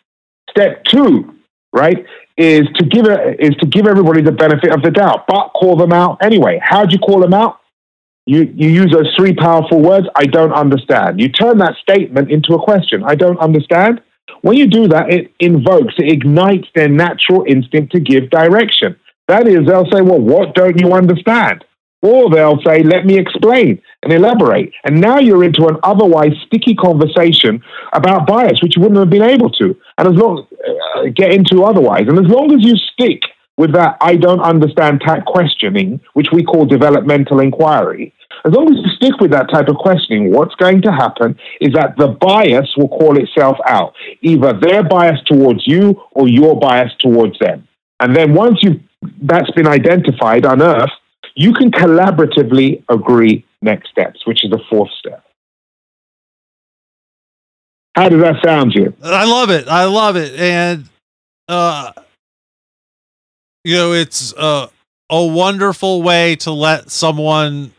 Step 0.51 0.83
two, 0.85 1.37
right, 1.72 2.05
is 2.37 2.66
to 2.79 2.85
give 2.85 3.07
a, 3.07 3.41
is 3.41 3.55
to 3.61 3.66
give 3.66 3.87
everybody 3.87 4.22
the 4.22 4.33
benefit 4.33 4.72
of 4.72 4.83
the 4.83 4.91
doubt, 4.91 5.27
but 5.29 5.51
call 5.51 5.77
them 5.77 5.93
out 5.93 6.18
anyway. 6.20 6.61
How 6.61 6.85
do 6.85 6.93
you 6.93 6.99
call 6.99 7.20
them 7.20 7.33
out? 7.33 7.61
You, 8.27 8.53
you 8.55 8.68
use 8.68 8.93
those 8.93 9.14
three 9.16 9.35
powerful 9.35 9.81
words, 9.81 10.09
I 10.16 10.27
don't 10.27 10.53
understand. 10.53 11.20
You 11.20 11.29
turn 11.29 11.59
that 11.59 11.77
statement 11.77 12.31
into 12.31 12.55
a 12.55 12.62
question. 12.62 13.05
I 13.05 13.14
don't 13.14 13.39
understand. 13.39 14.03
When 14.43 14.57
you 14.57 14.66
do 14.66 14.89
that, 14.89 15.12
it 15.12 15.33
invokes, 15.39 15.95
it 15.99 16.11
ignites 16.11 16.66
their 16.74 16.89
natural 16.89 17.45
instinct 17.47 17.93
to 17.93 18.01
give 18.01 18.31
direction. 18.31 18.97
That 19.29 19.47
is, 19.47 19.66
they'll 19.66 19.91
say, 19.91 20.03
Well, 20.03 20.20
what 20.20 20.55
don't 20.55 20.79
you 20.79 20.93
understand? 20.93 21.64
Or 22.03 22.29
they'll 22.29 22.61
say, 22.62 22.83
Let 22.83 23.07
me 23.07 23.16
explain 23.16 23.81
and 24.03 24.12
elaborate. 24.12 24.72
And 24.85 25.01
now 25.01 25.18
you're 25.18 25.45
into 25.45 25.66
an 25.68 25.77
otherwise 25.85 26.33
sticky 26.47 26.74
conversation 26.74 27.62
about 27.93 28.27
bias, 28.27 28.61
which 28.61 28.77
you 28.77 28.83
wouldn't 28.83 28.99
have 28.99 29.11
been 29.11 29.22
able 29.22 29.51
to. 29.51 29.77
And 29.99 30.09
as 30.09 30.14
long 30.14 30.47
uh, 30.97 31.03
get 31.14 31.33
into 31.33 31.62
otherwise. 31.62 32.05
And 32.09 32.18
as 32.18 32.31
long 32.31 32.53
as 32.53 32.64
you 32.64 32.74
stick 32.77 33.22
with 33.57 33.72
that 33.72 33.97
I 34.01 34.16
don't 34.16 34.41
understand 34.41 35.03
type 35.05 35.24
questioning, 35.24 36.01
which 36.12 36.29
we 36.33 36.45
call 36.45 36.66
developmental 36.66 37.41
inquiry, 37.41 38.12
as 38.45 38.53
long 38.53 38.68
as 38.68 38.76
you 38.76 38.91
stick 38.97 39.20
with 39.20 39.30
that 39.30 39.51
type 39.51 39.68
of 39.68 39.76
questioning, 39.76 40.30
what's 40.30 40.55
going 40.57 40.82
to 40.82 40.93
happen 40.93 41.39
is 41.61 41.72
that 41.74 41.97
the 41.97 42.09
bias 42.09 42.72
will 42.76 42.89
call 42.89 43.16
itself 43.18 43.57
out, 43.66 43.95
either 44.22 44.53
their 44.59 44.82
bias 44.82 45.20
towards 45.26 45.66
you 45.66 46.01
or 46.12 46.28
your 46.28 46.59
bias 46.59 46.93
towards 47.01 47.39
them. 47.39 47.66
And 48.01 48.14
then 48.14 48.34
once 48.34 48.59
you 48.62 48.80
that's 49.22 49.51
been 49.53 49.68
identified, 49.68 50.45
unearthed, 50.45 50.93
you 51.34 51.53
can 51.53 51.70
collaboratively 51.70 52.82
agree 52.89 53.45
next 53.62 53.91
steps, 53.91 54.26
which 54.26 54.45
is 54.45 54.51
the 54.51 54.61
fourth 54.70 54.91
step. 54.99 55.22
How 57.95 58.09
does 58.09 58.20
that 58.20 58.37
sound 58.45 58.72
you? 58.74 58.95
I 59.03 59.24
love 59.24 59.51
it. 59.51 59.68
I 59.68 59.84
love 59.84 60.16
it. 60.16 60.39
And 60.39 60.89
uh 61.49 61.93
you 63.66 63.74
know, 63.74 63.93
it's 63.95 64.32
uh, 64.34 64.68
a 65.11 65.26
wonderful 65.26 66.01
way 66.01 66.37
to 66.37 66.53
let 66.53 66.89
someone 66.89 67.72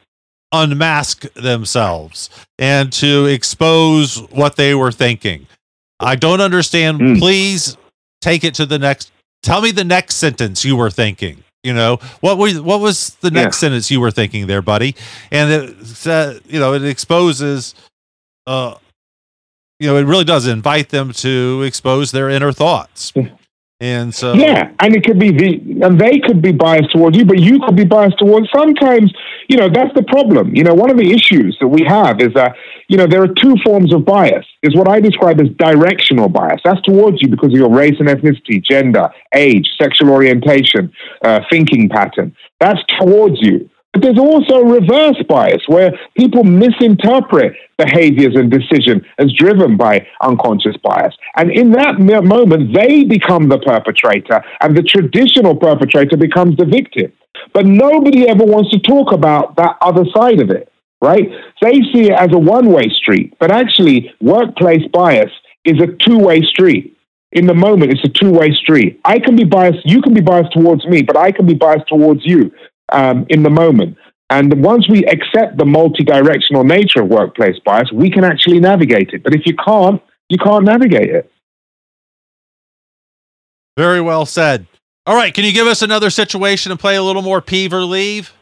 unmask 0.51 1.31
themselves 1.33 2.29
and 2.57 2.91
to 2.93 3.25
expose 3.25 4.17
what 4.31 4.55
they 4.55 4.73
were 4.73 4.91
thinking. 4.91 5.47
I 5.99 6.15
don't 6.15 6.41
understand. 6.41 6.99
Mm. 6.99 7.19
Please 7.19 7.77
take 8.21 8.43
it 8.43 8.53
to 8.55 8.65
the 8.65 8.79
next. 8.79 9.11
Tell 9.43 9.61
me 9.61 9.71
the 9.71 9.83
next 9.83 10.15
sentence 10.15 10.63
you 10.63 10.75
were 10.75 10.91
thinking. 10.91 11.43
You 11.63 11.73
know 11.73 11.97
what 12.21 12.37
was 12.37 12.61
what 12.61 12.79
was 12.79 13.15
the 13.15 13.31
next 13.31 13.57
yeah. 13.57 13.67
sentence 13.67 13.91
you 13.91 13.99
were 13.99 14.11
thinking 14.11 14.47
there, 14.47 14.61
buddy? 14.61 14.95
And 15.31 15.51
it 15.51 16.07
uh, 16.07 16.35
you 16.45 16.59
know 16.59 16.73
it 16.73 16.85
exposes. 16.85 17.75
Uh, 18.45 18.75
you 19.79 19.87
know, 19.87 19.97
it 19.97 20.05
really 20.05 20.23
does 20.23 20.47
invite 20.47 20.89
them 20.89 21.11
to 21.13 21.63
expose 21.63 22.11
their 22.11 22.29
inner 22.29 22.51
thoughts. 22.51 23.13
And 23.79 24.13
so, 24.13 24.33
yeah, 24.33 24.71
and 24.79 24.95
it 24.95 25.05
could 25.05 25.19
be 25.19 25.29
the, 25.29 25.85
and 25.85 25.99
they 25.99 26.19
could 26.19 26.41
be 26.41 26.51
biased 26.51 26.91
towards 26.91 27.15
you, 27.15 27.25
but 27.25 27.37
you 27.37 27.59
could 27.59 27.75
be 27.75 27.85
biased 27.85 28.17
towards. 28.17 28.49
Sometimes, 28.49 29.13
you 29.49 29.57
know, 29.57 29.69
that's 29.69 29.93
the 29.93 30.01
problem. 30.01 30.55
You 30.55 30.63
know, 30.63 30.73
one 30.73 30.89
of 30.89 30.97
the 30.97 31.11
issues 31.11 31.55
that 31.61 31.67
we 31.67 31.83
have 31.87 32.19
is 32.19 32.33
that, 32.33 32.55
you 32.87 32.97
know, 32.97 33.05
there 33.05 33.21
are 33.21 33.27
two 33.27 33.55
forms 33.63 33.93
of 33.93 34.03
bias. 34.03 34.47
Is 34.63 34.75
what 34.75 34.87
I 34.87 34.99
describe 34.99 35.39
as 35.39 35.49
directional 35.59 36.27
bias. 36.27 36.59
That's 36.65 36.81
towards 36.81 37.21
you 37.21 37.27
because 37.27 37.51
of 37.53 37.59
your 37.59 37.69
race 37.69 37.95
and 37.99 38.09
ethnicity, 38.09 38.63
gender, 38.63 39.09
age, 39.35 39.69
sexual 39.79 40.09
orientation, 40.09 40.91
uh, 41.23 41.41
thinking 41.51 41.87
pattern. 41.87 42.35
That's 42.59 42.79
towards 42.99 43.35
you. 43.41 43.69
But 43.97 44.03
there's 44.03 44.19
also 44.19 44.61
reverse 44.61 45.17
bias 45.27 45.63
where 45.65 45.91
people 46.15 46.43
misinterpret 46.43 47.53
behaviors 47.79 48.35
and 48.35 48.51
decision 48.51 49.03
as 49.17 49.33
driven 49.33 49.75
by 49.75 50.05
unconscious 50.21 50.75
bias. 50.83 51.15
And 51.35 51.49
in 51.49 51.71
that 51.71 51.99
moment, 51.99 52.75
they 52.75 53.05
become 53.05 53.49
the 53.49 53.57
perpetrator 53.57 54.43
and 54.61 54.77
the 54.77 54.83
traditional 54.83 55.55
perpetrator 55.55 56.15
becomes 56.15 56.57
the 56.57 56.65
victim. 56.65 57.11
But 57.55 57.65
nobody 57.65 58.29
ever 58.29 58.43
wants 58.43 58.69
to 58.69 58.79
talk 58.81 59.13
about 59.13 59.55
that 59.55 59.77
other 59.81 60.05
side 60.15 60.41
of 60.41 60.51
it, 60.51 60.71
right? 61.01 61.27
They 61.63 61.81
see 61.91 62.11
it 62.11 62.19
as 62.19 62.29
a 62.33 62.37
one 62.37 62.71
way 62.71 62.91
street, 63.01 63.33
but 63.39 63.51
actually, 63.51 64.13
workplace 64.21 64.85
bias 64.93 65.31
is 65.65 65.81
a 65.81 65.87
two 65.87 66.19
way 66.19 66.43
street 66.43 66.95
in 67.31 67.45
the 67.45 67.53
moment, 67.53 67.91
it's 67.91 68.03
a 68.03 68.09
two 68.09 68.31
way 68.31 68.51
street. 68.53 68.99
I 69.03 69.19
can 69.19 69.35
be 69.35 69.43
biased, 69.43 69.85
you 69.85 70.01
can 70.01 70.13
be 70.13 70.21
biased 70.21 70.53
towards 70.53 70.85
me, 70.85 71.01
but 71.01 71.17
I 71.17 71.31
can 71.31 71.45
be 71.45 71.55
biased 71.55 71.87
towards 71.87 72.25
you 72.25 72.51
um, 72.91 73.25
in 73.29 73.43
the 73.43 73.49
moment. 73.49 73.97
And 74.29 74.61
once 74.61 74.89
we 74.89 75.05
accept 75.05 75.57
the 75.57 75.65
multi-directional 75.65 76.63
nature 76.63 77.01
of 77.01 77.07
workplace 77.07 77.57
bias, 77.63 77.91
we 77.93 78.09
can 78.09 78.23
actually 78.23 78.59
navigate 78.59 79.11
it. 79.13 79.23
But 79.23 79.33
if 79.33 79.45
you 79.45 79.55
can't, 79.55 80.01
you 80.29 80.37
can't 80.37 80.65
navigate 80.65 81.09
it. 81.09 81.31
Very 83.77 84.01
well 84.01 84.25
said. 84.25 84.67
All 85.05 85.15
right, 85.15 85.33
can 85.33 85.45
you 85.45 85.53
give 85.53 85.67
us 85.67 85.81
another 85.81 86.09
situation 86.09 86.71
and 86.71 86.79
play 86.79 86.97
a 86.97 87.03
little 87.03 87.21
more 87.21 87.41
peeve 87.41 87.73
or 87.73 87.83
leave? 87.83 88.33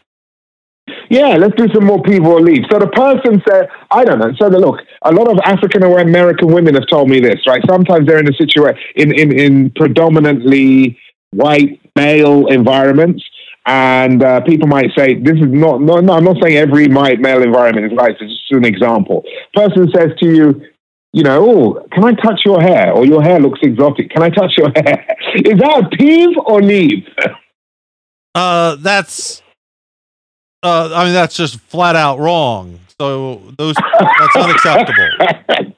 Yeah, 1.09 1.37
let's 1.37 1.55
do 1.55 1.67
some 1.73 1.85
more 1.85 2.01
peeve 2.01 2.25
or 2.25 2.41
leave. 2.41 2.63
So 2.71 2.79
the 2.79 2.87
person 2.87 3.41
said, 3.47 3.67
I 3.91 4.03
don't 4.03 4.17
know. 4.17 4.31
So 4.39 4.49
the, 4.49 4.59
look, 4.59 4.79
a 5.03 5.11
lot 5.11 5.29
of 5.29 5.37
African 5.43 5.83
American 5.83 6.51
women 6.51 6.73
have 6.73 6.87
told 6.87 7.09
me 7.09 7.19
this, 7.19 7.35
right? 7.47 7.61
Sometimes 7.67 8.07
they're 8.07 8.19
in 8.19 8.27
a 8.27 8.33
situation 8.33 8.79
in, 8.95 9.13
in, 9.13 9.39
in 9.39 9.69
predominantly 9.71 10.97
white 11.31 11.79
male 11.95 12.47
environments 12.47 13.23
and 13.66 14.24
uh, 14.24 14.41
people 14.41 14.68
might 14.68 14.91
say, 14.95 15.16
this 15.16 15.36
is 15.36 15.47
not, 15.47 15.82
no, 15.82 15.99
no, 15.99 16.13
I'm 16.13 16.24
not 16.24 16.38
saying 16.41 16.57
every 16.57 16.88
male 16.88 17.41
environment 17.41 17.91
is 17.91 17.93
like 17.93 18.20
this, 18.20 18.30
it's 18.30 18.49
just 18.49 18.57
an 18.57 18.66
example. 18.66 19.24
Person 19.53 19.89
says 19.95 20.11
to 20.20 20.30
you, 20.30 20.61
you 21.13 21.24
know, 21.24 21.49
oh, 21.49 21.88
can 21.91 22.03
I 22.03 22.11
touch 22.11 22.41
your 22.45 22.61
hair? 22.61 22.91
Or 22.91 23.05
your 23.05 23.24
hair 23.24 23.39
looks 23.39 23.59
exotic. 23.63 24.09
Can 24.09 24.22
I 24.22 24.30
touch 24.30 24.51
your 24.57 24.70
hair? 24.76 25.18
Is 25.36 25.57
that 25.59 25.84
a 25.86 25.97
peeve 25.97 26.38
or 26.45 26.61
leave? 26.61 27.07
Uh, 28.38 28.76
that's, 28.76 29.41
uh, 30.61 30.91
I 30.93 31.05
mean, 31.05 31.13
that's 31.13 31.38
just 31.38 31.57
flat 31.57 31.95
out 31.95 32.20
wrong. 32.20 32.82
So 32.99 33.41
those, 33.57 33.76
that's 33.76 34.36
unacceptable. 34.36 35.74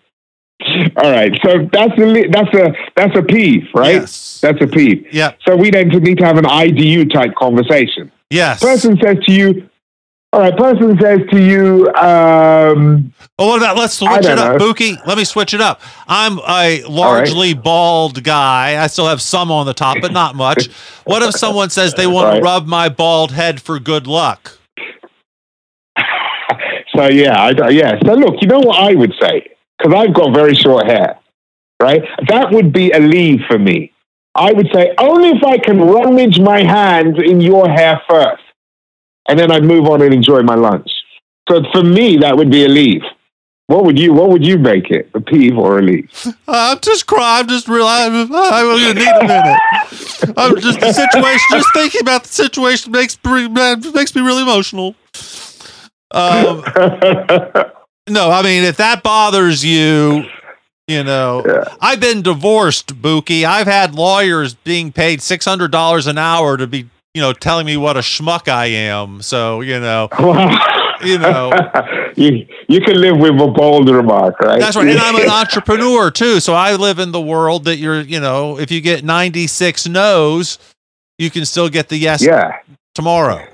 All 0.97 1.11
right, 1.11 1.37
so 1.43 1.69
that's 1.71 1.99
a 1.99 2.27
that's 2.29 2.53
a 2.53 2.73
that's 2.95 3.17
a 3.17 3.23
peeve, 3.23 3.67
right? 3.73 3.95
Yes. 3.95 4.39
That's 4.41 4.61
a 4.61 4.67
peeve. 4.67 5.07
Yeah. 5.11 5.33
So 5.45 5.55
we 5.55 5.71
then 5.71 5.89
need 5.89 6.17
to 6.19 6.25
have 6.25 6.37
an 6.37 6.45
IDU 6.45 7.11
type 7.13 7.35
conversation. 7.35 8.11
Yes. 8.29 8.61
Person 8.61 8.97
says 9.01 9.17
to 9.25 9.31
you, 9.31 9.69
all 10.33 10.41
right. 10.41 10.55
Person 10.57 10.99
says 10.99 11.19
to 11.31 11.41
you, 11.41 11.87
um, 11.93 13.13
well, 13.39 13.47
what 13.47 13.57
about 13.57 13.77
let's 13.77 13.93
switch 13.93 14.25
it 14.25 14.37
up, 14.37 14.59
Buki? 14.59 14.97
Let 15.05 15.17
me 15.17 15.23
switch 15.23 15.53
it 15.53 15.61
up. 15.61 15.81
I'm 16.07 16.39
a 16.47 16.83
largely 16.83 17.53
right. 17.53 17.63
bald 17.63 18.23
guy. 18.23 18.81
I 18.81 18.87
still 18.87 19.07
have 19.07 19.21
some 19.21 19.51
on 19.51 19.65
the 19.65 19.73
top, 19.73 19.97
but 20.01 20.11
not 20.11 20.35
much. 20.35 20.67
what 21.05 21.23
if 21.23 21.33
someone 21.35 21.69
says 21.69 21.93
they 21.93 22.07
want 22.07 22.27
right. 22.27 22.37
to 22.37 22.43
rub 22.43 22.67
my 22.67 22.89
bald 22.89 23.31
head 23.31 23.61
for 23.61 23.79
good 23.79 24.05
luck? 24.05 24.57
so 26.95 27.07
yeah, 27.07 27.41
I, 27.41 27.69
yeah. 27.69 27.97
So 28.05 28.13
look, 28.13 28.35
you 28.41 28.47
know 28.47 28.59
what 28.59 28.77
I 28.77 28.95
would 28.95 29.13
say 29.21 29.56
because 29.77 29.93
I've 29.93 30.13
got 30.13 30.33
very 30.33 30.55
short 30.55 30.87
hair, 30.87 31.19
right? 31.81 32.01
That 32.29 32.51
would 32.51 32.73
be 32.73 32.91
a 32.91 32.99
leave 32.99 33.41
for 33.47 33.59
me. 33.59 33.93
I 34.35 34.53
would 34.53 34.69
say 34.73 34.93
only 34.99 35.29
if 35.29 35.43
I 35.43 35.57
can 35.57 35.79
rummage 35.79 36.39
my 36.39 36.63
hands 36.63 37.17
in 37.23 37.41
your 37.41 37.67
hair 37.67 38.01
first, 38.09 38.43
and 39.27 39.37
then 39.37 39.51
I'd 39.51 39.63
move 39.63 39.87
on 39.87 40.01
and 40.01 40.13
enjoy 40.13 40.41
my 40.41 40.55
lunch. 40.55 40.89
So 41.49 41.63
for 41.71 41.83
me, 41.83 42.17
that 42.17 42.37
would 42.37 42.51
be 42.51 42.65
a 42.65 42.67
leave. 42.67 43.01
What 43.67 43.83
would 43.83 43.99
you 43.99 44.13
What 44.13 44.29
would 44.29 44.45
you 44.45 44.57
make 44.57 44.91
it? 44.91 45.09
A 45.13 45.19
peeve 45.19 45.57
or 45.57 45.79
a 45.79 45.81
leave? 45.81 46.09
I'm 46.47 46.79
just 46.79 47.05
crying. 47.05 47.41
I'm 47.41 47.47
just 47.49 47.67
realizing 47.67 48.33
I 48.33 48.63
will 48.63 48.77
need 48.77 49.07
a 49.07 49.27
minute. 49.27 50.33
I'm 50.37 50.59
just 50.61 50.79
the 50.79 50.93
situation. 50.93 51.45
Just 51.51 51.73
thinking 51.73 52.01
about 52.01 52.23
the 52.23 52.29
situation 52.29 52.91
makes 52.91 53.17
makes 53.23 54.15
me 54.15 54.21
really 54.21 54.43
emotional. 54.43 54.95
Um, 56.11 56.63
No, 58.07 58.31
I 58.31 58.41
mean 58.41 58.63
if 58.63 58.77
that 58.77 59.03
bothers 59.03 59.63
you, 59.63 60.25
You 60.89 61.03
know, 61.03 61.43
Yeah. 61.45 61.65
I've 61.81 61.99
been 61.99 62.21
divorced, 62.21 63.01
Buki. 63.01 63.43
I've 63.43 63.67
had 63.67 63.93
lawyers 63.93 64.53
being 64.53 64.91
paid 64.93 65.21
six 65.21 65.43
hundred 65.45 65.71
dollars 65.71 66.07
an 66.07 66.17
hour 66.17 66.55
to 66.55 66.65
be, 66.65 66.87
you 67.13 67.21
know, 67.21 67.33
telling 67.33 67.65
me 67.65 67.75
what 67.75 67.97
a 67.97 68.01
schmuck 68.01 68.47
I 68.47 68.67
am. 68.67 69.21
So 69.21 69.59
you 69.61 69.79
know, 69.81 70.07
you 71.03 71.17
know, 71.17 71.51
you 72.15 72.47
you 72.69 72.79
can 72.79 73.01
live 73.01 73.17
with 73.17 73.31
a 73.41 73.47
bold 73.47 73.89
remark, 73.89 74.39
right? 74.39 74.59
that's 74.61 74.77
right. 74.77 74.87
And 74.87 74.97
I'm 74.99 75.15
an 75.17 75.29
entrepreneur 75.41 76.09
too, 76.09 76.39
so 76.39 76.53
I 76.53 76.75
live 76.77 76.99
in 76.99 77.11
the 77.11 77.21
world 77.21 77.65
that 77.65 77.77
you're, 77.77 77.99
you 77.99 78.21
know, 78.21 78.57
if 78.57 78.71
you 78.71 78.79
get 78.79 79.03
ninety 79.03 79.45
six 79.47 79.85
no's, 79.89 80.57
you 81.17 81.29
can 81.29 81.43
still 81.45 81.67
get 81.67 81.89
the 81.89 81.97
yes 81.97 82.21
yeah, 82.23 82.59
tomorrow. 82.95 83.45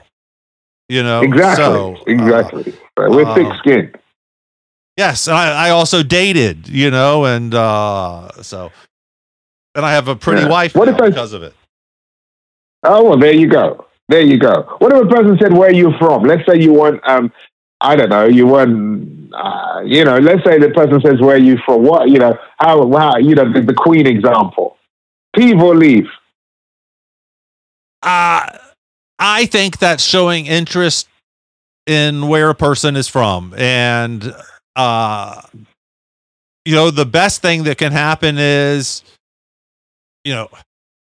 You 0.88 1.01
know, 1.01 1.22
exactly, 1.22 1.64
So, 1.66 1.95
uh, 1.95 2.04
exactly. 2.06 2.74
We're 2.97 3.26
uh, 3.26 3.34
thick-skinned. 3.34 3.97
Yes, 4.98 5.28
and 5.28 5.36
I, 5.36 5.68
I 5.68 5.70
also 5.72 6.04
dated, 6.04 6.68
you 6.68 6.91
know, 6.91 7.26
and 7.26 7.54
uh 7.54 8.30
so 8.44 8.72
and 9.76 9.86
I 9.86 9.94
have 9.94 10.08
a 10.08 10.16
pretty 10.16 10.44
Yeah. 10.44 10.50
wife 10.50 10.76
What 10.76 10.88
if 10.89 11.00
I- 11.02 11.10
because 11.10 11.34
of 11.34 11.44
it. 11.44 11.54
Oh 12.84 13.04
well, 13.04 13.18
there 13.18 13.34
you 13.34 13.48
go. 13.48 13.86
There 14.10 14.22
you 14.22 14.38
go. 14.38 14.76
What 14.80 14.91
if 14.94 15.04
a 15.04 15.08
person 15.08 15.38
said, 15.41 15.54
"Where 15.54 15.70
are 15.70 15.74
you 15.74 15.94
from?" 15.98 16.24
Let's 16.24 16.46
say 16.48 16.60
you 16.60 16.74
want, 16.74 17.00
um, 17.08 17.32
I 17.82 17.96
don't 17.96 18.10
know, 18.10 18.26
you 18.26 18.46
want, 18.46 19.34
uh, 19.34 19.82
you 19.86 20.04
know, 20.04 20.18
let's 20.18 20.44
say 20.44 20.60
the 20.60 20.70
person 20.70 21.02
says, 21.02 21.20
"Where 21.22 21.36
are 21.36 21.39
you 21.39 21.58
from?" 21.66 21.84
What, 21.84 22.10
you 22.10 22.20
know, 22.20 22.38
how, 22.60 22.91
how, 22.91 23.18
you 23.18 23.36
know, 23.36 23.52
the, 23.52 23.62
the 23.62 23.74
Queen 23.74 24.06
example, 24.06 24.78
or 25.38 25.76
leave. 25.76 26.08
Uh 28.04 28.46
I 29.20 29.46
think 29.46 29.78
that's 29.80 30.04
showing 30.04 30.46
interest 30.48 31.08
in 31.88 32.28
where 32.28 32.50
a 32.50 32.56
person 32.56 32.96
is 32.98 33.08
from. 33.08 33.54
And 33.58 34.34
uh 34.76 35.42
you 36.66 36.76
know, 36.76 36.92
the 36.92 37.06
best 37.06 37.42
thing 37.42 37.64
that 37.64 37.78
can 37.78 37.92
happen 37.92 38.38
is 38.38 39.04
you 40.24 40.34
know, 40.34 40.50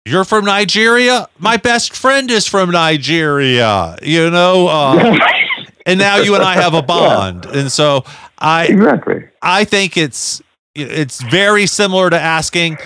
you're 0.06 0.24
from 0.24 0.44
Nigeria? 0.46 1.28
My 1.38 1.56
best 1.58 1.94
friend 1.94 2.30
is 2.30 2.46
from 2.46 2.70
Nigeria. 2.70 3.96
You 4.02 4.30
know, 4.30 4.68
uh 4.68 5.18
and 5.86 5.98
now 5.98 6.16
you 6.16 6.34
and 6.34 6.42
I 6.44 6.54
have 6.54 6.74
a 6.74 6.82
bond. 6.82 7.46
And 7.46 7.70
so 7.70 8.04
I 8.38 8.66
exactly. 8.66 9.24
I 9.42 9.64
think 9.64 9.96
it's 9.96 10.42
it's 10.74 11.22
very 11.22 11.66
similar 11.66 12.10
to 12.10 12.18
asking, 12.18 12.78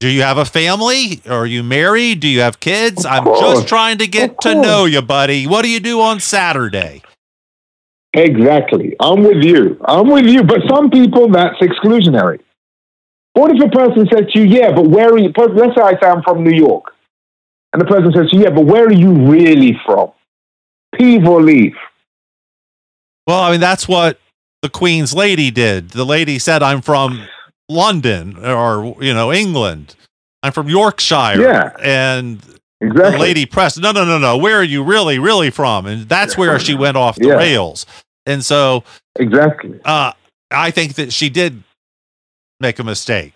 do 0.00 0.08
you 0.08 0.22
have 0.22 0.38
a 0.38 0.44
family? 0.44 1.20
Are 1.28 1.46
you 1.46 1.62
married? 1.62 2.20
Do 2.20 2.28
you 2.28 2.40
have 2.40 2.60
kids? 2.60 3.04
I'm 3.04 3.24
just 3.24 3.68
trying 3.68 3.98
to 3.98 4.06
get 4.06 4.40
to 4.42 4.54
know 4.54 4.84
you, 4.84 5.02
buddy. 5.02 5.46
What 5.46 5.62
do 5.62 5.68
you 5.68 5.80
do 5.80 6.00
on 6.00 6.20
Saturday? 6.20 7.02
Exactly. 8.14 8.96
I'm 9.00 9.22
with 9.22 9.44
you. 9.44 9.80
I'm 9.84 10.08
with 10.08 10.26
you. 10.26 10.42
But 10.42 10.60
some 10.68 10.90
people, 10.90 11.28
that's 11.30 11.56
exclusionary. 11.60 12.40
What 13.34 13.54
if 13.54 13.62
a 13.62 13.68
person 13.68 14.08
says 14.12 14.32
to 14.32 14.40
you, 14.40 14.46
yeah, 14.46 14.72
but 14.72 14.88
where 14.88 15.10
are 15.10 15.18
you? 15.18 15.32
Let's 15.36 15.76
say 15.76 15.82
I 15.82 15.92
say 15.92 16.08
I'm 16.08 16.22
from 16.22 16.42
New 16.42 16.56
York. 16.56 16.94
And 17.72 17.80
the 17.80 17.86
person 17.86 18.12
says 18.12 18.30
to 18.30 18.36
you, 18.36 18.44
yeah, 18.44 18.50
but 18.50 18.64
where 18.64 18.86
are 18.86 18.92
you 18.92 19.12
really 19.30 19.78
from? 19.84 20.10
Peeve 20.94 21.26
or 21.26 21.42
leave? 21.42 21.76
Well, 23.26 23.40
I 23.40 23.50
mean, 23.50 23.60
that's 23.60 23.86
what 23.86 24.18
the 24.62 24.70
Queen's 24.70 25.14
lady 25.14 25.50
did. 25.50 25.90
The 25.90 26.04
lady 26.04 26.38
said, 26.38 26.62
I'm 26.62 26.80
from 26.80 27.28
London 27.68 28.42
or, 28.42 28.96
you 29.00 29.12
know, 29.12 29.32
England. 29.32 29.94
I'm 30.42 30.52
from 30.52 30.68
Yorkshire. 30.68 31.40
Yeah. 31.40 31.76
And 31.82 32.40
Exactly. 32.80 33.18
lady 33.18 33.44
pressed, 33.46 33.80
no, 33.80 33.90
no, 33.92 34.04
no, 34.04 34.18
no. 34.18 34.36
Where 34.36 34.56
are 34.56 34.62
you 34.64 34.84
really, 34.84 35.18
really 35.18 35.50
from? 35.50 35.86
And 35.86 36.08
that's 36.08 36.36
where 36.38 36.58
she 36.60 36.74
went 36.74 36.96
off 36.96 37.16
the 37.16 37.26
Yeah. 37.28 37.34
rails. 37.34 37.86
And 38.26 38.44
so 38.44 38.84
Exactly. 39.16 39.80
uh, 39.84 40.12
I 40.50 40.70
think 40.70 40.94
that 40.94 41.12
she 41.12 41.28
did 41.28 41.62
make 42.60 42.78
a 42.78 42.84
mistake. 42.84 43.34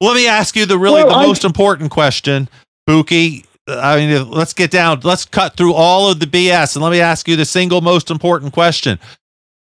Let 0.00 0.14
me 0.14 0.28
ask 0.28 0.54
you 0.54 0.66
the 0.66 0.78
really 0.78 1.02
Well, 1.02 1.14
the 1.14 1.24
I- 1.24 1.26
most 1.26 1.44
important 1.44 1.90
question, 1.90 2.48
Buki. 2.88 3.44
I 3.68 3.96
mean, 3.96 4.30
let's 4.30 4.52
get 4.52 4.70
down. 4.70 5.00
Let's 5.02 5.24
cut 5.24 5.56
through 5.56 5.72
all 5.72 6.08
of 6.10 6.20
the 6.20 6.26
BS, 6.26 6.76
and 6.76 6.84
let 6.84 6.90
me 6.92 7.00
ask 7.00 7.26
you 7.26 7.34
the 7.34 7.44
single 7.44 7.80
most 7.80 8.10
important 8.12 8.52
question: 8.52 9.00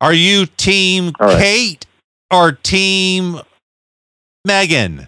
Are 0.02 0.14
you 0.14 0.46
Team 0.46 1.12
right. 1.20 1.40
Kate 1.40 1.86
or 2.30 2.52
Team 2.52 3.40
Meghan? 4.48 5.08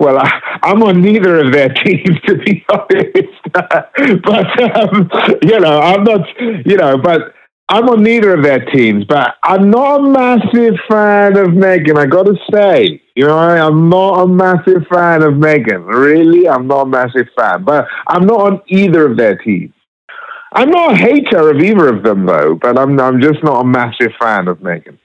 Well, 0.00 0.18
I, 0.18 0.58
I'm 0.62 0.82
on 0.82 1.00
neither 1.00 1.38
of 1.44 1.52
their 1.52 1.68
teams, 1.84 2.20
to 2.26 2.38
be 2.38 2.64
honest. 2.70 3.42
but 4.22 4.76
um, 4.76 5.10
you 5.42 5.60
know, 5.60 5.80
I'm 5.80 6.04
not. 6.04 6.28
You 6.40 6.76
know, 6.76 6.98
but 6.98 7.34
I'm 7.68 7.88
on 7.88 8.02
neither 8.02 8.34
of 8.34 8.42
their 8.42 8.64
teams. 8.64 9.04
But 9.04 9.36
I'm 9.42 9.70
not 9.70 10.00
a 10.00 10.08
massive 10.08 10.74
fan 10.88 11.36
of 11.36 11.48
Meghan. 11.48 11.98
I 11.98 12.06
got 12.06 12.24
to 12.24 12.36
say, 12.52 13.02
you 13.14 13.26
know, 13.26 13.36
I, 13.36 13.64
I'm 13.64 13.88
not 13.88 14.22
a 14.22 14.26
massive 14.26 14.86
fan 14.90 15.22
of 15.22 15.34
Meghan. 15.34 15.86
Really, 15.86 16.48
I'm 16.48 16.66
not 16.66 16.82
a 16.82 16.86
massive 16.86 17.28
fan. 17.36 17.64
But 17.64 17.86
I'm 18.06 18.26
not 18.26 18.40
on 18.40 18.62
either 18.68 19.10
of 19.10 19.16
their 19.16 19.36
teams. 19.38 19.74
I'm 20.52 20.70
not 20.70 20.92
a 20.92 20.96
hater 20.96 21.50
of 21.50 21.60
either 21.60 21.94
of 21.94 22.02
them, 22.02 22.24
though. 22.24 22.54
But 22.54 22.78
I'm 22.78 22.98
I'm 22.98 23.20
just 23.20 23.42
not 23.42 23.60
a 23.60 23.64
massive 23.64 24.12
fan 24.20 24.48
of 24.48 24.58
Meghan. 24.58 24.98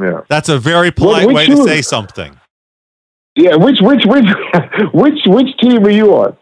Yeah. 0.00 0.22
That's 0.28 0.48
a 0.48 0.58
very 0.58 0.90
polite 0.90 1.26
which 1.26 1.34
way 1.36 1.46
to 1.46 1.62
say 1.62 1.82
something. 1.82 2.38
Yeah, 3.36 3.56
which 3.56 3.78
which 3.80 4.04
which 4.06 4.26
which 4.92 5.20
which 5.26 5.56
team 5.58 5.84
are 5.84 5.90
you 5.90 6.14
on? 6.14 6.36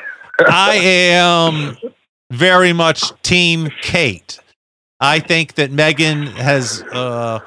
I 0.48 0.76
am 0.76 1.76
very 2.30 2.72
much 2.72 3.12
Team 3.22 3.70
Kate. 3.82 4.38
I 5.00 5.20
think 5.20 5.54
that 5.54 5.70
Meghan 5.70 6.28
has 6.28 6.82
uh, 6.82 7.40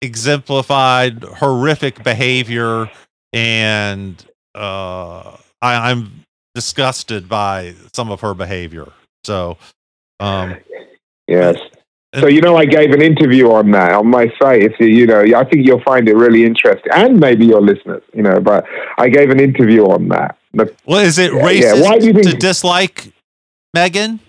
exemplified 0.00 1.22
horrific 1.22 2.02
behavior, 2.04 2.90
and 3.32 4.24
uh, 4.54 5.36
I, 5.60 5.90
I'm 5.90 6.24
disgusted 6.54 7.28
by 7.28 7.74
some 7.92 8.10
of 8.10 8.20
her 8.20 8.34
behavior. 8.34 8.86
So, 9.24 9.58
um, 10.20 10.56
Yes. 11.26 11.56
So 12.20 12.26
you 12.28 12.40
know, 12.40 12.56
I 12.56 12.64
gave 12.64 12.90
an 12.92 13.02
interview 13.02 13.50
on 13.50 13.70
that 13.72 13.92
on 13.92 14.06
my 14.08 14.32
site. 14.40 14.62
If 14.62 14.78
you, 14.78 14.86
you 14.86 15.06
know, 15.06 15.20
I 15.20 15.44
think 15.44 15.66
you'll 15.66 15.82
find 15.82 16.08
it 16.08 16.14
really 16.14 16.44
interesting, 16.44 16.92
and 16.92 17.18
maybe 17.18 17.44
your 17.46 17.60
listeners, 17.60 18.02
you 18.12 18.22
know. 18.22 18.40
But 18.40 18.64
I 18.98 19.08
gave 19.08 19.30
an 19.30 19.40
interview 19.40 19.84
on 19.86 20.08
that. 20.08 20.36
Well, 20.86 21.00
is 21.04 21.18
it 21.18 21.32
Yeah, 21.32 21.40
racist 21.40 21.82
why 21.84 21.98
do 21.98 22.06
you 22.06 22.12
think- 22.12 22.30
to 22.30 22.36
dislike 22.36 23.12
Meghan? 23.76 24.20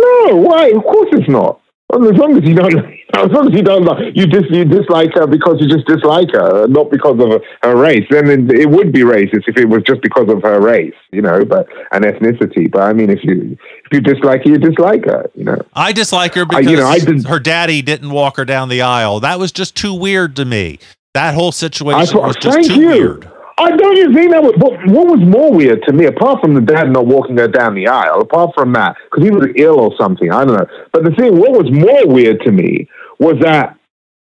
No, 0.00 0.36
why? 0.36 0.66
Of 0.70 0.82
course 0.82 1.08
it's 1.12 1.28
not. 1.28 1.60
Well, 1.90 2.08
As 2.10 2.16
long 2.18 2.36
as 2.36 2.48
you 2.48 2.54
don't, 2.54 2.74
as 3.14 3.30
long 3.30 3.48
as 3.48 3.54
you 3.54 3.62
don't, 3.62 3.84
like- 3.84 4.16
you 4.16 4.26
just 4.26 4.50
you 4.50 4.64
dislike 4.64 5.10
her 5.14 5.26
because 5.26 5.56
you 5.60 5.68
just 5.68 5.86
dislike 5.86 6.30
her, 6.32 6.64
uh, 6.64 6.66
not 6.66 6.90
because 6.90 7.20
of 7.20 7.42
her, 7.62 7.76
race. 7.76 8.06
Then 8.10 8.50
it, 8.50 8.68
would 8.70 8.90
be 8.92 9.00
racist 9.00 9.44
if 9.46 9.56
it 9.56 9.68
was 9.68 9.82
just 9.86 10.00
because 10.02 10.28
of 10.30 10.42
her 10.42 10.60
race, 10.60 10.94
you 11.12 11.20
know, 11.22 11.44
but 11.44 11.66
and 11.92 12.04
ethnicity. 12.04 12.70
But 12.70 12.82
I 12.82 12.92
mean, 12.94 13.10
if 13.10 13.22
you 13.22 13.56
if 13.84 13.92
you 13.92 14.00
dislike 14.00 14.44
her, 14.44 14.50
you 14.50 14.58
dislike 14.58 15.04
her, 15.04 15.30
you 15.34 15.44
know. 15.44 15.58
I 15.74 15.92
dislike 15.92 16.34
her 16.34 16.42
I- 16.42 16.44
because 16.60 16.70
you 16.70 16.76
know, 16.78 16.86
I 16.86 16.98
did- 16.98 17.26
her 17.26 17.38
daddy 17.38 17.82
didn't 17.82 18.10
walk 18.10 18.38
her 18.38 18.44
down 18.44 18.68
the 18.70 18.82
aisle. 18.82 19.20
That 19.20 19.38
was 19.38 19.52
just 19.52 19.76
too 19.76 19.94
weird 19.94 20.36
to 20.36 20.44
me. 20.44 20.78
That 21.12 21.34
whole 21.34 21.48
I 21.48 21.50
situation 21.50 22.14
thought- 22.14 22.26
was 22.28 22.36
just 22.36 22.70
too 22.70 22.80
you. 22.80 22.86
weird. 22.88 23.30
I 23.56 23.70
don't 23.70 23.96
you 23.96 24.12
think 24.12 24.32
that 24.32 24.42
was 24.42 24.54
what, 24.56 24.72
what 24.86 25.06
was 25.06 25.20
more 25.20 25.52
weird 25.52 25.82
to 25.84 25.92
me, 25.92 26.06
apart 26.06 26.40
from 26.40 26.54
the 26.54 26.60
dad 26.60 26.90
not 26.90 27.06
walking 27.06 27.38
her 27.38 27.48
down 27.48 27.74
the 27.74 27.86
aisle, 27.86 28.20
apart 28.20 28.50
from 28.54 28.72
that, 28.72 28.96
because 29.04 29.24
he 29.24 29.30
was 29.30 29.46
ill 29.56 29.78
or 29.78 29.92
something, 29.98 30.32
I 30.32 30.44
don't 30.44 30.56
know. 30.56 30.66
But 30.92 31.04
the 31.04 31.12
thing, 31.12 31.38
what 31.38 31.52
was 31.52 31.70
more 31.70 32.06
weird 32.06 32.40
to 32.42 32.52
me 32.52 32.88
was 33.18 33.36
that 33.42 33.78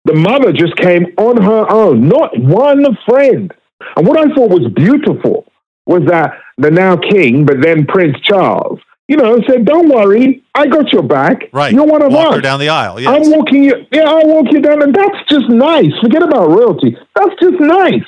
the 0.04 0.14
mother 0.14 0.52
just 0.52 0.76
came 0.76 1.06
on 1.16 1.42
her 1.42 1.70
own, 1.70 2.08
not 2.08 2.38
one 2.38 2.84
friend. 3.08 3.52
And 3.96 4.06
what 4.06 4.18
I 4.18 4.34
thought 4.34 4.50
was 4.50 4.70
beautiful 4.74 5.46
was 5.86 6.02
that 6.08 6.38
the 6.58 6.70
now 6.70 6.96
king, 6.96 7.46
but 7.46 7.62
then 7.62 7.86
Prince 7.86 8.20
Charles, 8.20 8.78
you 9.08 9.16
know, 9.16 9.38
said, 9.48 9.64
"Don't 9.64 9.88
worry, 9.88 10.42
I 10.54 10.66
got 10.66 10.92
your 10.92 11.02
back. 11.02 11.48
Right. 11.52 11.72
You're 11.72 11.84
one 11.86 12.02
of 12.02 12.12
Walk 12.12 12.28
us." 12.28 12.34
her 12.36 12.40
down 12.40 12.60
the 12.60 12.68
aisle. 12.68 13.00
Yes. 13.00 13.08
I'm 13.08 13.32
walking 13.32 13.64
you. 13.64 13.86
Yeah, 13.90 14.08
I 14.08 14.22
walk 14.24 14.46
you 14.50 14.60
down, 14.60 14.82
and 14.82 14.94
that's 14.94 15.18
just 15.28 15.48
nice. 15.48 15.92
Forget 16.02 16.22
about 16.22 16.48
royalty. 16.48 16.96
That's 17.14 17.34
just 17.40 17.60
nice. 17.60 18.04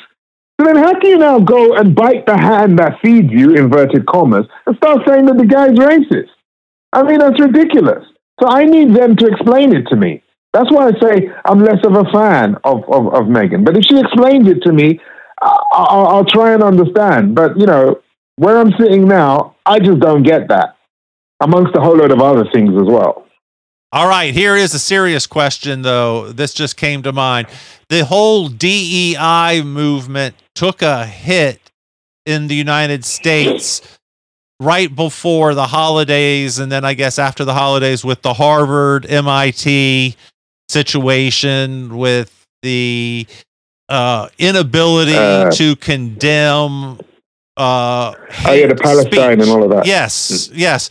So 0.58 0.66
then, 0.66 0.76
how 0.76 0.98
can 0.98 1.10
you 1.10 1.18
now 1.18 1.38
go 1.38 1.74
and 1.76 1.94
bite 1.94 2.24
the 2.26 2.36
hand 2.36 2.78
that 2.78 2.98
feeds 3.02 3.30
you, 3.30 3.54
inverted 3.54 4.06
commas, 4.06 4.46
and 4.66 4.76
start 4.76 5.00
saying 5.06 5.26
that 5.26 5.36
the 5.36 5.44
guy's 5.44 5.76
racist? 5.76 6.30
I 6.92 7.02
mean, 7.02 7.18
that's 7.18 7.38
ridiculous. 7.38 8.04
So 8.40 8.48
I 8.48 8.64
need 8.64 8.94
them 8.94 9.16
to 9.16 9.26
explain 9.26 9.76
it 9.76 9.86
to 9.88 9.96
me. 9.96 10.22
That's 10.52 10.70
why 10.72 10.88
I 10.88 10.92
say 11.00 11.28
I'm 11.44 11.60
less 11.60 11.84
of 11.84 11.94
a 11.94 12.04
fan 12.10 12.56
of 12.64 12.84
of, 12.84 13.12
of 13.12 13.24
Meghan. 13.26 13.64
But 13.64 13.76
if 13.76 13.84
she 13.88 13.98
explains 13.98 14.48
it 14.48 14.62
to 14.62 14.72
me, 14.72 14.98
I'll, 15.42 16.06
I'll 16.06 16.24
try 16.24 16.54
and 16.54 16.62
understand. 16.62 17.34
But 17.34 17.58
you 17.60 17.66
know, 17.66 18.00
where 18.36 18.56
I'm 18.56 18.72
sitting 18.78 19.06
now, 19.06 19.56
I 19.66 19.78
just 19.78 20.00
don't 20.00 20.22
get 20.22 20.48
that. 20.48 20.76
Amongst 21.40 21.76
a 21.76 21.80
whole 21.80 21.96
load 21.96 22.12
of 22.12 22.20
other 22.22 22.44
things 22.52 22.70
as 22.70 22.86
well. 22.86 23.25
All 23.92 24.08
right, 24.08 24.34
here 24.34 24.56
is 24.56 24.74
a 24.74 24.78
serious 24.78 25.26
question, 25.26 25.82
though. 25.82 26.30
This 26.32 26.52
just 26.52 26.76
came 26.76 27.02
to 27.04 27.12
mind. 27.12 27.46
The 27.88 28.04
whole 28.04 28.48
DEI 28.48 29.62
movement 29.64 30.34
took 30.54 30.82
a 30.82 31.06
hit 31.06 31.60
in 32.26 32.48
the 32.48 32.54
United 32.54 33.04
States 33.04 33.80
right 34.60 34.94
before 34.94 35.54
the 35.54 35.66
holidays, 35.68 36.58
and 36.58 36.70
then 36.70 36.84
I 36.84 36.94
guess 36.94 37.18
after 37.18 37.44
the 37.44 37.54
holidays 37.54 38.04
with 38.04 38.22
the 38.22 38.34
Harvard, 38.34 39.06
MIT, 39.06 40.16
situation 40.68 41.96
with 41.96 42.44
the 42.62 43.26
uh, 43.88 44.28
inability 44.38 45.14
Uh, 45.16 45.50
to 45.52 45.76
condemn. 45.76 46.98
Uh, 47.56 48.12
Oh 48.44 48.52
yeah, 48.52 48.66
the 48.66 48.74
Palestine 48.74 49.10
speech. 49.38 49.46
and 49.46 49.50
all 49.50 49.62
of 49.62 49.70
that. 49.70 49.86
Yes, 49.86 50.50
yes. 50.52 50.90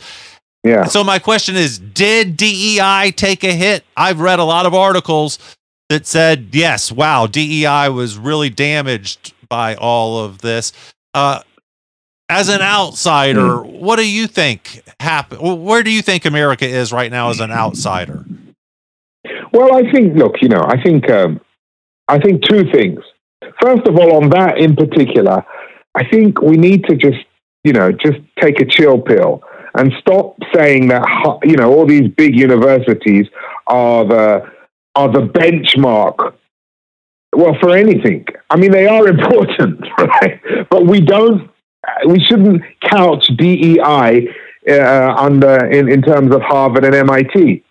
Yeah. 0.66 0.84
So 0.84 1.04
my 1.04 1.18
question 1.18 1.54
is, 1.54 1.78
did 1.78 2.36
DEI 2.36 3.12
take 3.14 3.44
a 3.44 3.52
hit? 3.52 3.84
I've 3.96 4.20
read 4.20 4.38
a 4.38 4.44
lot 4.44 4.66
of 4.66 4.74
articles 4.74 5.38
that 5.88 6.06
said, 6.06 6.48
yes, 6.52 6.90
wow, 6.90 7.26
DEI 7.26 7.88
was 7.90 8.18
really 8.18 8.50
damaged 8.50 9.32
by 9.48 9.76
all 9.76 10.18
of 10.18 10.38
this. 10.38 10.72
Uh, 11.14 11.40
as 12.28 12.48
an 12.48 12.60
outsider, 12.60 13.62
what 13.62 13.96
do 13.96 14.10
you 14.10 14.26
think 14.26 14.82
happened? 14.98 15.40
Where 15.64 15.84
do 15.84 15.90
you 15.90 16.02
think 16.02 16.24
America 16.24 16.66
is 16.66 16.92
right 16.92 17.10
now 17.12 17.30
as 17.30 17.38
an 17.38 17.52
outsider? 17.52 18.24
Well, 19.52 19.76
I 19.76 19.88
think. 19.92 20.16
Look, 20.16 20.42
you 20.42 20.48
know, 20.48 20.64
I 20.66 20.82
think. 20.82 21.08
Um, 21.08 21.40
I 22.08 22.18
think 22.18 22.42
two 22.42 22.70
things. 22.72 23.00
First 23.62 23.86
of 23.86 23.96
all, 23.96 24.16
on 24.16 24.30
that 24.30 24.58
in 24.58 24.74
particular, 24.74 25.44
I 25.94 26.04
think 26.08 26.40
we 26.40 26.56
need 26.56 26.84
to 26.84 26.96
just, 26.96 27.24
you 27.64 27.72
know, 27.72 27.92
just 27.92 28.18
take 28.40 28.60
a 28.60 28.64
chill 28.64 29.00
pill 29.00 29.42
and 29.76 29.92
stop 30.00 30.36
saying 30.54 30.88
that, 30.88 31.04
you 31.44 31.56
know, 31.56 31.72
all 31.72 31.86
these 31.86 32.08
big 32.08 32.34
universities 32.36 33.26
are 33.66 34.04
the 34.04 34.52
are 34.94 35.10
the 35.10 35.26
benchmark. 35.26 36.34
Well, 37.34 37.56
for 37.60 37.76
anything. 37.76 38.24
I 38.48 38.56
mean, 38.56 38.70
they 38.70 38.86
are 38.86 39.06
important, 39.16 39.80
right? 39.98 40.40
But 40.70 40.86
we 40.86 41.00
don't. 41.00 41.50
We 42.08 42.18
shouldn't 42.20 42.62
couch 42.80 43.30
DEI 43.36 44.28
uh, 44.68 45.14
under 45.16 45.66
in, 45.66 45.88
in 45.88 46.02
terms 46.02 46.34
of 46.34 46.42
Harvard 46.42 46.84
and 46.84 46.94
MIT 46.94 47.62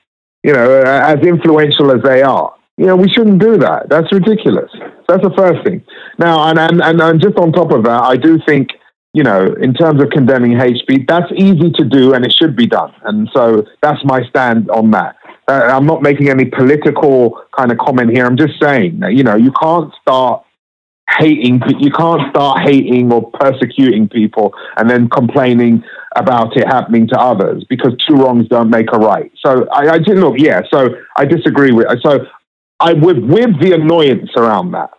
you 0.45 0.53
know, 0.53 0.84
as 0.84 1.18
influential 1.26 1.91
as 1.91 2.03
they 2.03 2.22
are. 2.22 2.53
You 2.78 2.86
know, 2.86 2.95
we 2.95 3.10
shouldn't 3.10 3.39
do 3.39 3.58
that. 3.58 3.89
That's 3.89 4.12
ridiculous. 4.14 4.70
That's 5.08 5.24
the 5.24 5.34
first 5.36 5.64
thing. 5.66 5.84
Now, 6.20 6.47
and, 6.49 6.60
and, 6.60 6.84
and, 6.84 7.01
and 7.01 7.20
just 7.20 7.36
on 7.38 7.51
top 7.51 7.72
of 7.72 7.84
that, 7.86 8.03
I 8.03 8.16
do 8.16 8.39
think, 8.47 8.70
you 9.16 9.24
know, 9.24 9.55
in 9.61 9.74
terms 9.74 10.03
of 10.03 10.09
condemning 10.09 10.57
hate 10.59 10.78
speech, 10.78 11.05
that's 11.07 11.32
easy 11.38 11.72
to 11.72 11.86
do 11.86 12.13
and 12.13 12.26
it 12.26 12.36
should 12.38 12.53
be 12.53 12.68
done. 12.68 12.93
And 13.03 13.30
so 13.34 13.66
that's 13.82 14.03
my 14.03 14.28
stand 14.28 14.70
on 14.70 14.91
that. 14.91 15.16
Uh, 15.47 15.53
I'm 15.72 15.86
not 15.86 16.01
making 16.01 16.30
any 16.30 16.43
political 16.43 17.41
kind 17.57 17.72
of 17.72 17.78
comment 17.78 18.11
here. 18.11 18.26
I'm 18.26 18.36
just 18.36 18.59
saying 18.61 18.99
that, 18.99 19.13
you 19.13 19.24
know, 19.24 19.36
you 19.38 19.53
can't 19.53 19.93
start 20.01 20.43
hating, 21.18 21.61
you 21.80 21.91
can't 21.91 22.30
start 22.30 22.68
hating 22.68 23.13
or 23.13 23.32
persecuting 23.32 24.09
people 24.09 24.53
and 24.76 24.89
then 24.89 25.07
complaining 25.07 25.82
about 26.18 26.57
it 26.57 26.68
happening 26.68 27.07
to 27.07 27.18
others 27.18 27.63
because 27.70 27.93
two 28.05 28.16
wrongs 28.16 28.49
don't 28.49 28.70
make 28.70 28.91
a 28.91 28.97
right. 28.97 29.32
So 29.45 29.66
I, 29.72 29.93
I 29.93 29.99
did 29.99 30.18
look, 30.18 30.36
yeah. 30.38 30.63
So 30.70 30.89
I 31.16 31.24
disagree 31.24 31.72
with. 31.72 31.88
So 32.03 32.26
I 32.82 32.91
with, 32.91 33.20
with 33.20 33.61
the 33.61 33.72
annoyance 33.76 34.32
around 34.36 34.72
that. 34.72 34.89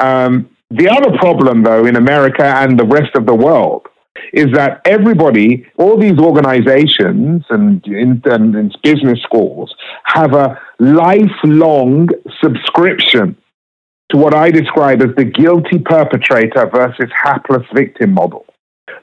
Um, 0.00 0.49
the 0.70 0.88
other 0.88 1.16
problem, 1.18 1.62
though, 1.64 1.84
in 1.86 1.96
America 1.96 2.44
and 2.44 2.78
the 2.78 2.84
rest 2.84 3.16
of 3.16 3.26
the 3.26 3.34
world, 3.34 3.86
is 4.32 4.46
that 4.52 4.80
everybody, 4.84 5.66
all 5.76 5.98
these 5.98 6.18
organizations 6.18 7.44
and, 7.50 7.84
and, 7.86 8.24
and 8.26 8.78
business 8.82 9.20
schools, 9.22 9.74
have 10.04 10.34
a 10.34 10.60
lifelong 10.78 12.08
subscription 12.40 13.36
to 14.10 14.16
what 14.16 14.34
I 14.34 14.50
describe 14.50 15.02
as 15.02 15.14
the 15.16 15.24
guilty 15.24 15.78
perpetrator 15.78 16.68
versus 16.72 17.10
hapless 17.14 17.66
victim 17.74 18.12
model. 18.12 18.44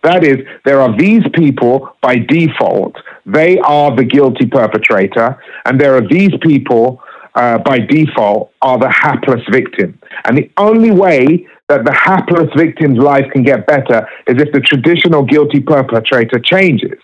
That 0.04 0.24
is, 0.24 0.38
there 0.64 0.82
are 0.82 0.96
these 0.98 1.24
people 1.34 1.96
by 2.02 2.18
default, 2.18 2.96
they 3.26 3.58
are 3.60 3.96
the 3.96 4.04
guilty 4.04 4.46
perpetrator, 4.46 5.42
and 5.66 5.80
there 5.80 5.96
are 5.96 6.08
these 6.08 6.32
people 6.42 7.02
uh, 7.36 7.58
by 7.60 7.80
default 7.80 8.52
are 8.62 8.80
the 8.80 8.90
hapless 8.90 9.42
victim. 9.52 10.00
And 10.26 10.38
the 10.38 10.50
only 10.58 10.92
way 10.92 11.48
that 11.70 11.84
the 11.84 11.94
hapless 11.94 12.50
victim's 12.56 12.98
life 12.98 13.26
can 13.32 13.44
get 13.44 13.68
better 13.68 14.08
is 14.26 14.42
if 14.42 14.52
the 14.54 14.62
traditional 14.62 15.24
guilty 15.24 15.60
perpetrator 15.60 16.40
changes. 16.40 17.00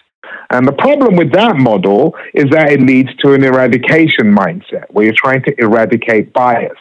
And 0.52 0.68
the 0.68 0.74
problem 0.74 1.16
with 1.16 1.32
that 1.34 1.58
model 1.58 2.16
is 2.34 2.46
that 2.52 2.72
it 2.72 2.82
leads 2.82 3.14
to 3.18 3.34
an 3.34 3.44
eradication 3.44 4.34
mindset 4.34 4.86
where 4.90 5.06
you're 5.06 5.16
trying 5.16 5.44
to 5.44 5.56
eradicate 5.60 6.32
bias. 6.32 6.78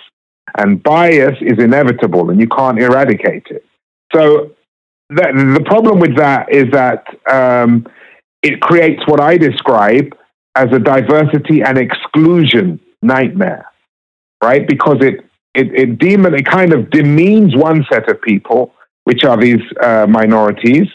And 0.57 0.83
bias 0.83 1.37
is 1.41 1.59
inevitable 1.59 2.31
and 2.31 2.41
you 2.41 2.49
can't 2.49 2.79
eradicate 2.79 3.47
it. 3.51 3.65
So 4.15 4.53
that, 5.11 5.33
the 5.35 5.65
problem 5.65 5.99
with 5.99 6.17
that 6.17 6.53
is 6.53 6.71
that 6.73 7.07
um, 7.31 7.87
it 8.43 8.61
creates 8.61 9.03
what 9.07 9.21
I 9.21 9.39
describe 9.39 10.17
as 10.55 10.69
a 10.73 10.79
diversity 10.79 11.63
and 11.63 11.79
exclusion 11.79 12.79
nightmare, 13.01 13.67
right? 14.43 14.67
Because 14.69 14.99
it 15.01 15.25
it 15.55 15.75
it, 15.75 15.99
demon, 15.99 16.35
it 16.35 16.47
kind 16.47 16.73
of 16.73 16.91
demeans 16.91 17.57
one 17.57 17.85
set 17.91 18.09
of 18.09 18.21
people, 18.23 18.73
which 19.05 19.25
are 19.25 19.41
these 19.41 19.63
uh, 19.83 20.07
minorities, 20.09 20.89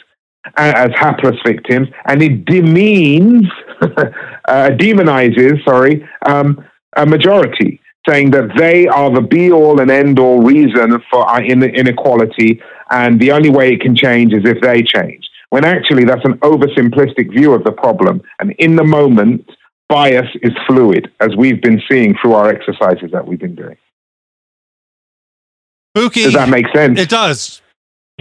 as 0.55 0.89
hapless 0.95 1.35
victims, 1.45 1.87
and 2.05 2.21
it 2.21 2.45
demeans, 2.45 3.45
uh, 3.81 4.69
demonizes, 4.71 5.63
sorry, 5.65 6.07
um, 6.25 6.63
a 6.95 7.05
majority 7.05 7.81
saying 8.07 8.31
that 8.31 8.49
they 8.57 8.87
are 8.87 9.13
the 9.13 9.21
be 9.21 9.51
all 9.51 9.81
and 9.81 9.91
end 9.91 10.17
all 10.17 10.41
reason 10.41 10.97
for 11.11 11.27
our 11.27 11.43
inequality, 11.43 12.61
and 12.89 13.19
the 13.19 13.31
only 13.31 13.49
way 13.49 13.73
it 13.73 13.81
can 13.81 13.95
change 13.95 14.33
is 14.33 14.43
if 14.45 14.61
they 14.61 14.81
change. 14.81 15.27
When 15.49 15.65
actually, 15.65 16.05
that's 16.05 16.25
an 16.25 16.39
oversimplistic 16.39 17.31
view 17.31 17.53
of 17.53 17.63
the 17.63 17.71
problem. 17.71 18.21
And 18.39 18.51
in 18.59 18.75
the 18.75 18.83
moment, 18.83 19.49
bias 19.89 20.27
is 20.41 20.51
fluid, 20.67 21.11
as 21.19 21.35
we've 21.37 21.61
been 21.61 21.81
seeing 21.89 22.15
through 22.21 22.33
our 22.33 22.49
exercises 22.49 23.11
that 23.11 23.25
we've 23.25 23.39
been 23.39 23.55
doing. 23.55 23.77
Buki, 25.97 26.23
Does 26.23 26.33
that 26.33 26.49
make 26.49 26.67
sense? 26.75 26.99
It 26.99 27.09
does. 27.09 27.61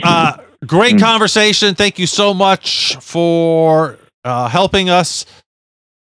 Uh, 0.03 0.37
great 0.67 0.97
Mm. 0.97 1.01
conversation. 1.01 1.75
Thank 1.75 1.99
you 1.99 2.07
so 2.07 2.35
much 2.35 2.97
for 3.01 3.99
uh, 4.25 4.47
helping 4.49 4.91
us. 4.91 5.25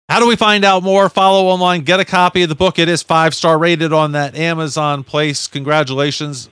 How 0.09 0.21
do 0.21 0.29
we 0.29 0.37
find 0.37 0.65
out 0.65 0.85
more? 0.85 1.09
Follow 1.09 1.47
online, 1.49 1.81
get 1.81 1.99
a 1.99 2.05
copy 2.05 2.45
of 2.45 2.49
the 2.49 2.55
book. 2.55 2.79
It 2.79 2.89
is 2.89 3.03
five 3.03 3.35
star 3.35 3.59
rated 3.59 3.93
on 3.93 4.13
that 4.13 4.37
Amazon 4.37 5.03
place. 5.03 5.49
Congratulations. 5.49 6.49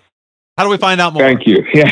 How 0.57 0.65
do 0.65 0.71
we 0.71 0.79
find 0.79 1.01
out 1.01 1.13
more? 1.13 1.23
Thank 1.23 1.47
you. 1.47 1.65
Yeah. 1.75 1.91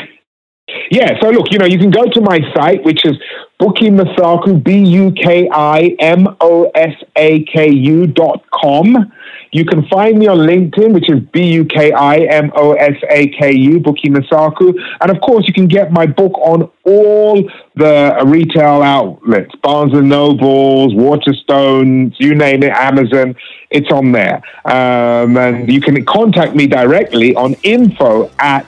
Yeah. 0.90 1.20
So 1.22 1.30
look, 1.30 1.52
you 1.52 1.58
know, 1.58 1.66
you 1.66 1.78
can 1.78 1.90
go 1.90 2.02
to 2.04 2.20
my 2.20 2.40
site, 2.56 2.84
which 2.84 3.04
is 3.04 3.16
Buki 3.60 3.88
Mosaku, 3.88 4.62
B 4.64 4.78
U 4.78 5.12
K 5.12 5.48
I 5.52 5.94
M 6.00 6.26
O 6.40 6.70
S 6.74 6.94
A 7.16 7.44
K 7.44 7.70
U 7.70 8.06
dot 8.08 8.42
com. 8.52 9.12
You 9.52 9.64
can 9.64 9.86
find 9.86 10.18
me 10.18 10.26
on 10.26 10.38
LinkedIn, 10.38 10.92
which 10.92 11.08
is 11.10 11.20
B 11.32 11.52
U 11.52 11.64
K 11.64 11.92
I 11.92 12.18
M 12.18 12.52
O 12.54 12.72
S 12.72 12.96
A 13.10 13.28
K 13.28 13.54
U, 13.54 13.80
Buki 13.80 14.06
Mosaku. 14.06 14.74
And 15.00 15.10
of 15.10 15.20
course, 15.20 15.44
you 15.46 15.54
can 15.54 15.68
get 15.68 15.92
my 15.92 16.06
book 16.06 16.32
on 16.38 16.70
all 16.84 17.42
the 17.74 18.22
retail 18.24 18.82
outlets 18.82 19.54
Barnes 19.62 19.92
and 19.94 20.08
Nobles, 20.08 20.94
Waterstones, 20.94 22.14
you 22.18 22.34
name 22.34 22.62
it, 22.62 22.72
Amazon. 22.72 23.36
It's 23.70 23.90
on 23.90 24.12
there. 24.12 24.42
Um, 24.64 25.36
and 25.36 25.72
you 25.72 25.80
can 25.80 26.04
contact 26.04 26.54
me 26.54 26.66
directly 26.66 27.34
on 27.34 27.54
info 27.62 28.30
at 28.38 28.66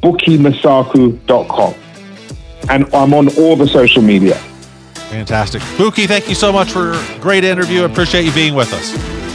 bukimosaku.com. 0.00 1.74
And 2.68 2.94
I'm 2.94 3.14
on 3.14 3.28
all 3.36 3.56
the 3.56 3.66
social 3.68 4.02
media. 4.02 4.36
Fantastic. 5.10 5.62
Buki, 5.78 6.06
thank 6.06 6.28
you 6.28 6.34
so 6.34 6.52
much 6.52 6.70
for 6.70 6.92
a 6.92 7.18
great 7.20 7.44
interview. 7.44 7.82
I 7.82 7.84
appreciate 7.84 8.24
you 8.24 8.32
being 8.32 8.54
with 8.54 8.72
us. 8.72 9.25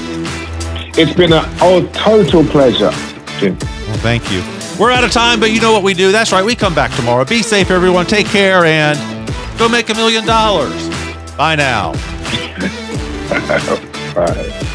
It's 0.97 1.13
been 1.13 1.31
a 1.31 1.43
oh, 1.61 1.87
total 1.93 2.43
pleasure, 2.43 2.91
Jim. 3.39 3.57
Well, 3.59 3.97
thank 3.99 4.29
you. 4.31 4.43
We're 4.79 4.91
out 4.91 5.03
of 5.03 5.11
time, 5.11 5.39
but 5.39 5.51
you 5.51 5.61
know 5.61 5.71
what 5.71 5.83
we 5.83 5.93
do. 5.93 6.11
That's 6.11 6.31
right. 6.31 6.43
We 6.43 6.55
come 6.55 6.75
back 6.75 6.93
tomorrow. 6.95 7.23
Be 7.23 7.41
safe, 7.41 7.71
everyone. 7.71 8.05
Take 8.05 8.27
care 8.27 8.65
and 8.65 8.97
go 9.57 9.69
make 9.69 9.89
a 9.89 9.93
million 9.93 10.25
dollars. 10.25 10.89
Bye 11.37 11.55
now. 11.55 11.93
Bye. 14.15 14.67